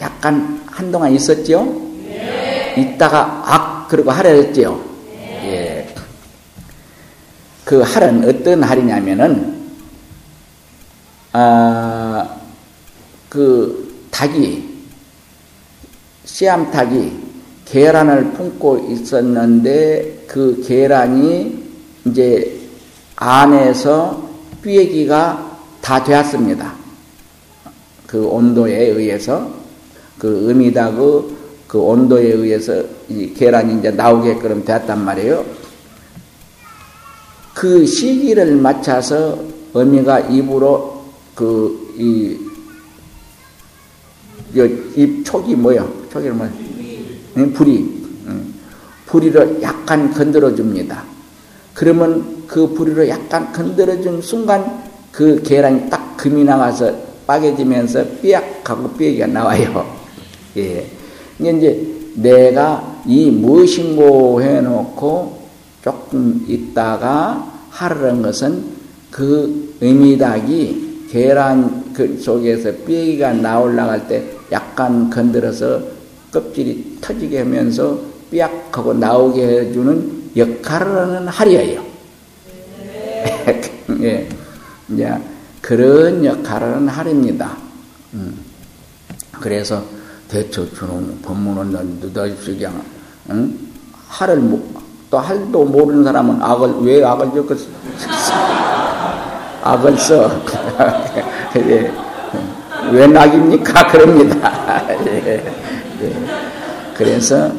약간 0.00 0.60
한동안 0.66 1.14
있었죠. 1.14 1.82
있다가 2.76 3.44
악 3.46 3.88
그러고 3.88 4.10
하려 4.10 4.30
했죠. 4.30 4.82
예. 5.44 5.94
그 7.64 7.80
할은 7.80 8.28
어떤 8.28 8.64
할이냐면은 8.64 9.54
아, 11.32 12.36
그 13.36 14.06
닭이 14.10 14.64
씨암탉이 16.24 17.12
계란을 17.66 18.32
품고 18.32 18.88
있었는데 18.90 20.24
그 20.26 20.64
계란이 20.66 21.62
이제 22.06 22.58
안에서 23.16 24.26
삐기가 24.62 25.58
다 25.82 26.02
되었습니다. 26.02 26.72
그 28.06 28.26
온도에 28.26 28.86
의해서 28.86 29.52
그 30.18 30.48
음이다그 30.48 31.36
그 31.66 31.78
온도에 31.78 32.32
의해서 32.32 32.82
이 33.10 33.34
계란이 33.34 33.80
이제 33.80 33.90
나오게끔 33.90 34.64
되었단 34.64 35.04
말이에요. 35.04 35.44
그 37.52 37.84
시기를 37.84 38.56
맞춰서 38.56 39.38
어미가 39.74 40.20
입으로 40.20 41.04
그 41.34 41.84
이 41.98 42.36
입 44.64 45.24
촉이 45.24 45.54
뭐야? 45.54 45.86
촉이는 46.10 46.36
뭐야? 46.36 46.50
불이. 47.54 47.96
불이를 49.06 49.62
약간 49.62 50.12
건드려 50.12 50.54
줍니다. 50.54 51.04
그러면 51.74 52.44
그 52.46 52.68
불이를 52.68 53.08
약간 53.08 53.52
건드려 53.52 54.00
준 54.00 54.20
순간 54.20 54.82
그 55.12 55.40
계란이 55.42 55.88
딱 55.88 56.16
금이 56.16 56.44
나가서 56.44 56.92
빠개지면서 57.26 58.04
삐약하고 58.22 58.90
삐약이가 58.90 59.26
나와요. 59.28 59.86
예. 60.56 60.86
이제 61.38 61.86
내가 62.14 63.02
이 63.06 63.30
무엇인고 63.30 64.42
해놓고 64.42 65.46
조금 65.82 66.44
있다가 66.48 67.52
하르는 67.70 68.22
것은 68.22 68.64
그 69.10 69.76
의미닭이 69.80 71.08
계란 71.10 71.92
그 71.92 72.18
속에서 72.20 72.72
삐기가 72.86 73.34
나올라갈 73.34 74.08
때 74.08 74.35
약간 74.52 75.10
건드려서 75.10 75.80
껍질이 76.32 76.98
터지게 77.00 77.38
하면서 77.40 77.98
삐약하고 78.30 78.94
나오게 78.94 79.42
해주는 79.42 80.32
역할을 80.36 80.98
하는 80.98 81.28
할이에요. 81.28 81.84
예. 84.02 84.28
이제 84.88 85.12
그런 85.60 86.24
역할을 86.24 86.74
하는 86.76 86.88
할입니다. 86.88 87.56
음. 88.14 88.38
그래서 89.32 89.82
대처 90.28 90.68
주는 90.72 91.20
법문은 91.22 92.00
그냥 92.40 92.82
응? 93.30 93.58
할을 94.08 94.42
또 95.10 95.18
할도 95.18 95.64
모르는 95.64 96.04
사람은 96.04 96.42
악을 96.42 96.82
왜 96.82 97.04
악을 97.04 97.30
적었어? 97.32 97.66
악을 99.62 99.98
써. 99.98 100.30
예. 101.56 102.05
왜 102.92 103.06
낙입니까? 103.06 103.86
그럽니다. 103.92 104.86
예. 105.06 105.44
예. 106.02 106.12
그래서 106.96 107.52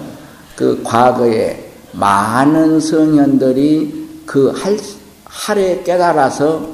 그 0.56 0.82
과거에 0.84 1.64
많은 1.94 2.80
성현들이 2.80 4.24
그 4.26 4.50
할, 4.50 4.78
할에 5.26 5.84
깨달아서 5.84 6.68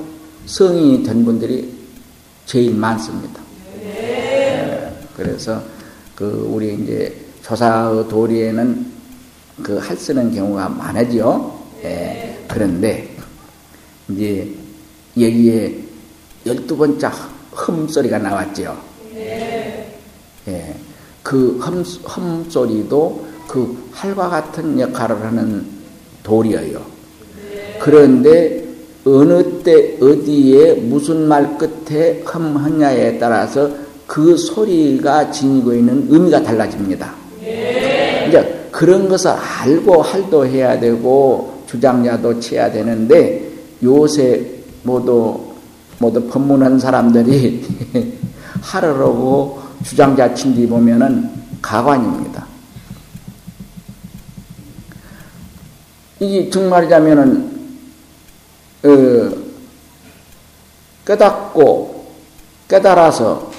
성인이 0.46 1.04
된 1.04 1.24
분들이 1.26 1.74
제일 2.46 2.74
많습니다. 2.76 3.42
예. 3.84 4.92
그래서 5.16 5.62
그 6.16 6.48
우리 6.50 6.76
이제 6.76 7.16
조사의 7.44 8.08
도리에는 8.08 8.94
그 9.62 9.78
할 9.78 9.96
쓰는 9.96 10.34
경우가 10.34 10.70
많아지요. 10.70 11.60
예. 11.84 12.44
그런데 12.48 13.16
이제 14.10 14.52
여기에 15.18 15.78
열두 16.46 16.76
번째 16.76 17.10
흠 17.54 17.88
소리가 17.88 18.18
나왔죠. 18.18 18.78
예. 20.48 20.76
그 21.22 21.58
흠, 21.60 21.84
흠 22.04 22.50
소리도 22.50 23.26
그 23.48 23.90
할과 23.92 24.30
같은 24.30 24.80
역할을 24.80 25.24
하는 25.24 25.66
돌이에요. 26.24 26.82
그런데 27.80 28.64
어느 29.06 29.62
때 29.64 29.98
어디에 30.02 30.74
무슨 30.76 31.28
말 31.28 31.58
끝에 31.58 32.22
흠 32.26 32.58
하냐에 32.58 33.18
따라서 33.18 33.70
그 34.08 34.38
소리가 34.38 35.32
지니고 35.32 35.74
있는 35.74 36.08
의미가 36.10 36.44
달라집니다. 36.44 37.14
이제 38.28 38.68
그런 38.72 39.08
것을 39.08 39.32
알고 39.32 40.02
할도 40.02 40.46
해야 40.46 40.80
되고 40.80 41.64
주장자도 41.68 42.40
쳐야 42.40 42.72
되는데 42.72 43.50
요새 43.84 44.46
모두 44.84 45.53
모두 46.04 46.28
법문한 46.28 46.80
사람들이 46.80 47.66
하르라고 48.62 49.62
주장자 49.86 50.34
친디 50.34 50.68
보면은 50.68 51.30
가관입니다. 51.62 52.46
이게 56.20 56.50
정말이자면은 56.50 57.54
어, 58.84 59.32
깨닫고 61.06 62.06
깨달아서 62.68 63.52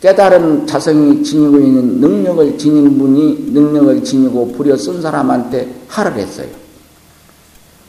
깨달은 0.00 0.66
자성이 0.66 1.22
지니고 1.22 1.58
있는 1.58 2.00
능력을 2.00 2.56
지닌 2.56 2.98
분이 2.98 3.50
능력을 3.52 4.02
지니고 4.02 4.52
부려 4.52 4.74
쓴 4.74 5.02
사람한테 5.02 5.82
하를 5.88 6.14
했어요. 6.14 6.48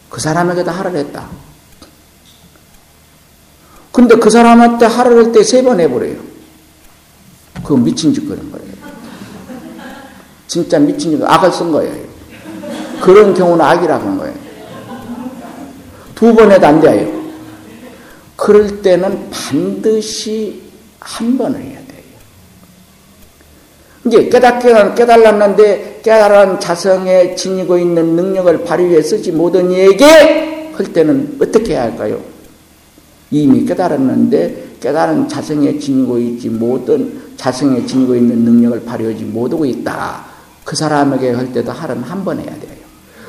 그 0.10 0.20
사람에게도 0.20 0.70
하를 0.70 0.98
했다. 0.98 1.30
근데 3.92 4.16
그 4.16 4.30
사람한테 4.30 4.86
하를 4.86 5.26
할때세 5.26 5.64
번 5.64 5.80
해버려요. 5.80 6.16
그거 7.64 7.76
미친 7.78 8.14
짓 8.14 8.22
그런 8.28 8.52
거예요. 8.52 8.72
진짜 10.48 10.80
미친 10.80 11.12
짓, 11.12 11.24
악을 11.24 11.52
쓴 11.52 11.72
거예요. 11.72 11.94
그런 13.02 13.34
경우는 13.34 13.64
악이라고 13.64 14.04
한 14.08 14.18
거예요. 14.18 14.36
두 16.16 16.34
번 16.36 16.52
해도 16.52 16.68
안 16.68 16.80
돼요. 16.80 17.22
그럴 18.36 18.82
때는 18.82 19.30
반드시 19.32 20.62
한 21.00 21.38
번을 21.38 21.60
해야 21.60 21.80
돼요. 21.80 22.02
이제 24.06 24.30
깨닫게 24.30 24.94
깨달았는데 24.96 26.02
깨달은 26.04 26.60
자성에 26.60 27.36
지니고 27.36 27.78
있는 27.78 28.16
능력을 28.16 28.64
발휘해 28.64 29.02
쓰지 29.02 29.32
못한 29.32 29.72
이에게 29.72 30.72
할 30.74 30.94
때는 30.94 31.38
어떻게 31.42 31.74
해야 31.74 31.84
할까요? 31.84 32.31
이미 33.32 33.66
깨달았는데 33.66 34.76
깨달은 34.82 35.28
자성에 35.28 35.80
지니고 35.80 36.18
있지 36.20 36.50
못한 36.50 37.22
자성에 37.38 37.86
지니고 37.86 38.16
있는 38.16 38.40
능력을 38.40 38.84
발휘하지 38.84 39.24
못하고 39.26 39.66
있다. 39.66 40.26
그 40.64 40.76
사람에게 40.76 41.32
할 41.32 41.52
때도 41.52 41.72
할은 41.72 42.04
한번 42.04 42.38
해야 42.40 42.48
돼요. 42.60 42.82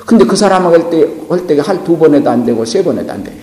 근데 0.05 0.25
그 0.25 0.35
사람에게 0.37 0.77
할 0.77 0.91
때, 0.91 1.09
할 1.29 1.47
때 1.47 1.59
할 1.61 1.85
두번 1.85 2.15
해도 2.15 2.29
안 2.29 2.45
되고 2.45 2.65
세번 2.65 2.99
해도 2.99 3.13
안 3.13 3.23
돼요. 3.23 3.37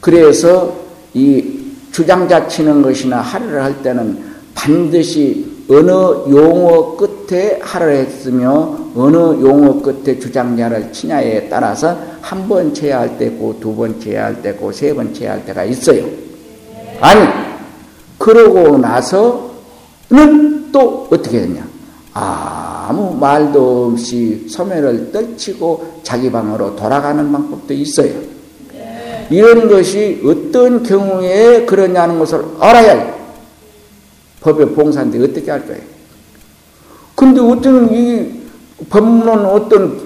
그래서 0.00 0.84
이 1.14 1.60
주장자 1.90 2.46
치는 2.46 2.82
것이나 2.82 3.20
하루를 3.20 3.62
할 3.62 3.82
때는 3.82 4.22
반드시 4.54 5.53
어느 5.68 5.90
용어 5.90 6.94
끝에 6.96 7.58
하를 7.62 7.96
했으며 7.96 8.76
어느 8.94 9.16
용어 9.16 9.80
끝에 9.80 10.18
주장자를 10.18 10.92
치냐에 10.92 11.48
따라서 11.48 11.96
한 12.20 12.46
번 12.48 12.72
쳐야 12.74 13.00
할 13.00 13.16
때고 13.18 13.58
두 13.60 13.74
번 13.74 13.98
쳐야 14.00 14.26
할 14.26 14.42
때고 14.42 14.72
세 14.72 14.92
번 14.94 15.12
쳐야 15.14 15.32
할 15.32 15.44
때가 15.46 15.64
있어요. 15.64 16.04
아니 17.00 17.26
그러고 18.18 18.76
나서는 18.78 20.70
또 20.72 21.08
어떻게 21.10 21.40
했냐? 21.40 21.66
아무 22.12 23.14
말도 23.18 23.92
없이 23.92 24.46
소매를 24.48 25.10
떨치고 25.12 26.00
자기 26.02 26.30
방으로 26.30 26.76
돌아가는 26.76 27.30
방법도 27.32 27.72
있어요. 27.74 28.12
이런 29.30 29.68
것이 29.68 30.20
어떤 30.24 30.82
경우에 30.82 31.64
그러냐는 31.64 32.18
것을 32.18 32.44
알아야 32.60 32.92
해요. 32.92 33.14
법의 34.44 34.74
봉사인데 34.74 35.22
어떻게 35.24 35.50
할 35.50 35.66
거예요? 35.66 35.82
근데 37.14 37.40
어떤 37.40 37.92
이 37.92 38.42
법문은 38.90 39.46
어떤 39.46 40.00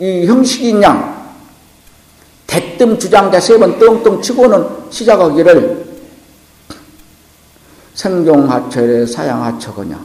이 0.00 0.24
형식이냐? 0.26 1.16
대뜸 2.46 2.98
주장자 2.98 3.38
세번 3.38 3.78
떵떵 3.78 4.22
치고는 4.22 4.64
시작하기를 4.88 5.86
생종하철에 7.94 9.04
사양하처거냐? 9.04 10.00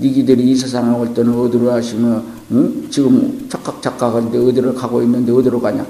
니기들이 0.00 0.50
이 0.50 0.56
세상에 0.56 0.96
올 0.96 1.14
때는 1.14 1.38
어디로 1.38 1.70
하시면 1.72 2.24
응? 2.52 2.88
지금 2.90 3.48
착각착각한데 3.48 4.38
어디로 4.38 4.74
가고 4.74 5.02
있는데 5.02 5.30
어디로 5.30 5.60
가냐? 5.60 5.86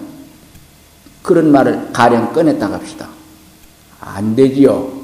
그런 1.22 1.52
말을 1.52 1.90
가령 1.92 2.32
꺼냈다 2.32 2.68
갑시다. 2.68 3.08
안 4.00 4.34
되지요. 4.34 4.97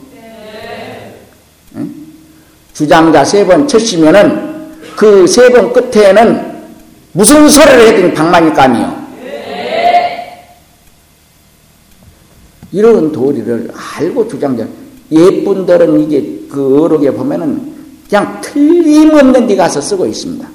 주장자 2.75 3.25
세 3.25 3.47
번 3.47 3.67
쳤으면은 3.67 4.69
그 4.97 5.25
세 5.27 5.49
번 5.51 5.73
끝에는 5.73 6.55
무슨 7.13 7.49
소리를 7.49 7.81
해도 7.89 8.15
방망이감이요. 8.15 9.05
이런 12.73 13.13
도리를 13.13 13.71
알고 13.97 14.27
주장자 14.29 14.67
예쁜들은 15.11 16.01
이게 16.01 16.41
그 16.51 16.83
어록에 16.83 17.11
보면은 17.13 17.73
그냥 18.09 18.41
틀림없는 18.43 19.47
데 19.47 19.55
가서 19.55 19.81
쓰고 19.81 20.07
있습니다. 20.07 20.47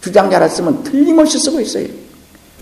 주장자라 0.00 0.48
쓰면 0.48 0.82
틀림없이 0.82 1.38
쓰고 1.38 1.60
있어요. 1.60 1.86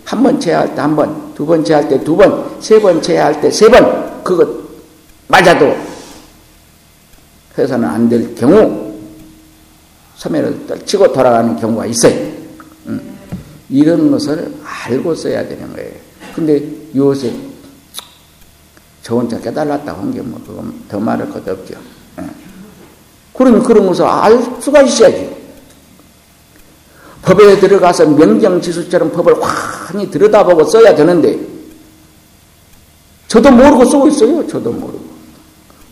한 0.04 0.22
번 0.22 0.38
제할 0.38 0.74
때 0.74 0.80
한 0.80 0.94
번, 0.94 1.32
두 1.34 1.46
번 1.46 1.64
제할 1.64 1.88
때 1.88 1.98
두 2.04 2.16
번, 2.16 2.44
세 2.60 2.78
번 2.80 3.00
제할 3.00 3.40
때 3.40 3.50
세 3.50 3.68
번, 3.68 4.22
그것 4.22 4.46
맞아도 5.28 5.74
해서는 7.58 7.88
안 7.88 8.08
될 8.08 8.34
경우 8.34 8.92
소매를 10.16 10.66
떨치고 10.66 11.12
돌아가는 11.12 11.56
경우가 11.56 11.86
있어요. 11.86 12.14
음. 12.86 13.18
이런 13.68 14.10
것을 14.10 14.52
알고 14.64 15.14
써야 15.14 15.46
되는 15.46 15.72
거예요. 15.72 15.90
근데 16.34 16.62
요새 16.94 17.32
저 19.02 19.16
혼자 19.16 19.38
깨달았다고 19.40 20.00
한 20.00 20.12
게 20.12 20.20
뭐, 20.20 20.40
더 20.88 21.00
말할 21.00 21.28
것도 21.30 21.50
없죠. 21.52 21.74
예. 22.20 22.24
그러면 23.34 23.62
그런 23.62 23.86
것을 23.86 24.04
알 24.04 24.40
수가 24.60 24.82
있어야지. 24.82 25.42
법에 27.22 27.58
들어가서 27.58 28.06
명경지수처럼 28.06 29.12
법을 29.12 29.42
환히 29.42 30.10
들여다보고 30.10 30.64
써야 30.64 30.94
되는데, 30.94 31.38
저도 33.28 33.50
모르고 33.50 33.84
쓰고 33.86 34.08
있어요. 34.08 34.46
저도 34.46 34.70
모르고. 34.72 35.04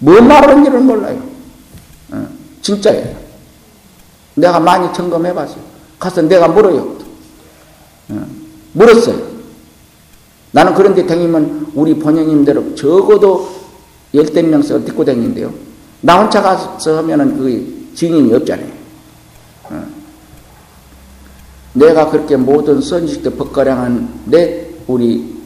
뭐 0.01 0.21
말하는지를 0.21 0.81
몰라요. 0.81 1.30
진짜예요. 2.71 3.17
내가 4.35 4.61
많이 4.61 4.93
점검해 4.95 5.35
봤어요. 5.35 5.61
가서 5.99 6.23
내가 6.23 6.49
물어요. 6.49 6.97
물었어요. 8.73 9.31
나는 10.53 10.75
그런데 10.75 11.07
다니면 11.07 11.73
우리 11.75 11.95
본영님대로 11.95 12.75
적어도 12.75 13.51
열댓 14.15 14.43
명씩 14.43 14.85
듣고 14.85 15.05
다니는데요. 15.05 15.53
나 16.01 16.21
혼자 16.21 16.41
가서 16.41 16.99
하면은 16.99 17.37
그 17.37 17.91
증인이 17.95 18.33
없잖아요. 18.35 18.81
내가 21.73 22.11
그렇게 22.11 22.37
모든 22.37 22.81
선지식도 22.81 23.35
법가량한 23.35 24.23
내 24.27 24.69
우리 24.87 25.39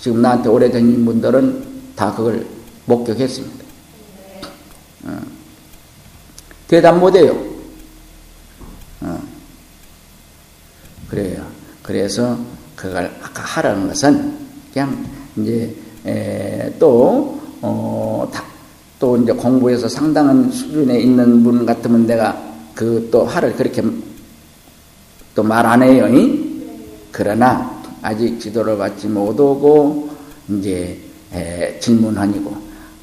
지금 0.00 0.20
나한테 0.20 0.48
오래 0.48 0.70
다닌 0.70 1.04
분들은 1.04 1.64
다 1.96 2.14
그걸 2.14 2.46
목격했습니다. 2.86 3.64
대답 6.70 6.96
못해요. 6.98 7.36
어. 9.00 9.20
그래요. 11.08 11.44
그래서 11.82 12.38
그걸 12.76 13.12
아까 13.20 13.42
하라는 13.42 13.88
것은 13.88 14.38
그냥 14.72 15.04
이제 15.36 15.74
또, 16.78 17.40
어, 17.60 18.30
또 19.00 19.16
이제 19.16 19.32
공부해서 19.32 19.88
상당한 19.88 20.48
수준에 20.52 21.00
있는 21.00 21.42
분 21.42 21.66
같으면 21.66 22.06
내가 22.06 22.40
그 22.74 23.08
또 23.10 23.24
하를 23.24 23.52
그렇게 23.56 23.82
또 25.34 25.42
말 25.42 25.66
안 25.66 25.82
해요. 25.82 26.06
이? 26.06 26.38
그러나 27.10 27.82
아직 28.00 28.38
지도를 28.38 28.78
받지 28.78 29.08
못하고 29.08 30.08
이제 30.48 30.96
질문하니고 31.80 32.56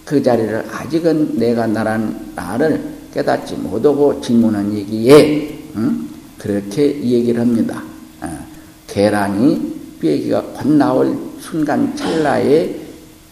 그 0.05 0.23
자리를 0.23 0.65
아직은 0.71 1.37
내가 1.37 1.67
나란 1.67 2.31
나를 2.33 2.96
깨닫지 3.13 3.55
못하고 3.55 4.19
질문한 4.21 4.73
얘기에 4.73 5.59
응? 5.75 6.07
그렇게 6.37 7.01
얘기를 7.01 7.41
합니다. 7.41 7.83
어, 8.21 8.45
계란이 8.87 9.97
뼈기가 9.99 10.41
곧 10.53 10.67
나올 10.69 11.17
순간 11.39 11.95
찰나에 11.95 12.75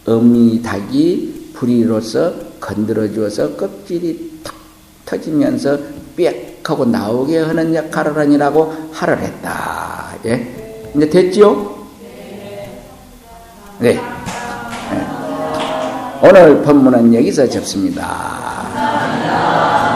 어미 0.05 0.61
닭이 0.61 1.51
불이로서 1.53 2.33
건드려 2.59 3.11
주어서 3.11 3.55
껍질이 3.55 4.41
탁 4.43 4.55
터지면서 5.05 5.77
빽 6.15 6.55
하고 6.69 6.83
나오게 6.83 7.37
하는 7.39 7.75
역할을 7.75 8.17
하니라고 8.17 8.73
하를 8.91 9.19
했다. 9.19 10.15
예? 10.25 10.91
이제 10.95 11.09
됐지요? 11.09 11.87
네. 13.79 13.93
네. 13.93 14.01
오늘 16.23 16.61
본문은 16.63 17.13
여기서 17.13 17.47
접습니다. 17.47 18.34
아. 19.57 19.94